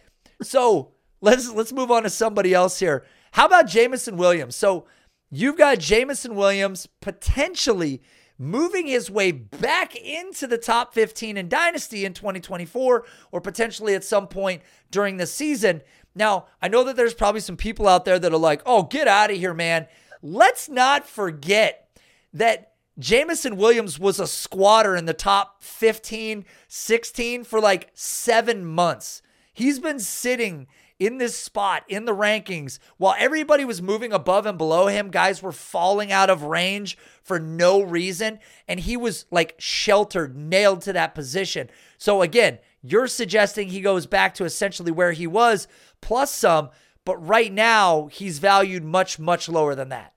So 0.41 0.93
let's 1.21 1.51
let's 1.51 1.71
move 1.71 1.91
on 1.91 2.01
to 2.03 2.09
somebody 2.09 2.55
else 2.55 2.79
here. 2.79 3.05
How 3.33 3.45
about 3.45 3.67
Jameson 3.67 4.17
Williams? 4.17 4.55
So 4.55 4.87
you've 5.29 5.59
got 5.59 5.77
Jameson 5.77 6.33
Williams 6.33 6.87
potentially 7.01 8.01
moving 8.37 8.87
his 8.87 9.09
way 9.09 9.31
back 9.31 9.95
into 9.95 10.47
the 10.47 10.57
top 10.57 10.93
15 10.93 11.37
in 11.37 11.49
Dynasty 11.49 12.05
in 12.05 12.13
2024 12.13 13.05
or 13.31 13.41
potentially 13.41 13.95
at 13.95 14.03
some 14.03 14.27
point 14.27 14.61
during 14.91 15.17
the 15.17 15.27
season. 15.27 15.81
Now, 16.15 16.45
I 16.61 16.67
know 16.67 16.83
that 16.83 16.95
there's 16.95 17.13
probably 17.13 17.41
some 17.41 17.57
people 17.57 17.87
out 17.87 18.05
there 18.05 18.19
that 18.19 18.33
are 18.33 18.37
like, 18.37 18.61
oh, 18.65 18.83
get 18.83 19.07
out 19.07 19.31
of 19.31 19.37
here, 19.37 19.53
man. 19.53 19.87
Let's 20.21 20.69
not 20.69 21.07
forget 21.07 21.89
that 22.33 22.73
Jameson 22.99 23.57
Williams 23.57 23.99
was 23.99 24.19
a 24.19 24.27
squatter 24.27 24.95
in 24.95 25.05
the 25.05 25.13
top 25.13 25.63
15, 25.63 26.45
16 26.67 27.43
for 27.43 27.59
like 27.59 27.89
seven 27.93 28.65
months. 28.65 29.21
He's 29.53 29.79
been 29.79 29.99
sitting 29.99 30.67
in 31.05 31.17
this 31.17 31.37
spot 31.37 31.83
in 31.87 32.05
the 32.05 32.15
rankings 32.15 32.79
while 32.97 33.15
everybody 33.17 33.65
was 33.65 33.81
moving 33.81 34.13
above 34.13 34.45
and 34.45 34.57
below 34.57 34.87
him. 34.87 35.11
Guys 35.11 35.43
were 35.43 35.51
falling 35.51 36.11
out 36.11 36.29
of 36.29 36.43
range 36.43 36.97
for 37.21 37.39
no 37.39 37.81
reason. 37.81 38.39
And 38.67 38.79
he 38.79 38.95
was 38.95 39.25
like 39.29 39.55
sheltered, 39.57 40.37
nailed 40.37 40.81
to 40.83 40.93
that 40.93 41.13
position. 41.13 41.69
So 41.97 42.21
again, 42.21 42.59
you're 42.81 43.07
suggesting 43.07 43.67
he 43.67 43.81
goes 43.81 44.05
back 44.05 44.33
to 44.35 44.45
essentially 44.45 44.91
where 44.91 45.11
he 45.11 45.27
was 45.27 45.67
plus 46.01 46.31
some. 46.31 46.69
But 47.05 47.17
right 47.17 47.51
now, 47.51 48.07
he's 48.07 48.39
valued 48.39 48.83
much, 48.83 49.19
much 49.19 49.49
lower 49.49 49.75
than 49.75 49.89
that. 49.89 50.13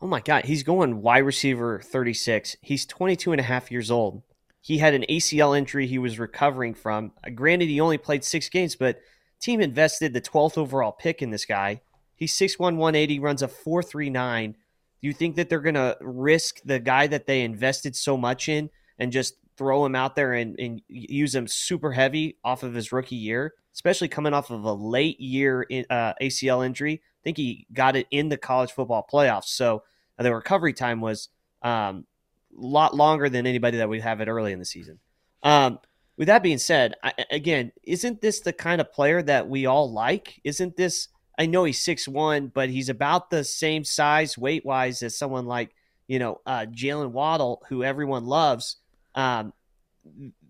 Oh 0.00 0.06
my 0.06 0.20
God. 0.20 0.44
He's 0.44 0.62
going 0.62 1.02
wide 1.02 1.18
receiver 1.18 1.80
36. 1.80 2.56
He's 2.62 2.86
22 2.86 3.32
and 3.32 3.40
a 3.40 3.44
half 3.44 3.72
years 3.72 3.90
old. 3.90 4.22
He 4.60 4.78
had 4.78 4.94
an 4.94 5.04
ACL 5.08 5.58
injury 5.58 5.86
he 5.86 5.98
was 5.98 6.18
recovering 6.18 6.74
from. 6.74 7.12
Granted, 7.34 7.68
he 7.68 7.80
only 7.80 7.98
played 7.98 8.22
six 8.22 8.48
games, 8.48 8.76
but 8.76 9.00
team 9.40 9.60
invested 9.60 10.12
the 10.12 10.20
12th 10.20 10.58
overall 10.58 10.92
pick 10.92 11.22
in 11.22 11.30
this 11.30 11.44
guy. 11.44 11.80
He's 12.14 12.36
6'1, 12.36 12.58
180, 12.58 13.18
runs 13.20 13.42
a 13.42 13.48
4'39. 13.48 14.52
Do 14.52 15.06
you 15.06 15.12
think 15.12 15.36
that 15.36 15.48
they're 15.48 15.60
going 15.60 15.74
to 15.74 15.96
risk 16.00 16.60
the 16.64 16.80
guy 16.80 17.06
that 17.06 17.26
they 17.26 17.42
invested 17.42 17.94
so 17.94 18.16
much 18.16 18.48
in 18.48 18.70
and 18.98 19.12
just 19.12 19.34
throw 19.56 19.84
him 19.84 19.94
out 19.94 20.16
there 20.16 20.32
and, 20.32 20.58
and 20.58 20.82
use 20.88 21.34
him 21.34 21.46
super 21.46 21.92
heavy 21.92 22.36
off 22.44 22.62
of 22.62 22.74
his 22.74 22.90
rookie 22.92 23.16
year, 23.16 23.54
especially 23.74 24.08
coming 24.08 24.34
off 24.34 24.50
of 24.50 24.64
a 24.64 24.72
late 24.72 25.20
year 25.20 25.62
in, 25.62 25.84
uh, 25.90 26.14
ACL 26.20 26.66
injury? 26.66 26.94
I 26.94 27.22
think 27.22 27.36
he 27.36 27.66
got 27.72 27.94
it 27.94 28.06
in 28.10 28.28
the 28.28 28.36
college 28.36 28.72
football 28.72 29.06
playoffs. 29.12 29.46
So 29.46 29.84
uh, 30.18 30.24
the 30.24 30.34
recovery 30.34 30.72
time 30.72 31.00
was 31.00 31.28
a 31.62 31.68
um, 31.68 32.06
lot 32.52 32.94
longer 32.94 33.28
than 33.28 33.46
anybody 33.46 33.78
that 33.78 33.88
would 33.88 34.00
have 34.00 34.20
it 34.20 34.28
early 34.28 34.52
in 34.52 34.58
the 34.58 34.64
season. 34.64 34.98
Um, 35.42 35.78
with 36.18 36.26
that 36.26 36.42
being 36.42 36.58
said, 36.58 36.96
I, 37.02 37.12
again, 37.30 37.70
isn't 37.84 38.20
this 38.20 38.40
the 38.40 38.52
kind 38.52 38.80
of 38.80 38.92
player 38.92 39.22
that 39.22 39.48
we 39.48 39.66
all 39.66 39.90
like? 39.90 40.40
Isn't 40.42 40.76
this? 40.76 41.08
I 41.38 41.46
know 41.46 41.62
he's 41.62 41.80
six 41.80 42.08
one, 42.08 42.48
but 42.48 42.68
he's 42.68 42.88
about 42.88 43.30
the 43.30 43.44
same 43.44 43.84
size 43.84 44.36
weight 44.36 44.66
wise 44.66 45.02
as 45.04 45.16
someone 45.16 45.46
like 45.46 45.70
you 46.08 46.18
know 46.18 46.40
uh, 46.44 46.66
Jaylen 46.66 47.12
Waddle, 47.12 47.62
who 47.68 47.84
everyone 47.84 48.26
loves. 48.26 48.76
Um, 49.14 49.52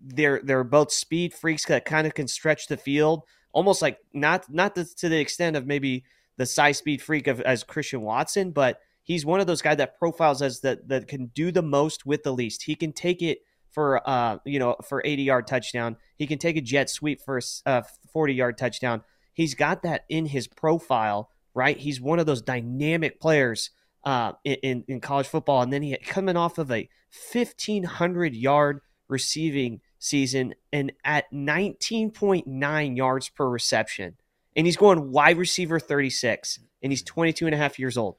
they're 0.03 0.41
they're 0.43 0.63
both 0.63 0.91
speed 0.91 1.35
freaks 1.35 1.65
that 1.65 1.85
kind 1.85 2.07
of 2.07 2.15
can 2.15 2.27
stretch 2.27 2.65
the 2.65 2.77
field, 2.77 3.21
almost 3.53 3.83
like 3.83 3.99
not 4.11 4.51
not 4.51 4.73
the, 4.73 4.85
to 4.97 5.07
the 5.07 5.19
extent 5.19 5.55
of 5.55 5.67
maybe 5.67 6.03
the 6.37 6.47
size 6.47 6.79
speed 6.79 6.99
freak 6.99 7.27
of 7.27 7.41
as 7.41 7.63
Christian 7.63 8.01
Watson, 8.01 8.49
but 8.51 8.79
he's 9.03 9.23
one 9.23 9.39
of 9.39 9.45
those 9.45 9.61
guys 9.61 9.77
that 9.77 9.99
profiles 9.99 10.41
as 10.41 10.61
that 10.61 10.87
that 10.87 11.07
can 11.07 11.27
do 11.27 11.51
the 11.51 11.61
most 11.61 12.07
with 12.07 12.23
the 12.23 12.33
least. 12.33 12.63
He 12.63 12.75
can 12.75 12.91
take 12.91 13.21
it 13.21 13.39
for 13.79 14.01
uh 14.09 14.39
you 14.43 14.59
know 14.59 14.75
for 14.83 15.01
80 15.05 15.23
yard 15.23 15.47
touchdown. 15.47 15.95
He 16.17 16.27
can 16.27 16.37
take 16.37 16.57
a 16.57 16.61
jet 16.61 16.89
sweep 16.89 17.21
for 17.21 17.39
a 17.65 17.85
40 18.11 18.33
yard 18.33 18.57
touchdown. 18.57 19.03
He's 19.31 19.55
got 19.55 19.83
that 19.83 20.03
in 20.09 20.25
his 20.25 20.47
profile, 20.47 21.29
right? 21.53 21.77
He's 21.77 22.01
one 22.01 22.19
of 22.19 22.25
those 22.25 22.41
dynamic 22.41 23.21
players 23.21 23.69
uh, 24.03 24.33
in 24.43 24.83
in 24.89 24.99
college 24.99 25.27
football, 25.27 25.61
and 25.61 25.71
then 25.71 25.81
he 25.81 25.95
coming 25.95 26.35
off 26.35 26.57
of 26.57 26.69
a 26.71 26.89
1500 27.31 28.35
yard 28.35 28.81
receiving 29.07 29.79
season 29.97 30.55
and 30.73 30.91
at 31.05 31.31
19.9 31.31 32.97
yards 32.97 33.29
per 33.29 33.47
reception, 33.47 34.17
and 34.57 34.67
he's 34.67 34.75
going 34.75 35.09
wide 35.09 35.37
receiver 35.37 35.79
36, 35.79 36.59
and 36.83 36.91
he's 36.91 37.03
22 37.03 37.45
and 37.45 37.55
a 37.55 37.57
half 37.57 37.79
years 37.79 37.97
old. 37.97 38.17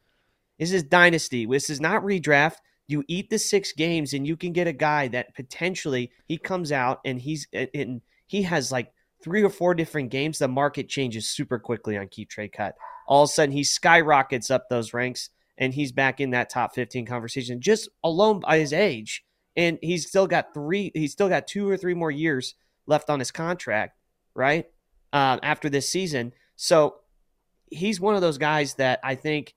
This 0.58 0.72
is 0.72 0.84
dynasty. 0.84 1.44
This 1.44 1.68
is 1.68 1.82
not 1.82 2.02
redraft. 2.02 2.56
You 2.90 3.04
eat 3.08 3.30
the 3.30 3.38
six 3.38 3.72
games, 3.72 4.14
and 4.14 4.26
you 4.26 4.36
can 4.36 4.52
get 4.52 4.66
a 4.66 4.72
guy 4.72 5.08
that 5.08 5.34
potentially 5.34 6.10
he 6.26 6.36
comes 6.38 6.72
out 6.72 7.00
and 7.04 7.20
he's 7.20 7.46
and 7.52 8.00
he 8.26 8.42
has 8.42 8.72
like 8.72 8.92
three 9.22 9.42
or 9.42 9.50
four 9.50 9.74
different 9.74 10.10
games. 10.10 10.38
The 10.38 10.48
market 10.48 10.88
changes 10.88 11.28
super 11.28 11.58
quickly 11.58 11.96
on 11.96 12.08
Keep 12.08 12.30
Trade 12.30 12.52
Cut. 12.52 12.74
All 13.06 13.24
of 13.24 13.30
a 13.30 13.32
sudden, 13.32 13.52
he 13.52 13.64
skyrockets 13.64 14.50
up 14.50 14.68
those 14.68 14.92
ranks, 14.92 15.30
and 15.58 15.72
he's 15.72 15.92
back 15.92 16.20
in 16.20 16.30
that 16.30 16.50
top 16.50 16.74
15 16.74 17.06
conversation 17.06 17.60
just 17.60 17.88
alone 18.02 18.40
by 18.40 18.58
his 18.58 18.72
age. 18.72 19.24
And 19.56 19.78
he's 19.82 20.06
still 20.06 20.26
got 20.26 20.54
three. 20.54 20.90
He's 20.94 21.12
still 21.12 21.28
got 21.28 21.46
two 21.46 21.68
or 21.68 21.76
three 21.76 21.94
more 21.94 22.10
years 22.10 22.54
left 22.86 23.10
on 23.10 23.18
his 23.18 23.30
contract, 23.30 23.98
right? 24.34 24.66
Um, 25.12 25.40
after 25.42 25.68
this 25.68 25.88
season, 25.88 26.32
so 26.56 26.96
he's 27.70 28.00
one 28.00 28.14
of 28.14 28.20
those 28.20 28.38
guys 28.38 28.74
that 28.74 29.00
I 29.02 29.14
think 29.14 29.54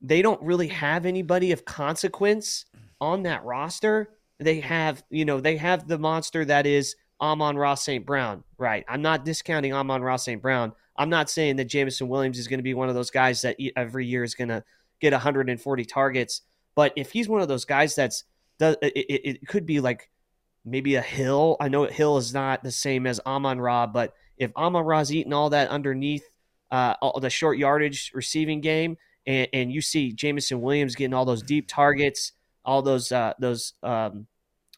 they 0.00 0.22
don't 0.22 0.40
really 0.42 0.68
have 0.68 1.06
anybody 1.06 1.52
of 1.52 1.64
consequence 1.64 2.66
on 3.00 3.22
that 3.24 3.44
roster. 3.44 4.10
They 4.38 4.60
have, 4.60 5.02
you 5.10 5.24
know, 5.24 5.40
they 5.40 5.56
have 5.56 5.88
the 5.88 5.98
monster 5.98 6.44
that 6.44 6.66
is 6.66 6.94
Amon-Ra 7.20 7.74
St. 7.74 8.06
Brown, 8.06 8.44
right? 8.58 8.84
I'm 8.88 9.02
not 9.02 9.24
discounting 9.24 9.72
Amon-Ra 9.72 10.16
St. 10.16 10.40
Brown. 10.40 10.72
I'm 10.96 11.10
not 11.10 11.30
saying 11.30 11.56
that 11.56 11.66
Jameson 11.66 12.08
Williams 12.08 12.38
is 12.38 12.48
going 12.48 12.58
to 12.58 12.64
be 12.64 12.74
one 12.74 12.88
of 12.88 12.94
those 12.94 13.10
guys 13.10 13.42
that 13.42 13.56
every 13.76 14.06
year 14.06 14.22
is 14.22 14.34
going 14.34 14.48
to 14.48 14.62
get 15.00 15.12
140 15.12 15.84
targets. 15.84 16.42
But 16.74 16.92
if 16.96 17.10
he's 17.10 17.28
one 17.28 17.40
of 17.40 17.48
those 17.48 17.64
guys 17.64 17.94
that's, 17.94 18.24
it, 18.60 18.78
it, 18.82 19.20
it 19.24 19.48
could 19.48 19.66
be 19.66 19.80
like 19.80 20.10
maybe 20.64 20.96
a 20.96 21.02
Hill. 21.02 21.56
I 21.60 21.68
know 21.68 21.84
Hill 21.84 22.18
is 22.18 22.34
not 22.34 22.62
the 22.62 22.70
same 22.70 23.06
as 23.06 23.20
Amon 23.26 23.60
Ra, 23.60 23.86
but 23.86 24.14
if 24.36 24.54
Amon 24.56 24.84
Ra's 24.84 25.12
eating 25.12 25.32
all 25.32 25.50
that 25.50 25.68
underneath 25.68 26.24
uh, 26.70 26.94
all 27.00 27.18
the 27.20 27.30
short 27.30 27.58
yardage 27.58 28.12
receiving 28.14 28.60
game, 28.60 28.96
and, 29.28 29.46
and 29.52 29.72
you 29.72 29.82
see 29.82 30.12
Jameson 30.12 30.60
Williams 30.62 30.96
getting 30.96 31.12
all 31.12 31.26
those 31.26 31.42
deep 31.42 31.68
targets, 31.68 32.32
all 32.64 32.80
those 32.80 33.12
uh, 33.12 33.34
those 33.38 33.74
um, 33.82 34.26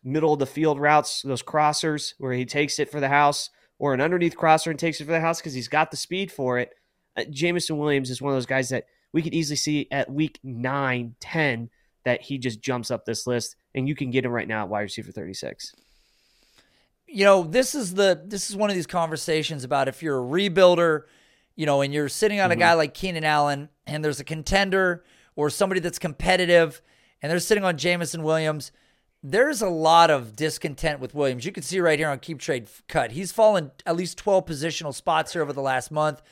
middle 0.02 0.32
of 0.32 0.40
the 0.40 0.46
field 0.46 0.80
routes, 0.80 1.22
those 1.22 1.42
crossers 1.42 2.14
where 2.18 2.32
he 2.32 2.44
takes 2.44 2.80
it 2.80 2.90
for 2.90 2.98
the 2.98 3.08
house, 3.08 3.48
or 3.78 3.94
an 3.94 4.00
underneath 4.00 4.36
crosser 4.36 4.68
and 4.68 4.78
takes 4.78 5.00
it 5.00 5.04
for 5.04 5.12
the 5.12 5.20
house 5.20 5.40
because 5.40 5.54
he's 5.54 5.68
got 5.68 5.92
the 5.92 5.96
speed 5.96 6.32
for 6.32 6.58
it. 6.58 6.74
Uh, 7.16 7.24
Jameson 7.30 7.78
Williams 7.78 8.10
is 8.10 8.20
one 8.20 8.32
of 8.32 8.36
those 8.36 8.46
guys 8.46 8.68
that 8.70 8.86
we 9.12 9.22
could 9.22 9.34
easily 9.34 9.56
see 9.56 9.86
at 9.90 10.10
week 10.10 10.40
9, 10.42 11.14
10 11.20 11.70
that 12.04 12.22
he 12.22 12.38
just 12.38 12.60
jumps 12.60 12.90
up 12.90 13.04
this 13.04 13.26
list, 13.26 13.54
and 13.74 13.86
you 13.86 13.94
can 13.94 14.10
get 14.10 14.24
him 14.24 14.32
right 14.32 14.48
now 14.48 14.64
at 14.64 14.68
wide 14.68 14.82
receiver 14.82 15.12
36 15.12 15.72
you 17.12 17.24
know 17.24 17.42
this 17.42 17.74
is 17.74 17.94
the 17.94 18.22
this 18.24 18.50
is 18.50 18.56
one 18.56 18.70
of 18.70 18.76
these 18.76 18.86
conversations 18.86 19.64
about 19.64 19.88
if 19.88 20.00
you're 20.00 20.18
a 20.18 20.22
rebuilder 20.22 21.02
you 21.60 21.66
know, 21.66 21.82
and 21.82 21.92
you're 21.92 22.08
sitting 22.08 22.40
on 22.40 22.50
a 22.50 22.54
mm-hmm. 22.54 22.60
guy 22.60 22.72
like 22.72 22.94
Keenan 22.94 23.22
Allen, 23.22 23.68
and 23.86 24.02
there's 24.02 24.18
a 24.18 24.24
contender 24.24 25.04
or 25.36 25.50
somebody 25.50 25.78
that's 25.78 25.98
competitive, 25.98 26.80
and 27.20 27.30
they're 27.30 27.38
sitting 27.38 27.64
on 27.64 27.76
Jameson 27.76 28.22
Williams. 28.22 28.72
There's 29.22 29.60
a 29.60 29.68
lot 29.68 30.10
of 30.10 30.34
discontent 30.34 31.00
with 31.00 31.14
Williams. 31.14 31.44
You 31.44 31.52
can 31.52 31.62
see 31.62 31.78
right 31.78 31.98
here 31.98 32.08
on 32.08 32.18
Keep 32.18 32.38
Trade 32.38 32.70
Cut. 32.88 33.12
He's 33.12 33.30
fallen 33.30 33.72
at 33.84 33.94
least 33.94 34.16
12 34.16 34.46
positional 34.46 34.94
spots 34.94 35.34
here 35.34 35.42
over 35.42 35.52
the 35.52 35.60
last 35.60 35.90
month. 35.90 36.22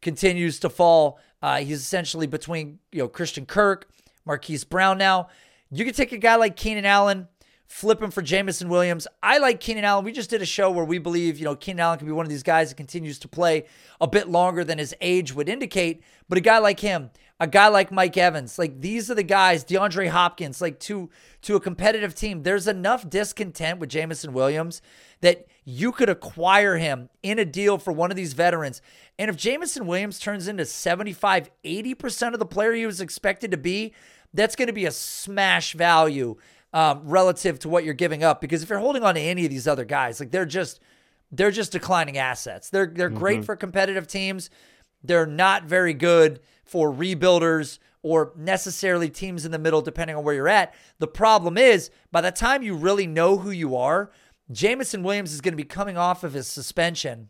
Continues 0.00 0.58
to 0.60 0.70
fall. 0.70 1.20
Uh, 1.42 1.58
he's 1.58 1.82
essentially 1.82 2.26
between 2.26 2.78
you 2.90 3.00
know 3.00 3.08
Christian 3.08 3.44
Kirk, 3.44 3.86
Marquise 4.24 4.64
Brown. 4.64 4.96
Now 4.96 5.28
you 5.70 5.84
can 5.84 5.92
take 5.92 6.12
a 6.12 6.16
guy 6.16 6.36
like 6.36 6.56
Keenan 6.56 6.86
Allen 6.86 7.28
flipping 7.70 8.10
for 8.10 8.20
Jameson 8.20 8.68
Williams. 8.68 9.06
I 9.22 9.38
like 9.38 9.60
Keenan 9.60 9.84
Allen. 9.84 10.04
We 10.04 10.10
just 10.10 10.28
did 10.28 10.42
a 10.42 10.46
show 10.46 10.72
where 10.72 10.84
we 10.84 10.98
believe, 10.98 11.38
you 11.38 11.44
know, 11.44 11.54
Keenan 11.54 11.78
Allen 11.78 11.98
can 11.98 12.06
be 12.06 12.12
one 12.12 12.26
of 12.26 12.30
these 12.30 12.42
guys 12.42 12.68
that 12.68 12.74
continues 12.74 13.20
to 13.20 13.28
play 13.28 13.64
a 14.00 14.08
bit 14.08 14.28
longer 14.28 14.64
than 14.64 14.78
his 14.78 14.92
age 15.00 15.32
would 15.32 15.48
indicate. 15.48 16.02
But 16.28 16.36
a 16.36 16.40
guy 16.40 16.58
like 16.58 16.80
him, 16.80 17.10
a 17.38 17.46
guy 17.46 17.68
like 17.68 17.92
Mike 17.92 18.16
Evans, 18.16 18.58
like 18.58 18.80
these 18.80 19.08
are 19.08 19.14
the 19.14 19.22
guys, 19.22 19.64
DeAndre 19.64 20.08
Hopkins, 20.08 20.60
like 20.60 20.80
to 20.80 21.10
to 21.42 21.54
a 21.54 21.60
competitive 21.60 22.12
team. 22.12 22.42
There's 22.42 22.66
enough 22.66 23.08
discontent 23.08 23.78
with 23.78 23.88
Jameson 23.88 24.32
Williams 24.32 24.82
that 25.20 25.46
you 25.64 25.92
could 25.92 26.08
acquire 26.08 26.76
him 26.76 27.08
in 27.22 27.38
a 27.38 27.44
deal 27.44 27.78
for 27.78 27.92
one 27.92 28.10
of 28.10 28.16
these 28.16 28.32
veterans. 28.32 28.82
And 29.16 29.30
if 29.30 29.36
Jameson 29.36 29.86
Williams 29.86 30.18
turns 30.18 30.48
into 30.48 30.66
75, 30.66 31.48
80% 31.64 32.32
of 32.32 32.40
the 32.40 32.46
player 32.46 32.72
he 32.72 32.84
was 32.84 33.00
expected 33.00 33.52
to 33.52 33.56
be, 33.56 33.94
that's 34.34 34.56
going 34.56 34.66
to 34.66 34.72
be 34.72 34.86
a 34.86 34.90
smash 34.90 35.74
value 35.74 36.36
um, 36.72 37.02
relative 37.04 37.58
to 37.60 37.68
what 37.68 37.84
you're 37.84 37.94
giving 37.94 38.22
up. 38.22 38.40
Because 38.40 38.62
if 38.62 38.68
you're 38.68 38.78
holding 38.78 39.02
on 39.02 39.14
to 39.14 39.20
any 39.20 39.44
of 39.44 39.50
these 39.50 39.66
other 39.66 39.84
guys, 39.84 40.20
like 40.20 40.30
they're 40.30 40.46
just 40.46 40.80
they're 41.32 41.50
just 41.50 41.72
declining 41.72 42.18
assets. 42.18 42.70
They're 42.70 42.86
they're 42.86 43.08
mm-hmm. 43.08 43.18
great 43.18 43.44
for 43.44 43.56
competitive 43.56 44.06
teams. 44.06 44.50
They're 45.02 45.26
not 45.26 45.64
very 45.64 45.94
good 45.94 46.40
for 46.64 46.92
rebuilders 46.92 47.78
or 48.02 48.32
necessarily 48.36 49.10
teams 49.10 49.44
in 49.44 49.52
the 49.52 49.58
middle, 49.58 49.82
depending 49.82 50.16
on 50.16 50.24
where 50.24 50.34
you're 50.34 50.48
at. 50.48 50.74
The 50.98 51.06
problem 51.06 51.58
is, 51.58 51.90
by 52.10 52.20
the 52.20 52.30
time 52.30 52.62
you 52.62 52.74
really 52.74 53.06
know 53.06 53.38
who 53.38 53.50
you 53.50 53.76
are, 53.76 54.10
Jameson 54.50 55.02
Williams 55.02 55.32
is 55.32 55.40
going 55.40 55.52
to 55.52 55.56
be 55.56 55.64
coming 55.64 55.96
off 55.96 56.24
of 56.24 56.32
his 56.32 56.46
suspension, 56.46 57.28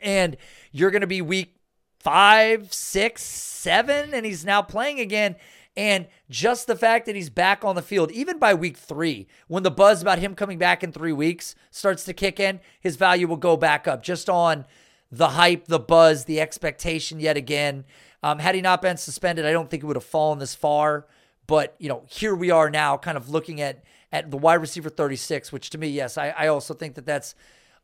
and 0.00 0.36
you're 0.70 0.90
going 0.90 1.00
to 1.00 1.06
be 1.06 1.20
week 1.20 1.56
five, 1.98 2.72
six, 2.72 3.22
seven, 3.22 4.14
and 4.14 4.24
he's 4.24 4.44
now 4.44 4.62
playing 4.62 5.00
again. 5.00 5.36
And 5.78 6.08
just 6.28 6.66
the 6.66 6.74
fact 6.74 7.06
that 7.06 7.14
he's 7.14 7.30
back 7.30 7.64
on 7.64 7.76
the 7.76 7.82
field, 7.82 8.10
even 8.10 8.40
by 8.40 8.52
week 8.52 8.76
three, 8.76 9.28
when 9.46 9.62
the 9.62 9.70
buzz 9.70 10.02
about 10.02 10.18
him 10.18 10.34
coming 10.34 10.58
back 10.58 10.82
in 10.82 10.90
three 10.90 11.12
weeks 11.12 11.54
starts 11.70 12.02
to 12.06 12.12
kick 12.12 12.40
in, 12.40 12.58
his 12.80 12.96
value 12.96 13.28
will 13.28 13.36
go 13.36 13.56
back 13.56 13.86
up 13.86 14.02
just 14.02 14.28
on 14.28 14.66
the 15.12 15.28
hype, 15.28 15.66
the 15.66 15.78
buzz, 15.78 16.24
the 16.24 16.40
expectation 16.40 17.20
yet 17.20 17.36
again. 17.36 17.84
Um, 18.24 18.40
had 18.40 18.56
he 18.56 18.60
not 18.60 18.82
been 18.82 18.96
suspended, 18.96 19.46
I 19.46 19.52
don't 19.52 19.70
think 19.70 19.84
it 19.84 19.86
would 19.86 19.94
have 19.94 20.02
fallen 20.02 20.40
this 20.40 20.52
far. 20.52 21.06
But, 21.46 21.76
you 21.78 21.88
know, 21.88 22.02
here 22.08 22.34
we 22.34 22.50
are 22.50 22.68
now 22.68 22.96
kind 22.96 23.16
of 23.16 23.30
looking 23.30 23.60
at 23.60 23.84
at 24.10 24.32
the 24.32 24.36
wide 24.36 24.54
receiver 24.54 24.88
36, 24.88 25.52
which 25.52 25.70
to 25.70 25.78
me, 25.78 25.86
yes, 25.86 26.18
I, 26.18 26.30
I 26.30 26.48
also 26.48 26.74
think 26.74 26.96
that 26.96 27.06
that's 27.06 27.36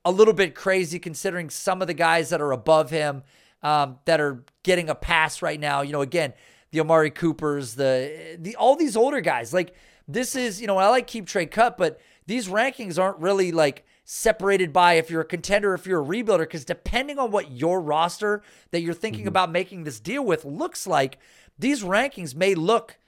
a 0.04 0.10
little 0.10 0.34
bit 0.34 0.56
crazy 0.56 0.98
considering 0.98 1.48
some 1.48 1.80
of 1.80 1.86
the 1.86 1.94
guys 1.94 2.30
that 2.30 2.40
are 2.40 2.50
above 2.50 2.90
him 2.90 3.22
um, 3.62 3.98
that 4.06 4.20
are 4.20 4.42
getting 4.64 4.88
a 4.88 4.96
pass 4.96 5.42
right 5.42 5.60
now. 5.60 5.82
You 5.82 5.92
know, 5.92 6.02
again, 6.02 6.32
the 6.74 6.80
Amari 6.80 7.10
Coopers, 7.10 7.76
the 7.76 8.36
the 8.38 8.56
all 8.56 8.74
these 8.74 8.96
older 8.96 9.20
guys. 9.20 9.54
Like 9.54 9.74
this 10.08 10.34
is, 10.34 10.60
you 10.60 10.66
know, 10.66 10.76
I 10.76 10.88
like 10.88 11.06
keep 11.06 11.26
trade 11.26 11.52
cut, 11.52 11.78
but 11.78 12.00
these 12.26 12.48
rankings 12.48 13.00
aren't 13.00 13.18
really 13.18 13.52
like 13.52 13.86
separated 14.04 14.72
by 14.72 14.94
if 14.94 15.08
you're 15.08 15.20
a 15.20 15.24
contender, 15.26 15.72
if 15.72 15.86
you're 15.86 16.02
a 16.02 16.04
rebuilder, 16.04 16.40
because 16.40 16.64
depending 16.64 17.18
on 17.18 17.30
what 17.30 17.52
your 17.52 17.80
roster 17.80 18.42
that 18.72 18.80
you're 18.80 18.92
thinking 18.92 19.22
mm-hmm. 19.22 19.28
about 19.28 19.52
making 19.52 19.84
this 19.84 20.00
deal 20.00 20.24
with 20.24 20.44
looks 20.44 20.84
like, 20.84 21.18
these 21.58 21.84
rankings 21.84 22.34
may 22.34 22.56
look 22.56 22.98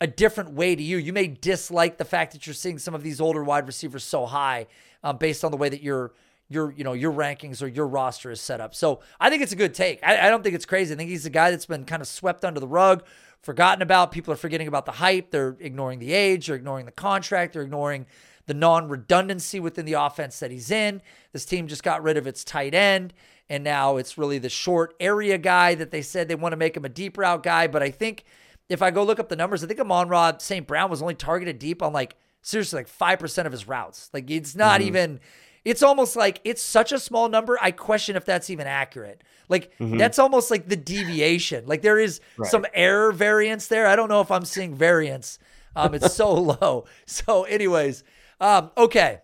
a 0.00 0.06
different 0.06 0.52
way 0.52 0.76
to 0.76 0.82
you. 0.82 0.96
You 0.96 1.12
may 1.12 1.26
dislike 1.26 1.98
the 1.98 2.04
fact 2.04 2.32
that 2.32 2.46
you're 2.46 2.54
seeing 2.54 2.78
some 2.78 2.94
of 2.94 3.02
these 3.02 3.20
older 3.20 3.42
wide 3.42 3.66
receivers 3.66 4.04
so 4.04 4.26
high 4.26 4.68
um, 5.02 5.16
based 5.16 5.44
on 5.44 5.50
the 5.50 5.56
way 5.56 5.68
that 5.68 5.82
you're 5.82 6.12
your 6.48 6.72
you 6.72 6.84
know 6.84 6.92
your 6.92 7.12
rankings 7.12 7.62
or 7.62 7.66
your 7.66 7.86
roster 7.86 8.30
is 8.30 8.40
set 8.40 8.60
up. 8.60 8.74
So 8.74 9.00
I 9.18 9.30
think 9.30 9.42
it's 9.42 9.52
a 9.52 9.56
good 9.56 9.74
take. 9.74 10.00
I, 10.02 10.26
I, 10.26 10.30
don't 10.30 10.42
think 10.42 10.54
it's 10.54 10.66
crazy. 10.66 10.94
I 10.94 10.96
think 10.96 11.10
he's 11.10 11.26
a 11.26 11.30
guy 11.30 11.50
that's 11.50 11.66
been 11.66 11.84
kind 11.84 12.00
of 12.00 12.08
swept 12.08 12.44
under 12.44 12.60
the 12.60 12.68
rug, 12.68 13.04
forgotten 13.42 13.82
about. 13.82 14.12
People 14.12 14.32
are 14.32 14.36
forgetting 14.36 14.68
about 14.68 14.86
the 14.86 14.92
hype. 14.92 15.30
They're 15.30 15.56
ignoring 15.60 15.98
the 15.98 16.12
age. 16.12 16.46
They're 16.46 16.56
ignoring 16.56 16.86
the 16.86 16.92
contract. 16.92 17.54
They're 17.54 17.62
ignoring 17.62 18.06
the 18.46 18.54
non-redundancy 18.54 19.58
within 19.58 19.86
the 19.86 19.94
offense 19.94 20.38
that 20.38 20.52
he's 20.52 20.70
in. 20.70 21.02
This 21.32 21.44
team 21.44 21.66
just 21.66 21.82
got 21.82 22.02
rid 22.02 22.16
of 22.16 22.28
its 22.28 22.44
tight 22.44 22.74
end, 22.74 23.12
and 23.48 23.64
now 23.64 23.96
it's 23.96 24.16
really 24.16 24.38
the 24.38 24.48
short 24.48 24.94
area 25.00 25.36
guy 25.36 25.74
that 25.74 25.90
they 25.90 26.02
said 26.02 26.28
they 26.28 26.36
want 26.36 26.52
to 26.52 26.56
make 26.56 26.76
him 26.76 26.84
a 26.84 26.88
deep 26.88 27.18
route 27.18 27.42
guy. 27.42 27.66
But 27.66 27.82
I 27.82 27.90
think 27.90 28.24
if 28.68 28.82
I 28.82 28.92
go 28.92 29.02
look 29.02 29.18
up 29.18 29.28
the 29.28 29.36
numbers, 29.36 29.64
I 29.64 29.66
think 29.66 29.80
Amon-Ra 29.80 30.38
St. 30.38 30.64
Brown 30.64 30.90
was 30.90 31.02
only 31.02 31.14
targeted 31.14 31.58
deep 31.58 31.82
on 31.82 31.92
like 31.92 32.14
seriously 32.40 32.78
like 32.78 32.88
five 32.88 33.18
percent 33.18 33.46
of 33.46 33.52
his 33.52 33.66
routes. 33.66 34.10
Like 34.12 34.30
it's 34.30 34.54
not 34.54 34.80
mm-hmm. 34.80 34.88
even 34.88 35.20
it's 35.66 35.82
almost 35.82 36.14
like 36.14 36.40
it's 36.44 36.62
such 36.62 36.92
a 36.92 36.98
small 36.98 37.28
number. 37.28 37.58
I 37.60 37.72
question 37.72 38.14
if 38.14 38.24
that's 38.24 38.50
even 38.50 38.68
accurate. 38.68 39.24
Like 39.48 39.76
mm-hmm. 39.80 39.96
that's 39.98 40.20
almost 40.20 40.48
like 40.48 40.68
the 40.68 40.76
deviation. 40.76 41.66
Like 41.66 41.82
there 41.82 41.98
is 41.98 42.20
right. 42.36 42.48
some 42.48 42.64
error 42.72 43.10
variance 43.10 43.66
there. 43.66 43.88
I 43.88 43.96
don't 43.96 44.08
know 44.08 44.20
if 44.20 44.30
I'm 44.30 44.44
seeing 44.44 44.76
variance. 44.76 45.40
Um, 45.74 45.92
it's 45.94 46.14
so 46.14 46.32
low. 46.60 46.84
So, 47.04 47.42
anyways, 47.42 48.04
um, 48.40 48.70
okay. 48.78 49.22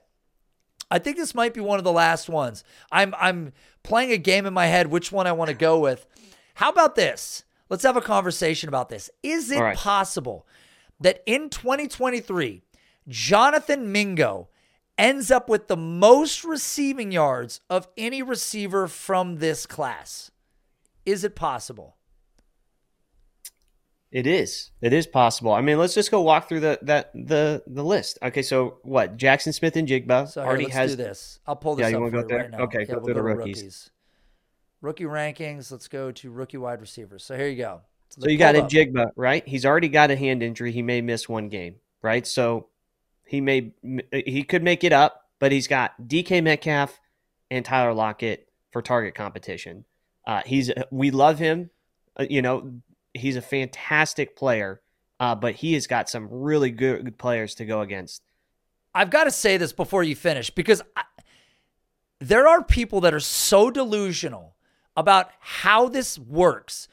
I 0.91 0.99
think 0.99 1.17
this 1.17 1.33
might 1.33 1.55
be 1.55 1.61
one 1.61 1.79
of 1.79 1.85
the 1.85 1.93
last 1.93 2.29
ones. 2.29 2.65
I'm 2.91 3.15
I'm 3.17 3.53
playing 3.85 4.11
a 4.11 4.19
game 4.19 4.45
in 4.45 4.53
my 4.53 4.67
head. 4.67 4.89
Which 4.89 5.13
one 5.13 5.29
I 5.29 5.33
want 5.33 5.49
to 5.49 5.57
go 5.57 5.79
with? 5.79 6.05
How 6.55 6.71
about 6.71 6.97
this? 6.97 7.45
Let's 7.69 7.85
have 7.85 7.97
a 7.97 8.03
conversation 8.03 8.69
about 8.69 8.89
this. 8.89 9.11
Is 9.23 9.53
it 9.53 9.61
right. 9.61 9.77
possible 9.77 10.45
that 10.99 11.23
in 11.25 11.51
2023, 11.51 12.63
Jonathan 13.07 13.93
Mingo 13.93 14.49
ends 15.03 15.33
up 15.33 15.49
with 15.49 15.67
the 15.67 15.77
most 15.77 16.45
receiving 16.45 17.11
yards 17.11 17.61
of 17.69 17.89
any 17.99 18.23
receiver 18.23 18.87
from 18.87 19.39
this 19.39 19.67
class. 19.67 20.31
Is 21.05 21.25
it 21.25 21.35
possible? 21.35 21.97
It 24.13 24.27
is. 24.27 24.71
It 24.81 24.93
is 24.93 25.07
possible. 25.07 25.53
I 25.53 25.61
mean, 25.63 25.79
let's 25.79 25.95
just 25.95 26.11
go 26.11 26.21
walk 26.21 26.49
through 26.49 26.61
the 26.61 26.79
that 26.83 27.13
the 27.15 27.63
the 27.67 27.83
list. 27.83 28.19
Okay, 28.23 28.43
so 28.43 28.79
what? 28.83 29.17
Jaxon 29.17 29.53
Smith-Njigba 29.55 30.29
so 30.29 30.43
already 30.43 30.65
let's 30.65 30.77
has 30.77 30.91
do 30.93 31.03
this. 31.03 31.41
I'll 31.47 31.57
pull 31.57 31.75
this 31.75 31.91
yeah, 31.91 31.99
you 31.99 32.07
up 32.07 32.13
go 32.13 32.23
there? 32.23 32.51
right. 32.53 32.61
Okay, 32.61 32.85
go 32.85 33.01
through 33.01 33.15
the 33.15 33.23
rookies. 33.23 33.57
rookies. 33.57 33.91
Rookie 34.83 35.05
rankings. 35.05 35.73
Let's 35.73 35.89
go 35.89 36.13
to 36.13 36.31
rookie 36.31 36.59
wide 36.59 36.81
receivers. 36.81 37.25
So 37.25 37.37
here 37.37 37.49
you 37.49 37.57
go. 37.57 37.81
So 38.11 38.29
you 38.29 38.37
got 38.37 38.55
a 38.55 38.63
Jigba, 38.63 39.11
right? 39.17 39.47
He's 39.49 39.65
already 39.65 39.89
got 39.89 40.11
a 40.11 40.17
hand 40.17 40.43
injury. 40.43 40.71
He 40.71 40.83
may 40.83 41.01
miss 41.01 41.27
one 41.29 41.49
game, 41.49 41.77
right? 42.03 42.27
So 42.27 42.69
he 43.33 43.41
may 43.41 43.73
he 44.13 44.43
could 44.43 44.63
make 44.63 44.85
it 44.85 44.93
up, 44.93 45.31
but 45.39 45.53
he's 45.53 45.67
got 45.67 45.95
DK 46.07 46.43
Metcalf 46.45 47.01
and 47.51 47.65
Tyler 47.65 47.95
Lockett 47.95 48.47
for 48.71 48.83
target 48.83 49.15
competition. 49.15 49.87
Uh, 50.27 50.43
he's 50.45 50.71
we 50.91 51.11
love 51.11 51.39
him. 51.39 51.71
Uh, 52.15 52.27
you 52.29 52.43
know, 52.43 52.75
he's 53.15 53.37
a 53.37 53.41
fantastic 53.41 54.37
player, 54.37 54.83
uh, 55.19 55.35
but 55.35 55.55
he 55.55 55.73
has 55.73 55.87
got 55.87 56.11
some 56.11 56.29
really 56.31 56.71
good, 56.71 57.07
good 57.07 57.17
players 57.17 57.55
to 57.55 57.65
go 57.65 57.81
against. 57.81 58.23
I've 58.95 59.09
got 59.09 59.25
to 59.25 59.31
say 59.31 59.57
this 59.57 59.73
before 59.73 60.03
you 60.03 60.15
finish 60.15 60.51
because 60.51 60.83
I, 60.95 61.05
there 62.21 62.47
are 62.47 62.63
people 62.63 63.01
that 63.01 63.15
are 63.15 63.21
so 63.21 63.71
delusional 63.71 64.57
about 64.95 65.31
how 65.41 65.89
this 65.89 66.19
works. 66.19 66.87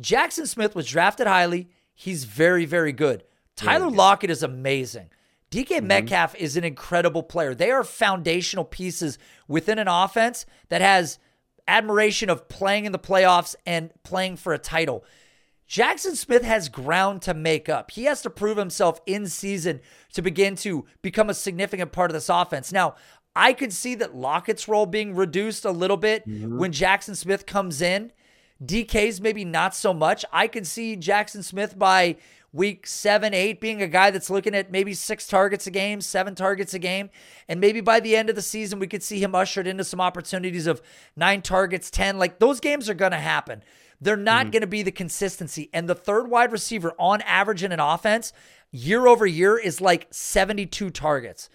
Jaxon 0.00 0.46
Smith 0.46 0.74
was 0.74 0.86
drafted 0.86 1.26
highly. 1.26 1.68
He's 1.94 2.24
very, 2.24 2.64
very 2.64 2.92
good. 2.92 3.24
Tyler 3.56 3.90
Lockett 3.90 4.30
is 4.30 4.42
amazing. 4.42 5.10
DK 5.52 5.66
mm-hmm. 5.66 5.86
Metcalf 5.86 6.34
is 6.34 6.56
an 6.56 6.64
incredible 6.64 7.22
player. 7.22 7.54
They 7.54 7.70
are 7.70 7.84
foundational 7.84 8.64
pieces 8.64 9.18
within 9.46 9.78
an 9.78 9.86
offense 9.86 10.46
that 10.70 10.80
has 10.80 11.18
admiration 11.68 12.30
of 12.30 12.48
playing 12.48 12.86
in 12.86 12.92
the 12.92 12.98
playoffs 12.98 13.54
and 13.66 13.92
playing 14.02 14.36
for 14.36 14.52
a 14.52 14.58
title. 14.58 15.04
Jaxon 15.68 16.16
Smith 16.16 16.42
has 16.42 16.68
ground 16.68 17.22
to 17.22 17.34
make 17.34 17.68
up. 17.68 17.92
He 17.92 18.04
has 18.04 18.22
to 18.22 18.30
prove 18.30 18.56
himself 18.56 19.00
in 19.06 19.26
season 19.26 19.80
to 20.14 20.22
begin 20.22 20.56
to 20.56 20.86
become 21.02 21.30
a 21.30 21.34
significant 21.34 21.92
part 21.92 22.10
of 22.10 22.14
this 22.14 22.28
offense. 22.28 22.72
Now, 22.72 22.96
I 23.36 23.52
could 23.52 23.72
see 23.72 23.94
that 23.96 24.14
Lockett's 24.14 24.68
role 24.68 24.86
being 24.86 25.14
reduced 25.14 25.64
a 25.64 25.70
little 25.70 25.96
bit 25.96 26.26
mm-hmm. 26.26 26.58
when 26.58 26.72
Jaxon 26.72 27.16
Smith 27.16 27.46
comes 27.46 27.80
in. 27.80 28.12
DK's 28.62 29.20
maybe 29.20 29.44
not 29.44 29.74
so 29.74 29.94
much. 29.94 30.24
I 30.32 30.46
could 30.46 30.66
see 30.66 30.96
Jaxon 30.96 31.42
Smith 31.42 31.78
by 31.78 32.16
week 32.52 32.86
seven, 32.86 33.32
eight, 33.32 33.60
being 33.60 33.80
a 33.80 33.88
guy 33.88 34.10
that's 34.10 34.30
looking 34.30 34.54
at 34.54 34.70
maybe 34.70 34.92
six 34.92 35.26
targets 35.26 35.66
a 35.66 35.70
game, 35.70 36.00
seven 36.00 36.34
targets 36.34 36.74
a 36.74 36.78
game. 36.78 37.10
And 37.48 37.60
maybe 37.60 37.80
by 37.80 38.00
the 38.00 38.14
end 38.14 38.28
of 38.28 38.36
the 38.36 38.42
season, 38.42 38.78
we 38.78 38.86
could 38.86 39.02
see 39.02 39.22
him 39.22 39.34
ushered 39.34 39.66
into 39.66 39.84
some 39.84 40.00
opportunities 40.00 40.66
of 40.66 40.82
nine 41.16 41.42
targets, 41.42 41.90
10. 41.90 42.18
Like 42.18 42.38
those 42.38 42.60
games 42.60 42.88
are 42.88 42.94
going 42.94 43.12
to 43.12 43.18
happen. 43.18 43.62
They're 44.00 44.16
not 44.16 44.44
mm-hmm. 44.44 44.50
going 44.50 44.60
to 44.62 44.66
be 44.66 44.82
the 44.82 44.92
consistency. 44.92 45.70
And 45.72 45.88
the 45.88 45.94
third 45.94 46.28
wide 46.28 46.52
receiver 46.52 46.92
on 46.98 47.22
average 47.22 47.62
in 47.62 47.72
an 47.72 47.80
offense 47.80 48.32
year 48.70 49.06
over 49.06 49.26
year 49.26 49.56
is 49.58 49.80
like 49.80 50.08
72 50.10 50.90
targets. 50.90 51.48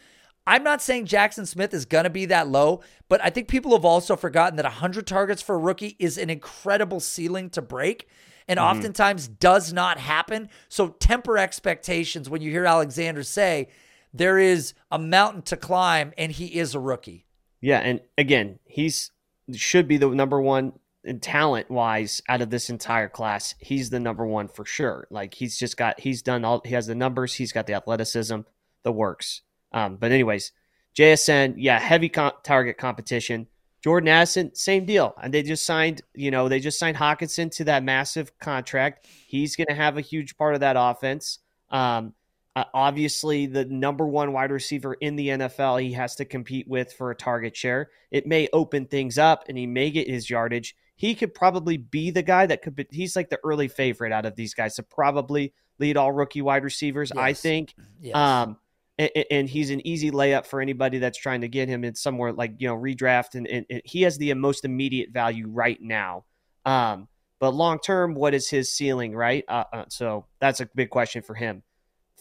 I'm 0.48 0.64
not 0.64 0.82
saying 0.82 1.08
Jaxon 1.08 1.45
Smith 1.45 1.74
is 1.74 1.84
going 1.84 2.06
to 2.06 2.10
be 2.10 2.26
that 2.28 2.48
low, 2.48 2.80
but 3.10 3.22
I 3.22 3.30
think 3.30 3.50
people 3.50 3.74
have 3.74 3.84
also 3.84 4.16
forgotten 4.16 4.56
that 4.56 4.64
100 4.64 5.06
targets 5.06 5.41
for 5.41 5.56
a 5.56 5.60
rookie 5.60 5.98
is 6.00 6.18
an 6.18 6.30
incredible 6.30 7.02
ceiling 7.02 7.50
to 7.50 7.62
break 7.62 8.08
and 8.48 8.60
mm-hmm. 8.60 8.78
oftentimes 8.78 9.28
does 9.28 9.74
not 9.74 9.98
happen. 9.98 10.50
So 10.70 10.89
temper 10.89 11.38
expectations 11.38 12.30
when 12.30 12.41
you 12.41 12.52
hear 12.52 12.66
Alexander 12.66 13.24
say 13.24 13.70
there 14.14 14.39
is 14.39 14.74
a 14.91 15.00
mountain 15.00 15.41
to 15.43 15.58
climb 15.58 16.14
and 16.18 16.32
he 16.32 16.58
is 16.58 16.74
a 16.74 16.80
rookie. 16.80 17.26
Yeah, 17.62 17.80
and 17.80 18.02
again, 18.18 18.60
he's 18.66 19.12
should 19.54 19.88
be 19.88 19.98
the 19.98 20.10
number 20.10 20.41
one 20.41 20.74
in 21.04 21.20
talent 21.20 21.72
wise 21.72 22.22
out 22.28 22.41
of 22.41 22.50
this 22.50 22.70
entire 22.70 23.08
class. 23.08 23.56
He's 23.60 23.89
the 23.89 24.00
number 24.00 24.26
one 24.26 24.48
for 24.48 24.66
sure. 24.66 25.08
Like 25.10 25.34
he's 25.34 25.58
just 25.58 25.78
got 25.78 26.00
he's 26.00 26.22
done 26.22 26.45
all 26.45 26.62
he 26.64 26.74
has 26.74 26.88
the 26.88 26.95
numbers, 26.95 27.34
he's 27.34 27.52
got 27.52 27.66
the 27.66 27.74
athleticism, 27.74 28.39
the 28.84 28.91
works. 28.91 29.41
Um, 29.72 29.98
but 29.98 30.12
anyways, 30.12 30.52
JSN, 30.95 31.56
yeah, 31.58 31.80
heavy 31.80 32.10
com- 32.10 32.34
target 32.43 32.78
competition. 32.78 33.48
Jordan 33.84 34.09
Addison, 34.09 34.55
same 34.55 34.86
deal. 34.86 35.13
And 35.21 35.34
they 35.34 35.43
just 35.43 35.65
signed, 35.65 36.01
you 36.13 36.32
know, 36.32 36.49
they 36.49 36.59
just 36.59 36.80
signed 36.80 36.97
Hockenson 36.97 37.51
to 37.57 37.65
that 37.65 37.84
massive 37.84 38.38
contract. 38.39 39.07
He's 39.28 39.55
going 39.55 39.67
to 39.67 39.75
have 39.75 39.97
a 39.97 40.01
huge 40.01 40.38
part 40.38 40.55
of 40.55 40.61
that 40.61 40.75
offense. 40.78 41.39
Um, 41.69 42.13
uh, 42.55 42.63
obviously, 42.73 43.45
the 43.45 43.65
number 43.65 44.07
one 44.07 44.34
wide 44.34 44.49
receiver 44.49 44.95
in 44.95 45.15
the 45.15 45.28
NFL, 45.28 45.82
he 45.82 45.93
has 45.93 46.15
to 46.15 46.25
compete 46.25 46.67
with 46.67 46.91
for 46.91 47.11
a 47.11 47.15
target 47.15 47.55
share. 47.55 47.91
It 48.09 48.25
may 48.25 48.49
open 48.51 48.88
things 48.88 49.19
up 49.19 49.43
and 49.47 49.57
he 49.57 49.67
may 49.67 49.91
get 49.91 50.09
his 50.09 50.28
yardage. 50.28 50.75
He 50.95 51.13
could 51.13 51.36
probably 51.36 51.78
be 51.78 52.09
the 52.09 52.23
guy 52.23 52.47
that 52.47 52.63
could 52.63 52.75
be, 52.75 52.88
he's 52.89 53.15
like 53.15 53.30
the 53.30 53.39
early 53.43 53.67
favorite 53.67 54.11
out 54.11 54.25
of 54.25 54.36
these 54.36 54.55
guys 54.55 54.75
to 54.78 54.84
probably 54.84 55.53
lead 55.78 55.97
all 55.97 56.11
rookie 56.11 56.41
wide 56.41 56.63
receivers, 56.63 57.11
yes. 57.13 57.23
I 57.23 57.34
think. 57.34 57.75
Yes. 58.01 58.15
Um, 58.15 58.57
and, 59.00 59.26
and, 59.30 59.50
he's 59.50 59.70
an 59.70 59.86
easy 59.86 60.12
layup 60.12 60.45
for 60.45 60.60
anybody 60.60 60.98
that's 60.98 61.18
trying 61.18 61.41
to 61.41 61.48
get 61.48 61.70
him 61.70 61.84
in 61.84 61.95
somewhere 61.95 62.34
like 62.34 62.54
you 62.58 62.68
know 62.68 62.76
redraft 62.76 63.36
and, 63.36 63.48
and, 63.48 63.66
and 63.70 63.82
he 63.86 64.02
has 64.04 64.18
the 64.18 64.34
most 64.34 64.66
immediate 64.66 65.12
value 65.12 65.48
right 65.48 65.82
now. 65.82 66.26
Um, 66.66 67.08
but 67.39 67.54
long 67.54 67.80
term 67.80 68.16
what 68.16 68.34
is 68.34 68.50
his 68.50 68.72
ceiling 68.72 69.16
right? 69.16 69.43
Uh, 69.48 69.64
uh, 69.72 69.86
so 69.89 70.26
that's 70.39 70.60
a 70.60 70.70
big 70.76 70.89
question 70.89 71.22
for 71.22 71.36
him. 71.36 71.64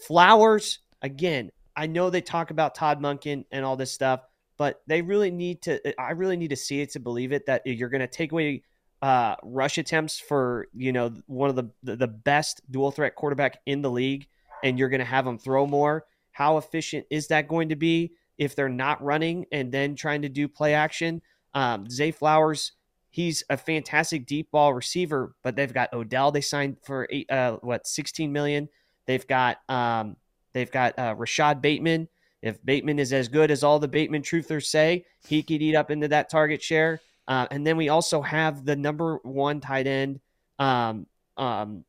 Flowers 0.07 0.81
again 1.03 1.51
i 1.77 1.87
know 1.87 2.09
they 2.09 2.23
talk 2.23 2.51
about 2.51 2.75
todd 2.75 3.03
Monken 3.03 3.45
and 3.53 3.67
all 3.67 3.77
this 3.77 3.93
stuff 3.93 4.23
but 4.57 4.81
they 4.87 5.03
really 5.03 5.31
need 5.31 5.61
to 5.61 6.01
i 6.01 6.13
really 6.13 6.39
need 6.39 6.49
to 6.49 6.57
see 6.57 6.81
it 6.81 6.91
to 6.93 7.01
believe 7.01 7.33
it 7.33 7.45
that 7.45 7.67
you're 7.67 7.91
going 7.91 8.01
to 8.01 8.07
take 8.07 8.33
away 8.33 8.63
uh, 9.03 9.37
rush 9.43 9.79
attempts 9.79 10.19
for 10.19 10.69
you 10.75 10.93
know 10.93 11.13
one 11.27 11.51
of 11.51 11.57
the 11.57 11.71
the 11.83 12.09
best 12.09 12.61
dual 12.71 12.91
threat 12.91 13.15
quarterback 13.15 13.61
in 13.67 13.83
the 13.83 13.91
league, 13.91 14.27
and 14.65 14.79
you're 14.79 14.89
going 14.89 15.01
to 15.01 15.05
have 15.05 15.25
them 15.25 15.39
throw 15.39 15.67
more. 15.67 16.05
How 16.37 16.59
efficient 16.59 17.07
is 17.09 17.29
that 17.29 17.49
going 17.49 17.71
to 17.71 17.77
be 17.77 18.13
if 18.37 18.55
they're 18.55 18.69
not 18.69 19.03
running 19.03 19.47
and 19.53 19.73
then 19.73 19.95
trying 19.97 20.21
to 20.21 20.29
do 20.29 20.49
play 20.49 20.75
action? 20.75 21.23
Um, 21.55 21.89
Zay 21.89 22.11
Flowers, 22.11 22.73
he's 23.09 23.43
a 23.49 23.57
fantastic 23.57 24.27
deep 24.27 24.51
ball 24.51 24.75
receiver, 24.75 25.35
but 25.43 25.57
they've 25.57 25.73
got 25.73 25.95
Odell. 25.95 26.31
They 26.31 26.43
signed 26.43 26.77
for 26.85 27.09
eight, 27.09 27.31
uh, 27.31 27.57
what 27.63 27.87
16 27.87 28.31
million. 28.31 28.69
They've 29.07 29.27
got 29.27 29.61
um, 29.71 30.17
they've 30.53 30.71
got 30.71 30.99
uh, 30.99 31.15
Rashod 31.17 31.63
Bateman. 31.63 32.07
If 32.43 32.63
Bateman 32.63 32.99
is 32.99 33.15
as 33.15 33.29
good 33.29 33.51
as 33.51 33.65
all 33.65 33.79
the 33.79 33.89
Bateman 33.89 34.21
truthers 34.21 34.67
say, 34.67 35.07
he 35.27 35.43
could 35.43 35.63
eat 35.63 35.75
up 35.75 35.91
into 35.91 36.09
that 36.09 36.29
target 36.29 36.63
share. 36.63 37.01
Uh, 37.27 37.47
and 37.51 37.67
then 37.67 37.79
we 37.79 37.89
also 37.89 38.21
have 38.21 38.67
the 38.67 38.77
number 38.77 39.21
one 39.23 39.63
tight 39.63 39.87
end 39.87 40.21
um, 40.59 41.07
um, 41.39 41.87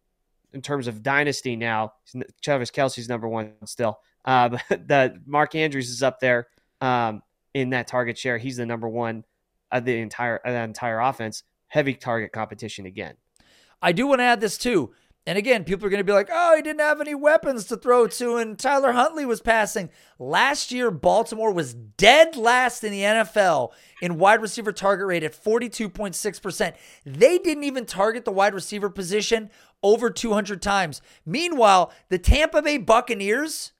in 0.54 0.62
terms 0.62 0.88
of 0.88 1.04
dynasty 1.04 1.58
now. 1.58 1.92
Travis 2.42 2.72
Kelce's 2.72 3.10
number 3.10 3.28
one 3.28 3.52
still. 3.66 4.00
Uh, 4.28 4.50
the 4.70 5.20
Mark 5.26 5.56
Andrews 5.56 5.90
is 5.90 6.04
up 6.04 6.20
there 6.20 6.48
um, 6.82 7.24
in 7.56 7.72
that 7.72 7.88
target 7.88 8.18
share. 8.18 8.38
He's 8.38 8.58
the 8.58 8.66
number 8.68 8.88
one 8.88 9.24
of 9.72 9.86
the 9.86 9.98
entire 9.98 10.38
of 10.38 10.54
that 10.54 10.66
entire 10.66 11.00
offense. 11.00 11.42
Heavy 11.68 11.96
target 11.96 12.32
competition 12.32 12.86
again. 12.86 13.16
I 13.82 13.92
do 13.92 14.08
want 14.08 14.20
to 14.20 14.26
add 14.26 14.42
this 14.42 14.58
too. 14.58 14.94
And 15.28 15.38
again, 15.38 15.66
people 15.66 15.86
are 15.86 15.90
going 15.90 16.00
to 16.00 16.06
be 16.06 16.14
like, 16.14 16.30
oh, 16.32 16.56
he 16.56 16.62
didn't 16.62 16.80
have 16.80 17.02
any 17.02 17.14
weapons 17.14 17.66
to 17.66 17.76
throw 17.76 18.08
to, 18.08 18.38
and 18.38 18.58
Tyler 18.58 18.94
Huntley 18.94 19.26
was 19.26 19.42
passing. 19.42 19.90
Last 20.18 20.72
year, 20.72 20.90
Baltimore 20.90 21.52
was 21.52 21.74
dead 21.74 22.38
last 22.38 22.82
in 22.86 22.94
the 22.94 23.02
NFL 23.02 23.72
in 24.02 24.20
wide 24.20 24.42
receiver 24.42 24.72
target 24.72 25.06
rate 25.06 25.24
at 25.24 25.34
42.6%. 25.34 26.74
They 27.06 27.38
didn't 27.40 27.66
even 27.66 27.86
target 27.86 28.24
the 28.24 28.32
wide 28.32 28.54
receiver 28.54 28.90
position 28.90 29.50
over 29.84 30.10
200 30.10 30.62
times. 30.62 31.02
Meanwhile, 31.26 31.92
the 32.08 32.20
Tampa 32.20 32.62
Bay 32.62 32.78
Buccaneers, 32.78 33.74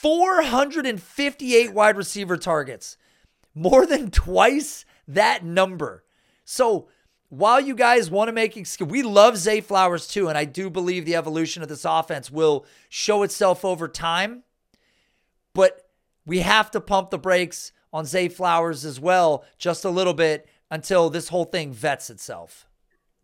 458 0.00 1.74
wide 1.74 1.96
receiver 1.96 2.38
targets, 2.38 2.96
more 3.54 3.84
than 3.84 4.10
twice 4.10 4.86
that 5.06 5.44
number. 5.44 6.04
So, 6.44 6.88
while 7.28 7.60
you 7.60 7.74
guys 7.74 8.10
want 8.10 8.28
to 8.28 8.32
make 8.32 8.56
we 8.80 9.02
love 9.02 9.36
Zay 9.36 9.60
Flowers 9.60 10.08
too, 10.08 10.28
and 10.28 10.38
I 10.38 10.46
do 10.46 10.70
believe 10.70 11.04
the 11.04 11.16
evolution 11.16 11.62
of 11.62 11.68
this 11.68 11.84
offense 11.84 12.30
will 12.30 12.64
show 12.88 13.22
itself 13.22 13.62
over 13.62 13.88
time. 13.88 14.42
But 15.54 15.90
we 16.24 16.40
have 16.40 16.70
to 16.70 16.80
pump 16.80 17.10
the 17.10 17.18
brakes 17.18 17.72
on 17.92 18.06
Zay 18.06 18.28
Flowers 18.28 18.86
as 18.86 18.98
well, 18.98 19.44
just 19.58 19.84
a 19.84 19.90
little 19.90 20.14
bit 20.14 20.48
until 20.70 21.10
this 21.10 21.28
whole 21.28 21.44
thing 21.44 21.72
vets 21.72 22.08
itself. 22.08 22.66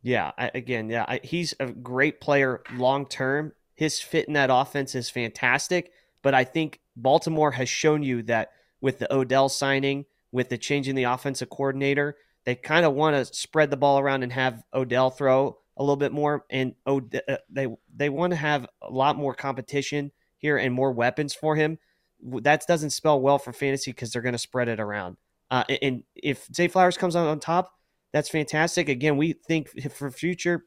Yeah, 0.02 0.32
I, 0.36 0.50
again, 0.54 0.90
yeah, 0.90 1.06
I, 1.08 1.20
he's 1.22 1.54
a 1.58 1.66
great 1.66 2.20
player 2.20 2.62
long 2.74 3.06
term. 3.06 3.52
His 3.74 3.98
fit 3.98 4.28
in 4.28 4.34
that 4.34 4.50
offense 4.52 4.94
is 4.94 5.08
fantastic, 5.08 5.90
but 6.26 6.34
I 6.34 6.42
think 6.42 6.80
Baltimore 6.96 7.52
has 7.52 7.68
shown 7.68 8.02
you 8.02 8.24
that 8.24 8.50
with 8.80 8.98
the 8.98 9.14
Odell 9.14 9.48
signing, 9.48 10.06
with 10.32 10.48
the 10.48 10.58
change 10.58 10.88
in 10.88 10.96
the 10.96 11.04
offensive 11.04 11.48
coordinator, 11.48 12.16
they 12.44 12.56
kind 12.56 12.84
of 12.84 12.94
want 12.94 13.14
to 13.14 13.32
spread 13.32 13.70
the 13.70 13.76
ball 13.76 14.00
around 14.00 14.24
and 14.24 14.32
have 14.32 14.64
Odell 14.74 15.10
throw 15.10 15.58
a 15.76 15.82
little 15.84 15.94
bit 15.94 16.10
more, 16.10 16.44
and 16.50 16.74
Od- 16.84 17.22
uh, 17.28 17.36
they 17.48 17.68
they 17.94 18.08
want 18.08 18.32
to 18.32 18.36
have 18.36 18.66
a 18.82 18.90
lot 18.90 19.16
more 19.16 19.36
competition 19.36 20.10
here 20.36 20.56
and 20.56 20.74
more 20.74 20.90
weapons 20.90 21.32
for 21.32 21.54
him. 21.54 21.78
That 22.20 22.64
doesn't 22.66 22.90
spell 22.90 23.20
well 23.20 23.38
for 23.38 23.52
fantasy 23.52 23.92
because 23.92 24.10
they're 24.10 24.20
going 24.20 24.32
to 24.32 24.38
spread 24.38 24.66
it 24.66 24.80
around. 24.80 25.18
Uh, 25.48 25.62
and 25.80 26.02
if 26.16 26.48
Zay 26.52 26.66
Flowers 26.66 26.98
comes 26.98 27.14
out 27.14 27.28
on 27.28 27.38
top, 27.38 27.72
that's 28.12 28.30
fantastic. 28.30 28.88
Again, 28.88 29.16
we 29.16 29.34
think 29.34 29.68
for 29.92 30.10
future, 30.10 30.64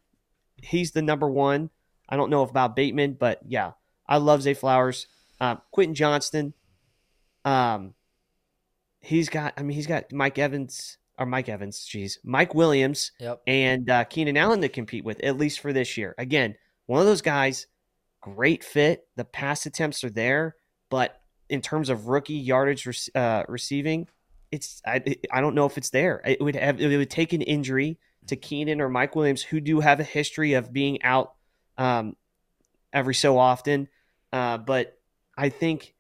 he's 0.55 0.91
the 0.91 1.01
number 1.01 1.30
one. 1.30 1.70
I 2.07 2.16
don't 2.16 2.30
know 2.30 2.43
about 2.43 2.78
Bateman, 2.78 3.18
but 3.20 3.41
yeah, 3.45 3.74
I 4.07 4.20
love 4.20 4.41
Zay 4.41 4.53
Flowers. 4.53 5.07
Uh, 5.40 5.56
Quentin 5.72 5.96
Johnston, 5.96 6.54
um, 7.46 7.94
he's 9.02 9.30
got. 9.30 9.54
I 9.58 9.64
mean, 9.64 9.76
he's 9.76 9.88
got 9.88 10.12
Mike 10.12 10.38
Evans 10.38 10.98
or 11.18 11.26
Mike 11.26 11.50
Evans, 11.50 11.86
geez, 11.86 12.20
Mike 12.24 12.56
Williams, 12.56 13.12
yep. 13.20 13.42
and 13.46 13.90
uh, 13.90 14.06
Keenan 14.06 14.38
Allen 14.38 14.62
to 14.62 14.70
compete 14.70 15.04
with, 15.04 15.22
at 15.22 15.38
least 15.38 15.60
for 15.60 15.74
this 15.74 15.98
year. 15.98 16.16
Again, 16.18 16.56
one 16.86 17.02
of 17.02 17.06
those 17.06 17.22
guys, 17.22 17.68
great 18.22 18.64
fit. 18.64 19.08
The 19.18 19.26
pass 19.26 19.66
attempts 19.66 20.04
are 20.04 20.10
there, 20.10 20.56
but 20.90 21.22
in 21.50 21.62
terms 21.62 21.90
of 21.90 22.08
rookie 22.08 22.36
yardage 22.36 23.10
uh, 23.16 23.44
receiving, 23.48 24.08
it's 24.52 24.82
I, 24.86 25.04
I 25.32 25.42
don't 25.42 25.56
know 25.56 25.66
if 25.66 25.78
it's 25.78 25.90
there. 25.90 26.22
It 26.26 26.42
would 26.42 26.56
have 26.56 26.80
it 26.80 26.98
would 26.98 27.10
take 27.10 27.34
an 27.34 27.42
injury 27.42 28.00
to 28.28 28.36
Keenan 28.36 28.82
or 28.82 28.90
Mike 28.90 29.16
Williams, 29.16 29.42
who 29.42 29.60
do 29.60 29.80
have 29.80 30.00
a 30.00 30.04
history 30.04 30.54
of 30.54 30.72
being 30.72 31.02
out 31.04 31.34
um, 31.78 32.16
every 32.94 33.16
so 33.16 33.38
often. 33.38 33.88
Uh, 34.32 34.58
but 34.58 34.99
I 35.40 35.48
think 35.48 35.96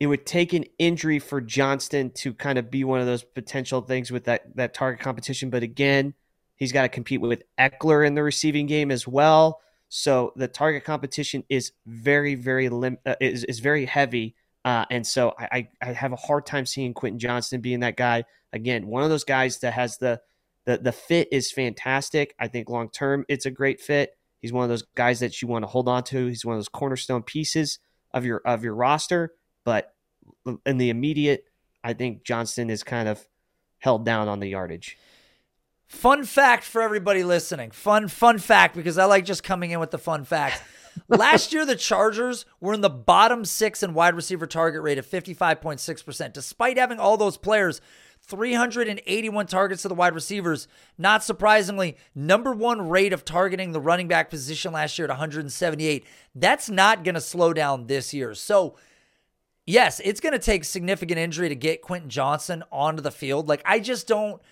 it 0.00 0.08
would 0.08 0.26
take 0.26 0.52
an 0.52 0.64
injury 0.78 1.20
for 1.20 1.40
Johnston 1.40 2.10
to 2.16 2.34
kind 2.34 2.58
of 2.58 2.70
be 2.70 2.82
one 2.82 3.00
of 3.00 3.06
those 3.06 3.22
potential 3.22 3.80
things 3.80 4.10
with 4.10 4.24
that 4.24 4.56
that 4.56 4.74
target 4.74 5.00
competition. 5.00 5.50
But 5.50 5.62
again, 5.62 6.14
he's 6.56 6.72
got 6.72 6.82
to 6.82 6.88
compete 6.88 7.20
with 7.20 7.44
Ekeler 7.58 8.04
in 8.04 8.14
the 8.14 8.24
receiving 8.24 8.66
game 8.66 8.90
as 8.90 9.06
well. 9.06 9.60
So 9.88 10.32
the 10.34 10.48
target 10.48 10.84
competition 10.84 11.44
is 11.48 11.72
very, 11.86 12.34
very 12.34 12.68
lim- 12.68 12.98
uh, 13.06 13.14
is 13.20 13.44
is 13.44 13.60
very 13.60 13.86
heavy. 13.86 14.34
Uh, 14.64 14.84
and 14.90 15.06
so 15.06 15.32
I, 15.38 15.68
I 15.80 15.92
have 15.92 16.12
a 16.12 16.16
hard 16.16 16.44
time 16.44 16.66
seeing 16.66 16.92
Quentin 16.92 17.20
Johnston 17.20 17.60
being 17.60 17.80
that 17.80 17.96
guy. 17.96 18.24
Again, 18.52 18.88
one 18.88 19.04
of 19.04 19.10
those 19.10 19.22
guys 19.22 19.58
that 19.60 19.74
has 19.74 19.98
the 19.98 20.20
the 20.64 20.78
the 20.78 20.92
fit 20.92 21.28
is 21.30 21.52
fantastic. 21.52 22.34
I 22.38 22.48
think 22.48 22.68
long 22.68 22.90
term 22.90 23.24
it's 23.28 23.46
a 23.46 23.50
great 23.50 23.80
fit. 23.80 24.18
He's 24.40 24.52
one 24.52 24.64
of 24.64 24.68
those 24.68 24.82
guys 24.96 25.20
that 25.20 25.40
you 25.40 25.46
want 25.46 25.62
to 25.62 25.68
hold 25.68 25.88
on 25.88 26.02
to. 26.04 26.26
He's 26.26 26.44
one 26.44 26.56
of 26.56 26.58
those 26.58 26.68
cornerstone 26.68 27.22
pieces 27.22 27.78
of 28.16 28.24
your 28.24 28.40
of 28.44 28.64
your 28.64 28.74
roster. 28.74 29.34
But 29.64 29.94
in 30.64 30.78
the 30.78 30.90
immediate, 30.90 31.44
I 31.84 31.92
think 31.92 32.24
Johnston 32.24 32.70
is 32.70 32.82
kind 32.82 33.08
of 33.08 33.28
held 33.78 34.04
down 34.04 34.26
on 34.26 34.40
the 34.40 34.48
yardage. 34.48 34.96
Fun 35.86 36.24
fact 36.24 36.64
for 36.64 36.82
everybody 36.82 37.22
listening. 37.22 37.70
Fun, 37.70 38.08
fun 38.08 38.38
fact 38.38 38.74
because 38.74 38.98
I 38.98 39.04
like 39.04 39.24
just 39.24 39.44
coming 39.44 39.70
in 39.70 39.78
with 39.78 39.92
the 39.92 39.98
fun 39.98 40.24
facts. 40.24 40.60
Last 41.08 41.52
year, 41.52 41.64
the 41.66 41.76
Chargers 41.76 42.46
were 42.58 42.74
in 42.74 42.80
the 42.80 42.90
bottom 42.90 43.44
six 43.44 43.82
in 43.82 43.94
wide 43.94 44.14
receiver 44.14 44.46
target 44.46 44.82
rate 44.82 44.98
of 44.98 45.06
55.6%. 45.06 46.32
Despite 46.32 46.78
having 46.78 46.98
all 46.98 47.16
those 47.16 47.36
players, 47.36 47.80
381 48.26 49.46
targets 49.46 49.82
to 49.82 49.88
the 49.88 49.94
wide 49.94 50.14
receivers. 50.14 50.66
Not 50.98 51.22
surprisingly, 51.22 51.96
number 52.14 52.52
one 52.52 52.88
rate 52.88 53.12
of 53.12 53.24
targeting 53.24 53.72
the 53.72 53.80
running 53.80 54.08
back 54.08 54.30
position 54.30 54.72
last 54.72 54.98
year 54.98 55.06
at 55.06 55.10
178. 55.10 56.04
That's 56.34 56.68
not 56.68 57.04
going 57.04 57.14
to 57.14 57.20
slow 57.20 57.52
down 57.52 57.86
this 57.86 58.12
year. 58.12 58.34
So, 58.34 58.76
yes, 59.64 60.00
it's 60.04 60.20
going 60.20 60.32
to 60.32 60.38
take 60.38 60.64
significant 60.64 61.18
injury 61.18 61.48
to 61.48 61.54
get 61.54 61.82
Quentin 61.82 62.10
Johnston 62.10 62.64
onto 62.72 63.02
the 63.02 63.12
field. 63.12 63.48
Like, 63.48 63.62
I 63.64 63.78
just 63.78 64.08
don't. 64.08 64.42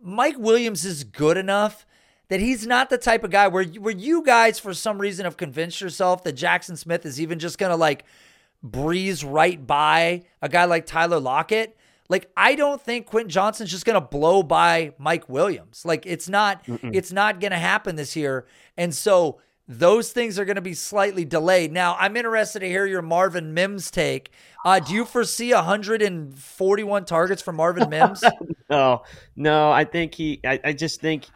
Mike 0.00 0.38
Williams 0.38 0.84
is 0.84 1.04
good 1.04 1.36
enough 1.36 1.86
that 2.28 2.40
he's 2.40 2.66
not 2.66 2.90
the 2.90 2.98
type 2.98 3.24
of 3.24 3.30
guy 3.30 3.48
where, 3.48 3.64
where 3.64 3.94
you 3.94 4.22
guys, 4.22 4.58
for 4.58 4.74
some 4.74 4.98
reason, 4.98 5.24
have 5.24 5.36
convinced 5.36 5.80
yourself 5.80 6.22
that 6.24 6.36
Jaxon 6.36 6.76
Smith 6.76 7.06
is 7.06 7.20
even 7.20 7.38
just 7.38 7.58
going 7.58 7.70
to 7.70 7.76
like 7.76 8.04
breeze 8.62 9.24
right 9.24 9.64
by 9.64 10.22
a 10.42 10.48
guy 10.48 10.64
like 10.64 10.86
Tyler 10.86 11.20
Lockett. 11.20 11.76
Like 12.08 12.30
I 12.36 12.54
don't 12.54 12.80
think 12.80 13.06
Quentin 13.06 13.30
Johnston's 13.30 13.70
just 13.70 13.84
going 13.84 14.00
to 14.00 14.06
blow 14.06 14.42
by 14.42 14.92
Mike 14.98 15.28
Williams. 15.28 15.84
Like 15.84 16.06
it's 16.06 16.28
not 16.28 16.64
Mm-mm. 16.66 16.94
it's 16.94 17.12
not 17.12 17.40
going 17.40 17.52
to 17.52 17.58
happen 17.58 17.96
this 17.96 18.16
year. 18.16 18.46
And 18.76 18.94
so 18.94 19.40
those 19.68 20.12
things 20.12 20.38
are 20.38 20.44
going 20.44 20.56
to 20.56 20.62
be 20.62 20.74
slightly 20.74 21.24
delayed. 21.24 21.72
Now, 21.72 21.96
I'm 21.98 22.16
interested 22.16 22.60
to 22.60 22.68
hear 22.68 22.86
your 22.86 23.02
Marvin 23.02 23.52
Mims 23.52 23.90
take. 23.90 24.30
Uh, 24.64 24.78
do 24.78 24.94
you 24.94 25.04
foresee 25.04 25.52
141 25.52 27.04
targets 27.04 27.42
for 27.42 27.52
Marvin 27.52 27.88
Mims? 27.90 28.22
no, 28.70 29.02
no. 29.34 29.72
I 29.72 29.84
think 29.84 30.14
he. 30.14 30.40
I, 30.44 30.60
I, 30.64 30.72
just 30.72 31.00
think, 31.00 31.26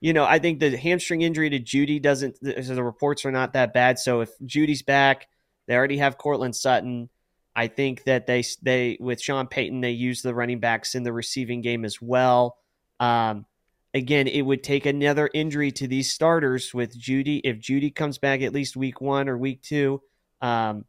you 0.00 0.12
know, 0.12 0.24
I 0.24 0.40
think 0.40 0.58
the 0.58 0.76
hamstring 0.76 1.22
injury 1.22 1.48
to 1.50 1.60
Jeudy 1.60 2.02
doesn't. 2.02 2.38
The 2.40 2.82
reports 2.82 3.24
are 3.24 3.32
not 3.32 3.52
that 3.52 3.72
bad. 3.72 3.98
So 4.00 4.20
if 4.20 4.30
Jeudy's 4.44 4.82
back, 4.82 5.28
they 5.68 5.76
already 5.76 5.98
have 5.98 6.18
Courtland 6.18 6.56
Sutton. 6.56 7.08
I 7.56 7.68
think 7.68 8.04
that 8.04 8.26
they 8.26 8.44
they 8.62 8.98
with 9.00 9.20
Sean 9.20 9.46
Payton 9.46 9.80
they 9.80 9.92
use 9.92 10.20
the 10.20 10.34
running 10.34 10.60
backs 10.60 10.94
in 10.94 11.02
the 11.04 11.12
receiving 11.12 11.62
game 11.62 11.86
as 11.86 12.00
well. 12.02 12.58
Um, 13.00 13.46
again, 13.94 14.28
it 14.28 14.42
would 14.42 14.62
take 14.62 14.84
another 14.84 15.30
injury 15.32 15.72
to 15.72 15.88
these 15.88 16.12
starters 16.12 16.74
with 16.74 16.96
Jeudy. 17.00 17.40
If 17.42 17.58
Jeudy 17.58 17.94
comes 17.94 18.18
back 18.18 18.42
at 18.42 18.52
least 18.52 18.76
week 18.76 19.00
one 19.00 19.26
or 19.26 19.38
week 19.38 19.62
two, 19.62 20.02
um, 20.42 20.84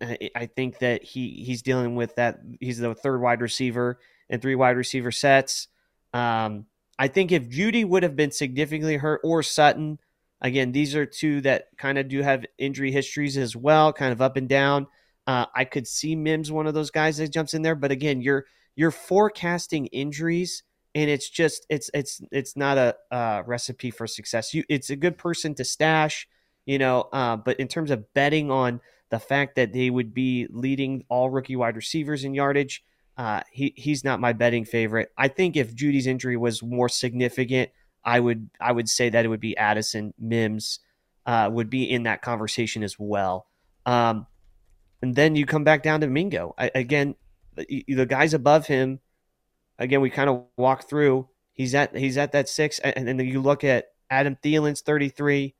I 0.00 0.46
think 0.46 0.80
that 0.80 1.04
he 1.04 1.44
he's 1.46 1.62
dealing 1.62 1.94
with 1.94 2.16
that. 2.16 2.40
He's 2.60 2.78
the 2.78 2.96
third 2.96 3.20
wide 3.20 3.40
receiver 3.40 4.00
and 4.28 4.42
three 4.42 4.56
wide 4.56 4.76
receiver 4.76 5.12
sets. 5.12 5.68
Um, 6.12 6.66
I 6.98 7.06
think 7.06 7.30
if 7.30 7.48
Jeudy 7.48 7.84
would 7.84 8.02
have 8.02 8.16
been 8.16 8.32
significantly 8.32 8.96
hurt 8.96 9.20
or 9.22 9.44
Sutton, 9.44 10.00
again, 10.40 10.72
these 10.72 10.96
are 10.96 11.06
two 11.06 11.42
that 11.42 11.68
kind 11.76 11.96
of 11.96 12.08
do 12.08 12.22
have 12.22 12.44
injury 12.58 12.90
histories 12.90 13.36
as 13.36 13.54
well, 13.54 13.92
kind 13.92 14.12
of 14.12 14.20
up 14.20 14.36
and 14.36 14.48
down. 14.48 14.88
Uh, 15.28 15.46
I 15.54 15.64
could 15.64 15.86
see 15.86 16.16
Mims 16.16 16.50
one 16.50 16.66
of 16.66 16.74
those 16.74 16.90
guys 16.90 17.18
that 17.18 17.30
jumps 17.30 17.54
in 17.54 17.62
there, 17.62 17.76
but 17.76 17.92
again, 17.92 18.20
you're 18.20 18.46
you're 18.74 18.90
forecasting 18.90 19.86
injuries 19.86 20.62
and 20.94 21.10
it's 21.10 21.28
just 21.28 21.66
it's 21.68 21.90
it's 21.94 22.20
it's 22.32 22.56
not 22.56 22.78
a 22.78 22.96
uh, 23.10 23.42
recipe 23.46 23.90
for 23.90 24.06
success. 24.06 24.54
You, 24.54 24.64
it's 24.68 24.90
a 24.90 24.96
good 24.96 25.18
person 25.18 25.54
to 25.56 25.64
stash, 25.64 26.26
you 26.66 26.78
know, 26.78 27.08
uh, 27.12 27.36
but 27.36 27.60
in 27.60 27.68
terms 27.68 27.90
of 27.90 28.12
betting 28.14 28.50
on 28.50 28.80
the 29.10 29.18
fact 29.18 29.56
that 29.56 29.72
they 29.72 29.90
would 29.90 30.14
be 30.14 30.46
leading 30.50 31.04
all 31.08 31.30
rookie 31.30 31.56
wide 31.56 31.76
receivers 31.76 32.24
in 32.24 32.34
yardage, 32.34 32.82
uh, 33.16 33.42
he 33.52 33.74
he's 33.76 34.02
not 34.02 34.18
my 34.18 34.32
betting 34.32 34.64
favorite. 34.64 35.10
I 35.16 35.28
think 35.28 35.56
if 35.56 35.74
Jeudy's 35.74 36.06
injury 36.06 36.36
was 36.36 36.62
more 36.62 36.88
significant, 36.88 37.70
I 38.04 38.20
would 38.20 38.48
I 38.60 38.72
would 38.72 38.88
say 38.88 39.10
that 39.10 39.24
it 39.24 39.28
would 39.28 39.40
be 39.40 39.56
Addison 39.56 40.14
Mims 40.18 40.80
uh, 41.26 41.50
would 41.52 41.68
be 41.68 41.84
in 41.84 42.04
that 42.04 42.22
conversation 42.22 42.82
as 42.82 42.96
well. 42.98 43.46
Um, 43.84 44.26
and 45.02 45.14
then 45.14 45.36
you 45.36 45.46
come 45.46 45.64
back 45.64 45.82
down 45.82 46.00
to 46.00 46.06
Mingo 46.06 46.54
I, 46.58 46.70
again. 46.74 47.14
The, 47.56 47.84
the 47.88 48.06
guys 48.06 48.34
above 48.34 48.68
him, 48.68 49.00
again, 49.80 50.00
we 50.00 50.10
kind 50.10 50.30
of 50.30 50.44
walk 50.56 50.88
through. 50.88 51.28
He's 51.54 51.74
at 51.74 51.96
he's 51.96 52.16
at 52.16 52.30
that 52.32 52.48
six, 52.48 52.78
and, 52.78 53.08
and 53.08 53.18
then 53.18 53.26
you 53.26 53.40
look 53.40 53.64
at 53.64 53.86
Adam 54.10 54.36
Thielen's 54.42 54.80
thirty 54.80 55.08
three. 55.08 55.56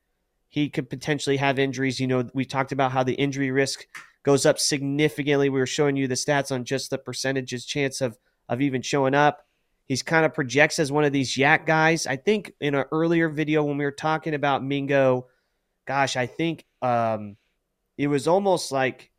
He 0.48 0.70
could 0.70 0.88
potentially 0.88 1.36
have 1.38 1.58
injuries. 1.58 1.98
You 1.98 2.06
know, 2.06 2.30
we 2.34 2.44
talked 2.44 2.70
about 2.70 2.92
how 2.92 3.02
the 3.02 3.14
injury 3.14 3.50
risk 3.50 3.84
goes 4.22 4.46
up 4.46 4.58
significantly. 4.58 5.48
We 5.48 5.58
were 5.58 5.66
showing 5.66 5.96
you 5.96 6.06
the 6.06 6.14
stats 6.14 6.52
on 6.52 6.64
just 6.64 6.90
the 6.90 6.98
percentages 6.98 7.64
chance 7.64 8.00
of 8.00 8.16
of 8.48 8.60
even 8.60 8.80
showing 8.80 9.14
up. 9.14 9.44
He's 9.86 10.02
kind 10.02 10.24
of 10.24 10.34
projects 10.34 10.78
as 10.78 10.92
one 10.92 11.04
of 11.04 11.12
these 11.12 11.34
YAC 11.34 11.66
guys. 11.66 12.06
I 12.06 12.16
think 12.16 12.52
in 12.60 12.74
an 12.74 12.84
earlier 12.92 13.28
video 13.28 13.64
when 13.64 13.78
we 13.78 13.84
were 13.84 13.90
talking 13.90 14.34
about 14.34 14.62
Mingo, 14.62 15.26
gosh, 15.86 16.14
I 16.14 16.26
think 16.26 16.64
um, 16.82 17.36
it 17.96 18.06
was 18.06 18.28
almost 18.28 18.70
like, 18.70 19.10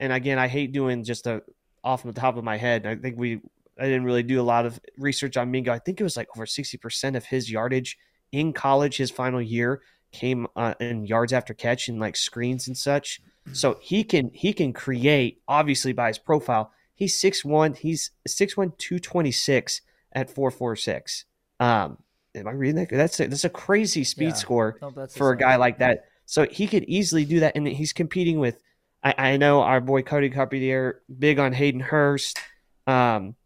and 0.00 0.12
again, 0.12 0.38
I 0.38 0.48
hate 0.48 0.72
doing 0.72 1.04
just 1.04 1.26
a 1.26 1.42
off 1.82 2.02
the 2.02 2.12
top 2.12 2.36
of 2.36 2.44
my 2.44 2.56
head. 2.56 2.86
I 2.86 2.96
think 2.96 3.18
we, 3.18 3.40
I 3.78 3.84
didn't 3.84 4.04
really 4.04 4.22
do 4.22 4.40
a 4.40 4.42
lot 4.42 4.64
of 4.64 4.80
research 4.96 5.36
on 5.36 5.50
Mingo. 5.50 5.72
I 5.72 5.78
think 5.78 6.00
it 6.00 6.04
was 6.04 6.16
like 6.16 6.28
over 6.34 6.46
60% 6.46 7.16
of 7.16 7.26
his 7.26 7.50
yardage 7.50 7.98
in 8.32 8.54
college, 8.54 8.96
his 8.96 9.10
final 9.10 9.42
year, 9.42 9.82
came 10.12 10.46
uh, 10.56 10.74
in 10.80 11.04
yards 11.04 11.32
after 11.32 11.52
catch 11.52 11.88
and 11.88 12.00
like 12.00 12.16
screens 12.16 12.66
and 12.66 12.76
such. 12.76 13.20
So 13.52 13.78
he 13.82 14.04
can 14.04 14.30
he 14.32 14.54
can 14.54 14.72
create 14.72 15.42
obviously 15.46 15.92
by 15.92 16.08
his 16.08 16.18
profile. 16.18 16.72
He's 16.94 17.20
6'1, 17.20 17.76
he's 17.76 18.10
6'1 18.26 18.78
226 18.78 19.82
at 20.12 20.30
446. 20.30 21.26
Um 21.60 21.98
am 22.34 22.48
I 22.48 22.52
reading 22.52 22.76
that? 22.76 22.88
That's 22.90 23.20
a, 23.20 23.26
that's 23.26 23.44
a 23.44 23.50
crazy 23.50 24.04
speed 24.04 24.28
yeah. 24.28 24.34
score 24.34 24.78
no, 24.80 25.06
for 25.08 25.30
a 25.30 25.36
guy 25.36 25.56
like 25.56 25.78
that. 25.78 26.06
So 26.26 26.46
he 26.50 26.66
could 26.66 26.84
easily 26.84 27.24
do 27.24 27.40
that, 27.40 27.54
and 27.54 27.66
he's 27.68 27.92
competing 27.92 28.38
with. 28.38 28.58
I, 29.04 29.14
I 29.18 29.36
know 29.36 29.60
our 29.60 29.80
boy 29.80 30.02
Cody 30.02 30.30
Carpentier, 30.30 31.02
big 31.16 31.38
on 31.38 31.52
Hayden 31.52 31.80
Hurst, 31.80 32.40
um, 32.86 33.36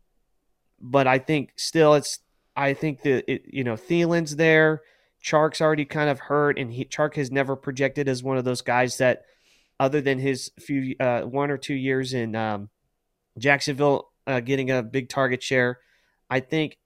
but 0.81 1.07
I 1.07 1.19
think 1.19 1.53
still 1.57 1.95
it's. 1.95 2.21
I 2.57 2.75
think 2.75 3.03
that 3.03 3.31
it, 3.31 3.43
you 3.47 3.65
know 3.65 3.75
Thielen's 3.75 4.37
there. 4.37 4.83
Chark's 5.25 5.61
already 5.61 5.85
kind 5.85 6.09
of 6.09 6.21
hurt, 6.21 6.59
and 6.59 6.73
he, 6.73 6.85
Chark 6.85 7.17
has 7.17 7.31
never 7.31 7.57
projected 7.57 8.09
as 8.09 8.23
one 8.23 8.39
of 8.39 8.45
those 8.45 8.63
guys 8.63 8.99
that, 8.99 9.25
other 9.81 10.01
than 10.01 10.19
his 10.19 10.53
few 10.61 10.95
uh, 11.01 11.23
one 11.23 11.51
or 11.51 11.59
two 11.59 11.75
years 11.75 12.15
in 12.15 12.37
um, 12.37 12.71
Jacksonville, 13.37 14.11
uh, 14.27 14.41
getting 14.41 14.71
a 14.71 14.83
big 14.83 15.09
target 15.09 15.43
share. 15.43 15.81
I 16.31 16.41
think, 16.41 16.79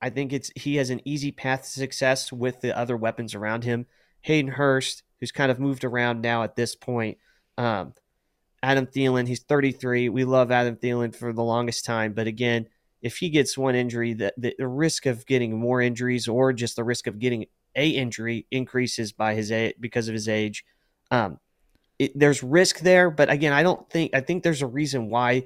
I 0.00 0.10
think 0.10 0.32
it's 0.32 0.50
he 0.56 0.76
has 0.76 0.90
an 0.90 1.00
easy 1.04 1.32
path 1.32 1.64
to 1.64 1.68
success 1.70 2.32
with 2.32 2.60
the 2.60 2.76
other 2.76 2.96
weapons 2.96 3.34
around 3.34 3.64
him. 3.64 3.86
Hayden 4.22 4.52
Hurst, 4.52 5.02
who's 5.18 5.32
kind 5.32 5.50
of 5.50 5.58
moved 5.58 5.84
around 5.84 6.22
now 6.22 6.42
at 6.42 6.56
this 6.56 6.74
point. 6.74 7.18
Um, 7.60 7.92
Adam 8.62 8.86
Thielen, 8.86 9.28
he's 9.28 9.42
33. 9.42 10.08
We 10.08 10.24
love 10.24 10.50
Adam 10.50 10.76
Thielen 10.76 11.14
for 11.14 11.30
the 11.34 11.42
longest 11.42 11.84
time, 11.84 12.14
but 12.14 12.26
again, 12.26 12.66
if 13.02 13.18
he 13.18 13.28
gets 13.28 13.58
one 13.58 13.74
injury, 13.74 14.14
the, 14.14 14.32
the, 14.38 14.66
risk 14.66 15.04
of 15.04 15.26
getting 15.26 15.58
more 15.58 15.82
injuries 15.82 16.26
or 16.26 16.54
just 16.54 16.76
the 16.76 16.84
risk 16.84 17.06
of 17.06 17.18
getting 17.18 17.44
a 17.76 17.88
injury 17.90 18.46
increases 18.50 19.12
by 19.12 19.34
his 19.34 19.52
age 19.52 19.74
because 19.78 20.08
of 20.08 20.14
his 20.14 20.26
age. 20.26 20.64
Um, 21.10 21.38
it, 21.98 22.18
there's 22.18 22.42
risk 22.42 22.80
there, 22.80 23.10
but 23.10 23.30
again, 23.30 23.52
I 23.52 23.62
don't 23.62 23.88
think 23.90 24.14
I 24.14 24.20
think 24.20 24.42
there's 24.42 24.62
a 24.62 24.66
reason 24.66 25.10
why 25.10 25.44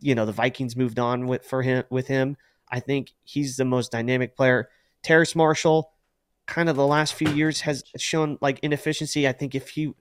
you 0.00 0.14
know 0.14 0.24
the 0.24 0.32
Vikings 0.32 0.74
moved 0.74 0.98
on 0.98 1.26
with 1.26 1.44
for 1.44 1.62
him 1.62 1.84
with 1.90 2.06
him. 2.06 2.38
I 2.70 2.80
think 2.80 3.12
he's 3.24 3.56
the 3.56 3.66
most 3.66 3.92
dynamic 3.92 4.36
player. 4.36 4.70
Terrace 5.02 5.36
Marshall, 5.36 5.92
kind 6.46 6.70
of 6.70 6.76
the 6.76 6.86
last 6.86 7.12
few 7.12 7.30
years 7.30 7.60
has 7.62 7.84
shown 7.98 8.38
like 8.40 8.58
inefficiency. 8.60 9.28
I 9.28 9.32
think 9.32 9.54
if 9.54 9.70
he 9.70 9.94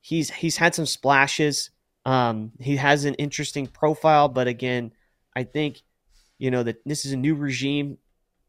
he's 0.00 0.30
he's 0.30 0.56
had 0.56 0.74
some 0.74 0.86
splashes. 0.86 1.70
Um, 2.04 2.52
he 2.58 2.76
has 2.76 3.04
an 3.04 3.14
interesting 3.14 3.66
profile, 3.66 4.28
but 4.28 4.48
again, 4.48 4.92
I 5.36 5.44
think 5.44 5.82
you 6.38 6.50
know 6.50 6.62
that 6.62 6.82
this 6.86 7.04
is 7.04 7.12
a 7.12 7.16
new 7.16 7.34
regime. 7.34 7.98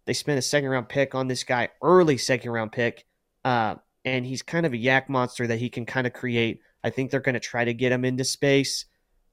They 0.05 0.13
spent 0.13 0.39
a 0.39 0.41
second 0.41 0.69
round 0.69 0.89
pick 0.89 1.13
on 1.13 1.27
this 1.27 1.43
guy, 1.43 1.69
early 1.81 2.17
second 2.17 2.51
round 2.51 2.71
pick, 2.71 3.05
uh, 3.45 3.75
and 4.03 4.25
he's 4.25 4.41
kind 4.41 4.65
of 4.65 4.73
a 4.73 4.77
YAC 4.77 5.09
monster 5.09 5.47
that 5.47 5.59
he 5.59 5.69
can 5.69 5.85
kind 5.85 6.07
of 6.07 6.13
create. 6.13 6.61
I 6.83 6.89
think 6.89 7.11
they're 7.11 7.19
going 7.19 7.33
to 7.33 7.39
try 7.39 7.63
to 7.63 7.73
get 7.73 7.91
him 7.91 8.05
into 8.05 8.23
space, 8.23 8.85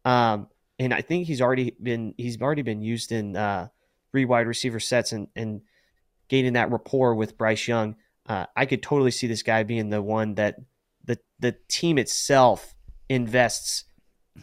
um, 0.05 0.49
and 0.79 0.93
I 0.93 1.01
think 1.01 1.27
he's 1.27 1.41
already 1.41 1.75
been 1.83 2.14
he's 2.19 2.41
already 2.41 2.62
been 2.62 2.83
used 2.83 3.12
in 3.12 3.37
uh, 3.37 3.69
three 4.11 4.25
wide 4.25 4.47
receiver 4.47 4.81
sets 4.81 5.12
and 5.12 5.29
and 5.37 5.62
gaining 6.29 6.55
that 6.55 6.71
rapport 6.71 7.14
with 7.14 7.39
Bryce 7.39 7.66
Young. 7.66 7.97
Uh, 8.27 8.45
I 8.55 8.66
could 8.66 8.83
totally 8.83 9.11
see 9.11 9.27
this 9.27 9.43
guy 9.43 9.62
being 9.62 9.89
the 9.89 10.03
one 10.03 10.35
that 10.35 10.57
the 11.41 11.57
team 11.68 11.99
itself 11.99 12.74
invests 13.09 13.84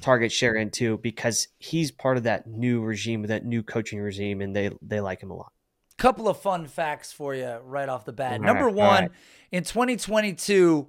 target 0.01 0.31
share 0.31 0.55
into 0.55 0.97
because 0.97 1.47
he's 1.57 1.91
part 1.91 2.17
of 2.17 2.23
that 2.23 2.47
new 2.47 2.81
regime, 2.81 3.23
that 3.23 3.45
new 3.45 3.63
coaching 3.63 3.99
regime, 3.99 4.41
and 4.41 4.55
they 4.55 4.69
they 4.81 4.99
like 4.99 5.21
him 5.21 5.31
a 5.31 5.35
lot. 5.35 5.51
Couple 5.97 6.27
of 6.27 6.37
fun 6.37 6.67
facts 6.67 7.13
for 7.13 7.33
you 7.33 7.57
right 7.63 7.87
off 7.87 8.05
the 8.05 8.11
bat. 8.11 8.33
All 8.33 8.39
Number 8.39 8.65
right, 8.65 8.73
one, 8.73 9.03
right. 9.03 9.11
in 9.51 9.63
2022, 9.63 10.87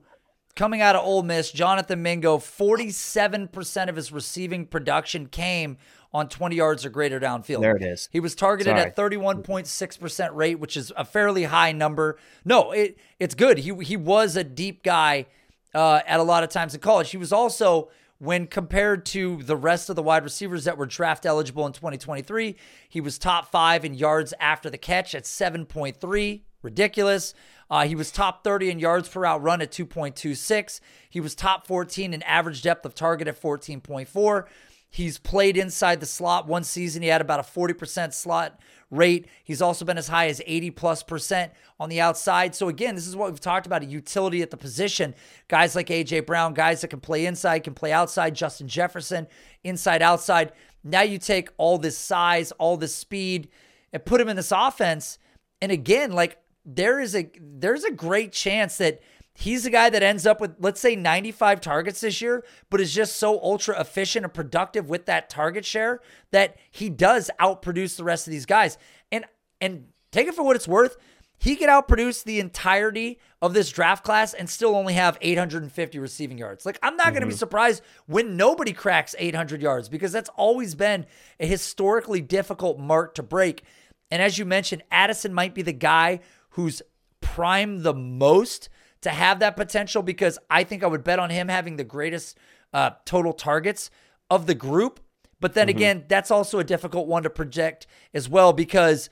coming 0.56 0.80
out 0.80 0.96
of 0.96 1.04
Ole 1.04 1.22
Miss, 1.22 1.52
Jonathan 1.52 2.02
Mingo, 2.02 2.38
47% 2.38 3.88
of 3.88 3.94
his 3.94 4.10
receiving 4.10 4.66
production 4.66 5.26
came 5.28 5.76
on 6.12 6.28
20 6.28 6.56
yards 6.56 6.84
or 6.84 6.90
greater 6.90 7.20
downfield. 7.20 7.60
There 7.60 7.76
it 7.76 7.82
is. 7.82 8.08
He 8.10 8.18
was 8.18 8.34
targeted 8.34 8.72
Sorry. 8.72 8.80
at 8.80 8.96
31.6% 8.96 10.34
rate, 10.34 10.58
which 10.58 10.76
is 10.76 10.92
a 10.96 11.04
fairly 11.04 11.44
high 11.44 11.70
number. 11.70 12.18
No, 12.44 12.72
it 12.72 12.98
it's 13.20 13.36
good. 13.36 13.58
He 13.58 13.72
he 13.84 13.96
was 13.96 14.34
a 14.34 14.42
deep 14.42 14.82
guy 14.82 15.26
uh, 15.74 16.00
at 16.06 16.20
a 16.20 16.22
lot 16.22 16.44
of 16.44 16.50
times 16.50 16.74
in 16.74 16.80
college. 16.80 17.10
He 17.10 17.16
was 17.16 17.32
also 17.32 17.88
when 18.18 18.46
compared 18.46 19.04
to 19.06 19.42
the 19.42 19.56
rest 19.56 19.90
of 19.90 19.96
the 19.96 20.02
wide 20.02 20.24
receivers 20.24 20.64
that 20.64 20.78
were 20.78 20.86
draft 20.86 21.26
eligible 21.26 21.66
in 21.66 21.72
2023, 21.72 22.56
he 22.88 23.00
was 23.00 23.18
top 23.18 23.50
5 23.50 23.84
in 23.84 23.94
yards 23.94 24.32
after 24.40 24.70
the 24.70 24.78
catch 24.78 25.14
at 25.14 25.24
7.3. 25.24 26.40
Ridiculous. 26.62 27.34
Uh, 27.70 27.86
he 27.86 27.94
was 27.94 28.10
top 28.10 28.42
30 28.42 28.70
in 28.70 28.78
yards 28.78 29.08
per 29.08 29.20
route 29.20 29.42
run 29.42 29.60
at 29.60 29.70
2.26. 29.70 30.80
He 31.10 31.20
was 31.20 31.34
top 31.34 31.66
14 31.66 32.14
in 32.14 32.22
average 32.22 32.62
depth 32.62 32.86
of 32.86 32.94
target 32.94 33.28
at 33.28 33.40
14.4. 33.40 34.46
He's 34.88 35.18
played 35.18 35.56
inside 35.56 36.00
the 36.00 36.06
slot 36.06 36.46
one 36.46 36.64
season. 36.64 37.02
He 37.02 37.08
had 37.08 37.20
about 37.20 37.40
a 37.40 37.42
40% 37.42 38.14
slot 38.14 38.60
rate. 38.90 39.28
He's 39.44 39.60
also 39.60 39.84
been 39.84 39.98
as 39.98 40.08
high 40.08 40.28
as 40.28 40.40
80 40.46 40.70
plus 40.70 41.02
percent 41.02 41.52
on 41.78 41.88
the 41.88 42.00
outside. 42.00 42.54
So, 42.54 42.68
again, 42.68 42.94
this 42.94 43.06
is 43.06 43.16
what 43.16 43.30
we've 43.30 43.40
talked 43.40 43.66
about 43.66 43.82
a 43.82 43.86
utility 43.86 44.42
at 44.42 44.50
the 44.50 44.56
position. 44.56 45.14
Guys 45.48 45.74
like 45.74 45.90
A.J. 45.90 46.20
Brown, 46.20 46.54
guys 46.54 46.80
that 46.80 46.88
can 46.88 47.00
play 47.00 47.26
inside, 47.26 47.64
can 47.64 47.74
play 47.74 47.92
outside. 47.92 48.34
Justin 48.34 48.68
Jefferson, 48.68 49.26
inside, 49.64 50.02
outside. 50.02 50.52
Now 50.84 51.02
you 51.02 51.18
take 51.18 51.50
all 51.58 51.78
this 51.78 51.98
size, 51.98 52.52
all 52.52 52.76
this 52.76 52.94
speed, 52.94 53.48
and 53.92 54.04
put 54.04 54.20
him 54.20 54.28
in 54.28 54.36
this 54.36 54.52
offense. 54.52 55.18
And 55.60 55.72
again, 55.72 56.12
like 56.12 56.38
there 56.64 57.00
is 57.00 57.14
a 57.14 57.30
there's 57.40 57.84
a 57.84 57.92
great 57.92 58.32
chance 58.32 58.78
that 58.78 59.00
He's 59.38 59.66
a 59.66 59.70
guy 59.70 59.90
that 59.90 60.02
ends 60.02 60.26
up 60.26 60.40
with, 60.40 60.54
let's 60.58 60.80
say, 60.80 60.96
95 60.96 61.60
targets 61.60 62.00
this 62.00 62.22
year, 62.22 62.42
but 62.70 62.80
is 62.80 62.94
just 62.94 63.16
so 63.16 63.38
ultra 63.42 63.78
efficient 63.78 64.24
and 64.24 64.32
productive 64.32 64.88
with 64.88 65.04
that 65.06 65.28
target 65.28 65.66
share 65.66 66.00
that 66.30 66.56
he 66.70 66.88
does 66.88 67.30
outproduce 67.38 67.96
the 67.96 68.04
rest 68.04 68.26
of 68.26 68.30
these 68.30 68.46
guys. 68.46 68.78
And 69.12 69.26
and 69.60 69.88
take 70.10 70.26
it 70.26 70.34
for 70.34 70.42
what 70.42 70.56
it's 70.56 70.66
worth, 70.66 70.96
he 71.38 71.54
could 71.54 71.68
outproduce 71.68 72.24
the 72.24 72.40
entirety 72.40 73.18
of 73.42 73.52
this 73.52 73.68
draft 73.68 74.04
class 74.04 74.32
and 74.32 74.48
still 74.48 74.74
only 74.74 74.94
have 74.94 75.18
850 75.20 75.98
receiving 75.98 76.38
yards. 76.38 76.64
Like, 76.64 76.78
I'm 76.82 76.96
not 76.96 77.08
mm-hmm. 77.08 77.12
going 77.12 77.20
to 77.20 77.28
be 77.28 77.34
surprised 77.34 77.82
when 78.06 78.36
nobody 78.36 78.72
cracks 78.72 79.14
800 79.18 79.60
yards 79.60 79.90
because 79.90 80.12
that's 80.12 80.30
always 80.36 80.74
been 80.74 81.04
a 81.38 81.46
historically 81.46 82.22
difficult 82.22 82.78
mark 82.78 83.14
to 83.16 83.22
break. 83.22 83.64
And 84.10 84.22
as 84.22 84.38
you 84.38 84.46
mentioned, 84.46 84.82
Addison 84.90 85.34
might 85.34 85.54
be 85.54 85.62
the 85.62 85.72
guy 85.72 86.20
who's 86.50 86.80
primed 87.20 87.82
the 87.82 87.94
most 87.94 88.70
to 89.06 89.12
have 89.12 89.38
that 89.38 89.54
potential 89.54 90.02
because 90.02 90.36
I 90.50 90.64
think 90.64 90.82
I 90.82 90.88
would 90.88 91.04
bet 91.04 91.20
on 91.20 91.30
him 91.30 91.46
having 91.46 91.76
the 91.76 91.84
greatest 91.84 92.36
uh, 92.74 92.90
total 93.04 93.32
targets 93.32 93.88
of 94.30 94.46
the 94.46 94.54
group. 94.54 94.98
But 95.38 95.54
then 95.54 95.68
mm-hmm. 95.68 95.76
again, 95.76 96.04
that's 96.08 96.32
also 96.32 96.58
a 96.58 96.64
difficult 96.64 97.06
one 97.06 97.22
to 97.22 97.30
project 97.30 97.86
as 98.12 98.28
well 98.28 98.52
because 98.52 99.08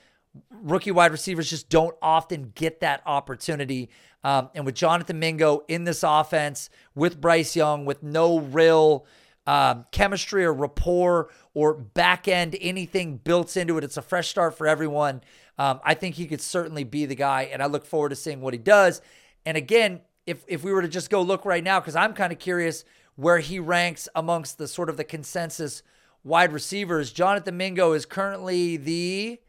rookie 0.51 0.91
wide 0.91 1.13
receivers 1.13 1.49
just 1.49 1.69
don't 1.69 1.95
often 2.01 2.51
get 2.55 2.81
that 2.81 3.03
opportunity. 3.05 3.89
Um, 4.21 4.49
and 4.53 4.65
with 4.65 4.75
Jonathan 4.75 5.17
Mingo 5.17 5.63
in 5.69 5.85
this 5.85 6.03
offense, 6.03 6.69
with 6.93 7.21
Bryce 7.21 7.55
Young, 7.55 7.85
with 7.85 8.03
no 8.03 8.41
real 8.41 9.05
um, 9.47 9.85
chemistry 9.91 10.43
or 10.43 10.51
rapport 10.51 11.29
or 11.53 11.73
back 11.73 12.27
end 12.27 12.57
anything 12.59 13.15
built 13.15 13.55
into 13.55 13.77
it, 13.77 13.85
it's 13.85 13.95
a 13.95 14.01
fresh 14.01 14.27
start 14.27 14.57
for 14.57 14.67
everyone. 14.67 15.21
Um, 15.57 15.79
I 15.85 15.93
think 15.93 16.15
he 16.15 16.27
could 16.27 16.41
certainly 16.41 16.83
be 16.83 17.05
the 17.05 17.15
guy, 17.15 17.43
and 17.43 17.63
I 17.63 17.67
look 17.67 17.85
forward 17.85 18.09
to 18.09 18.17
seeing 18.17 18.41
what 18.41 18.53
he 18.53 18.57
does. 18.57 19.01
And 19.45 19.57
again, 19.57 20.01
if 20.25 20.43
if 20.47 20.63
we 20.63 20.73
were 20.73 20.81
to 20.81 20.87
just 20.87 21.09
go 21.09 21.21
look 21.21 21.45
right 21.45 21.63
now, 21.63 21.79
because 21.79 21.95
I'm 21.95 22.13
kind 22.13 22.33
of 22.33 22.39
curious 22.39 22.83
where 23.15 23.39
he 23.39 23.59
ranks 23.59 24.09
amongst 24.15 24.57
the 24.57 24.67
sort 24.67 24.89
of 24.89 24.97
the 24.97 25.03
consensus 25.03 25.83
wide 26.23 26.51
receivers. 26.51 27.13
Jonathan 27.13 27.55
Mingo 27.55 27.93
is 27.93 28.05
currently 28.05 28.77
the 28.77 29.39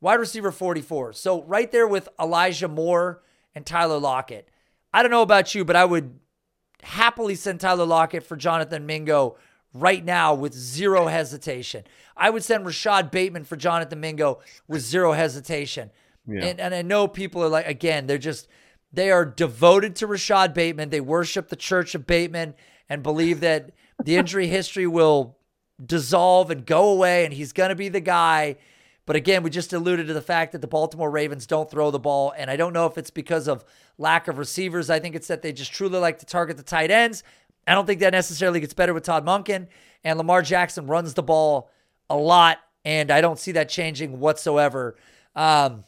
wide 0.00 0.14
receiver 0.14 0.52
44. 0.52 1.14
So 1.14 1.42
right 1.44 1.70
there 1.70 1.86
with 1.86 2.08
Elijah 2.20 2.68
Moore 2.68 3.22
and 3.54 3.64
Tyler 3.64 3.98
Lockett. 3.98 4.48
I 4.92 5.02
don't 5.02 5.10
know 5.10 5.22
about 5.22 5.54
you, 5.54 5.64
but 5.64 5.76
I 5.76 5.84
would 5.84 6.18
happily 6.82 7.34
send 7.34 7.60
Tyler 7.60 7.86
Lockett 7.86 8.24
for 8.24 8.36
Jonathan 8.36 8.84
Mingo 8.84 9.36
right 9.72 10.04
now 10.04 10.34
with 10.34 10.52
zero 10.52 11.06
hesitation. 11.06 11.84
I 12.16 12.28
would 12.28 12.44
send 12.44 12.66
Rashod 12.66 13.10
Bateman 13.10 13.44
for 13.44 13.56
Jonathan 13.56 14.00
Mingo 14.00 14.40
with 14.68 14.82
zero 14.82 15.12
hesitation. 15.12 15.90
Yeah. 16.26 16.44
And, 16.44 16.60
and 16.60 16.74
I 16.74 16.82
know 16.82 17.08
people 17.08 17.42
are 17.42 17.48
like, 17.48 17.66
again, 17.66 18.06
they're 18.06 18.18
just, 18.18 18.48
they 18.92 19.10
are 19.10 19.24
devoted 19.24 19.96
to 19.96 20.06
Rashod 20.06 20.54
Bateman. 20.54 20.90
They 20.90 21.00
worship 21.00 21.48
the 21.48 21.56
church 21.56 21.94
of 21.94 22.06
Bateman 22.06 22.54
and 22.88 23.02
believe 23.02 23.40
that 23.40 23.70
the 24.02 24.16
injury 24.18 24.46
history 24.46 24.86
will 24.86 25.38
dissolve 25.84 26.50
and 26.50 26.64
go 26.64 26.90
away 26.90 27.24
and 27.24 27.34
he's 27.34 27.52
going 27.52 27.70
to 27.70 27.74
be 27.74 27.88
the 27.88 28.00
guy. 28.00 28.56
But 29.04 29.16
again, 29.16 29.42
we 29.42 29.50
just 29.50 29.72
alluded 29.72 30.06
to 30.06 30.14
the 30.14 30.22
fact 30.22 30.52
that 30.52 30.60
the 30.60 30.68
Baltimore 30.68 31.10
Ravens 31.10 31.46
don't 31.46 31.68
throw 31.68 31.90
the 31.90 31.98
ball. 31.98 32.32
And 32.36 32.50
I 32.50 32.56
don't 32.56 32.72
know 32.72 32.86
if 32.86 32.96
it's 32.96 33.10
because 33.10 33.48
of 33.48 33.64
lack 33.98 34.28
of 34.28 34.38
receivers. 34.38 34.90
I 34.90 35.00
think 35.00 35.16
it's 35.16 35.26
that 35.26 35.42
they 35.42 35.52
just 35.52 35.72
truly 35.72 35.98
like 35.98 36.18
to 36.20 36.26
target 36.26 36.56
the 36.56 36.62
tight 36.62 36.90
ends. 36.90 37.24
I 37.66 37.74
don't 37.74 37.86
think 37.86 38.00
that 38.00 38.12
necessarily 38.12 38.60
gets 38.60 38.74
better 38.74 38.94
with 38.94 39.02
Todd 39.02 39.24
Monken. 39.24 39.66
And 40.04 40.18
Lamar 40.18 40.42
Jackson 40.42 40.86
runs 40.86 41.14
the 41.14 41.22
ball 41.22 41.70
a 42.08 42.16
lot. 42.16 42.58
And 42.84 43.10
I 43.10 43.20
don't 43.20 43.38
see 43.38 43.52
that 43.52 43.68
changing 43.68 44.20
whatsoever. 44.20 44.96
Um, 45.34 45.84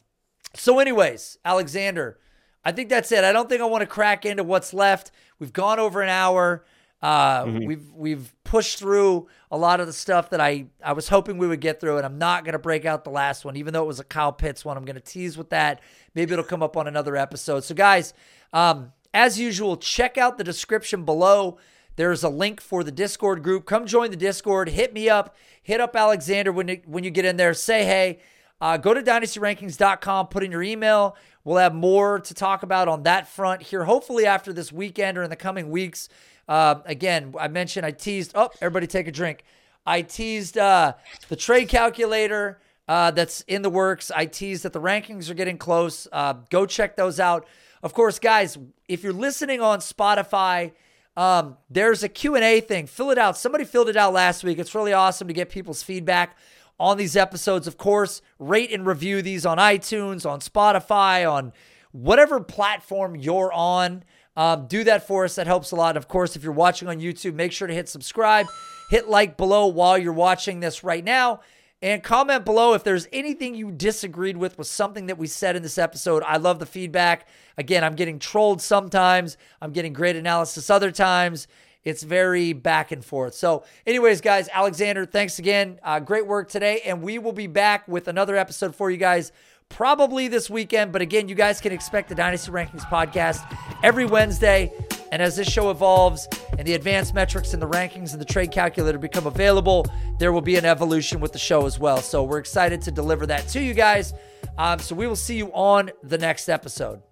so, 0.56 0.78
anyways, 0.78 1.38
Alexander, 1.44 2.18
I 2.64 2.72
think 2.72 2.88
that's 2.88 3.12
it. 3.12 3.24
I 3.24 3.32
don't 3.32 3.48
think 3.48 3.60
I 3.60 3.66
want 3.66 3.82
to 3.82 3.86
crack 3.86 4.24
into 4.24 4.44
what's 4.44 4.72
left. 4.72 5.10
We've 5.38 5.52
gone 5.52 5.78
over 5.78 6.00
an 6.00 6.08
hour. 6.08 6.64
Uh, 7.02 7.44
mm-hmm. 7.44 7.66
We've 7.66 7.92
we've 7.92 8.34
pushed 8.44 8.78
through 8.78 9.28
a 9.50 9.58
lot 9.58 9.78
of 9.78 9.86
the 9.86 9.92
stuff 9.92 10.30
that 10.30 10.40
I 10.40 10.66
I 10.82 10.94
was 10.94 11.08
hoping 11.08 11.36
we 11.36 11.46
would 11.46 11.60
get 11.60 11.78
through, 11.78 11.98
and 11.98 12.06
I'm 12.06 12.16
not 12.16 12.44
going 12.44 12.54
to 12.54 12.58
break 12.58 12.86
out 12.86 13.04
the 13.04 13.10
last 13.10 13.44
one, 13.44 13.56
even 13.56 13.74
though 13.74 13.82
it 13.82 13.86
was 13.86 14.00
a 14.00 14.04
Kyle 14.04 14.32
Pitts 14.32 14.64
one. 14.64 14.78
I'm 14.78 14.86
going 14.86 14.94
to 14.96 15.02
tease 15.02 15.36
with 15.36 15.50
that. 15.50 15.82
Maybe 16.14 16.32
it'll 16.32 16.44
come 16.44 16.62
up 16.62 16.78
on 16.78 16.88
another 16.88 17.14
episode. 17.14 17.62
So, 17.64 17.74
guys, 17.74 18.14
um, 18.54 18.92
as 19.12 19.38
usual, 19.38 19.76
check 19.76 20.16
out 20.16 20.38
the 20.38 20.44
description 20.44 21.04
below. 21.04 21.58
There's 21.96 22.24
a 22.24 22.28
link 22.28 22.60
for 22.60 22.82
the 22.82 22.90
Discord 22.90 23.42
group. 23.42 23.66
Come 23.66 23.86
join 23.86 24.10
the 24.10 24.16
Discord. 24.16 24.70
Hit 24.70 24.94
me 24.94 25.08
up. 25.08 25.36
Hit 25.62 25.80
up 25.80 25.94
Alexander 25.94 26.52
when 26.52 26.68
you, 26.68 26.80
when 26.86 27.04
you 27.04 27.10
get 27.10 27.24
in 27.24 27.36
there. 27.36 27.54
Say 27.54 27.84
hey. 27.84 28.18
Uh, 28.60 28.76
go 28.76 28.94
to 28.94 29.02
dynastyrankings.com. 29.02 30.28
Put 30.28 30.42
in 30.42 30.50
your 30.52 30.62
email. 30.62 31.16
We'll 31.44 31.58
have 31.58 31.74
more 31.74 32.20
to 32.20 32.34
talk 32.34 32.62
about 32.62 32.88
on 32.88 33.02
that 33.02 33.28
front 33.28 33.62
here. 33.62 33.84
Hopefully 33.84 34.26
after 34.26 34.52
this 34.52 34.72
weekend 34.72 35.18
or 35.18 35.22
in 35.22 35.30
the 35.30 35.36
coming 35.36 35.70
weeks. 35.70 36.08
Uh, 36.48 36.76
again, 36.84 37.34
I 37.38 37.48
mentioned 37.48 37.84
I 37.84 37.90
teased. 37.90 38.32
Oh, 38.34 38.50
everybody 38.60 38.86
take 38.86 39.08
a 39.08 39.12
drink. 39.12 39.44
I 39.86 40.02
teased 40.02 40.56
uh, 40.56 40.94
the 41.28 41.36
trade 41.36 41.68
calculator 41.68 42.58
uh, 42.88 43.10
that's 43.10 43.42
in 43.42 43.62
the 43.62 43.70
works. 43.70 44.10
I 44.14 44.26
teased 44.26 44.62
that 44.62 44.72
the 44.72 44.80
rankings 44.80 45.30
are 45.30 45.34
getting 45.34 45.58
close. 45.58 46.08
Uh, 46.10 46.34
go 46.50 46.66
check 46.66 46.96
those 46.96 47.20
out. 47.20 47.46
Of 47.82 47.92
course, 47.92 48.18
guys, 48.18 48.56
if 48.88 49.02
you're 49.02 49.12
listening 49.12 49.60
on 49.60 49.80
Spotify, 49.80 50.72
um, 51.16 51.58
there's 51.68 52.02
a 52.02 52.08
Q&A 52.08 52.60
thing. 52.60 52.86
Fill 52.86 53.10
it 53.10 53.18
out. 53.18 53.36
Somebody 53.36 53.64
filled 53.64 53.88
it 53.88 53.96
out 53.96 54.12
last 54.12 54.42
week. 54.42 54.58
It's 54.58 54.74
really 54.74 54.92
awesome 54.92 55.28
to 55.28 55.34
get 55.34 55.50
people's 55.50 55.82
feedback 55.82 56.36
on 56.78 56.96
these 56.96 57.16
episodes. 57.16 57.66
Of 57.66 57.76
course, 57.78 58.22
rate 58.38 58.72
and 58.72 58.86
review 58.86 59.22
these 59.22 59.46
on 59.46 59.58
iTunes, 59.58 60.28
on 60.28 60.40
Spotify, 60.40 61.30
on 61.30 61.52
whatever 61.92 62.40
platform 62.40 63.16
you're 63.16 63.52
on. 63.52 64.04
Um, 64.36 64.66
do 64.66 64.82
that 64.84 65.06
for 65.06 65.24
us. 65.24 65.36
That 65.36 65.46
helps 65.46 65.70
a 65.70 65.76
lot. 65.76 65.96
Of 65.96 66.08
course, 66.08 66.34
if 66.34 66.42
you're 66.42 66.52
watching 66.52 66.88
on 66.88 67.00
YouTube, 67.00 67.34
make 67.34 67.52
sure 67.52 67.68
to 67.68 67.74
hit 67.74 67.88
subscribe, 67.88 68.46
hit 68.90 69.08
like 69.08 69.36
below 69.36 69.66
while 69.66 69.96
you're 69.96 70.12
watching 70.12 70.60
this 70.60 70.82
right 70.82 71.04
now, 71.04 71.40
and 71.80 72.02
comment 72.02 72.44
below 72.44 72.74
if 72.74 72.82
there's 72.82 73.06
anything 73.12 73.54
you 73.54 73.70
disagreed 73.70 74.36
with 74.36 74.58
with 74.58 74.66
something 74.66 75.06
that 75.06 75.18
we 75.18 75.26
said 75.28 75.54
in 75.54 75.62
this 75.62 75.78
episode. 75.78 76.22
I 76.26 76.38
love 76.38 76.58
the 76.58 76.66
feedback. 76.66 77.28
Again, 77.56 77.84
I'm 77.84 77.94
getting 77.94 78.18
trolled 78.18 78.60
sometimes. 78.60 79.36
I'm 79.60 79.72
getting 79.72 79.92
great 79.92 80.16
analysis 80.16 80.70
other 80.70 80.90
times. 80.90 81.46
It's 81.84 82.02
very 82.02 82.52
back 82.52 82.92
and 82.92 83.04
forth. 83.04 83.34
So, 83.34 83.64
anyways, 83.86 84.20
guys, 84.20 84.48
Alexander, 84.52 85.04
thanks 85.04 85.38
again. 85.38 85.78
Uh, 85.82 86.00
great 86.00 86.26
work 86.26 86.48
today, 86.48 86.80
and 86.84 87.02
we 87.02 87.18
will 87.18 87.32
be 87.32 87.46
back 87.46 87.86
with 87.86 88.08
another 88.08 88.36
episode 88.36 88.74
for 88.74 88.90
you 88.90 88.96
guys 88.96 89.32
probably 89.68 90.28
this 90.28 90.48
weekend. 90.48 90.92
But 90.92 91.02
again, 91.02 91.28
you 91.28 91.34
guys 91.34 91.60
can 91.60 91.72
expect 91.72 92.08
the 92.08 92.14
Dynasty 92.14 92.50
Rankings 92.50 92.82
podcast 92.82 93.44
every 93.82 94.04
Wednesday. 94.04 94.72
And 95.12 95.22
as 95.22 95.36
this 95.36 95.48
show 95.48 95.70
evolves 95.70 96.26
and 96.58 96.66
the 96.66 96.74
advanced 96.74 97.14
metrics 97.14 97.52
and 97.52 97.62
the 97.62 97.68
rankings 97.68 98.12
and 98.12 98.20
the 98.20 98.24
trade 98.24 98.50
calculator 98.50 98.98
become 98.98 99.26
available, 99.26 99.86
there 100.18 100.32
will 100.32 100.40
be 100.40 100.56
an 100.56 100.64
evolution 100.64 101.20
with 101.20 101.32
the 101.32 101.38
show 101.38 101.66
as 101.66 101.78
well. 101.78 101.98
So 101.98 102.24
we're 102.24 102.38
excited 102.38 102.82
to 102.82 102.90
deliver 102.90 103.26
that 103.26 103.46
to 103.48 103.60
you 103.60 103.74
guys. 103.74 104.12
Um, 104.58 104.78
so 104.78 104.94
we 104.94 105.06
will 105.06 105.16
see 105.16 105.36
you 105.36 105.52
on 105.52 105.90
the 106.02 106.18
next 106.18 106.48
episode. 106.48 107.02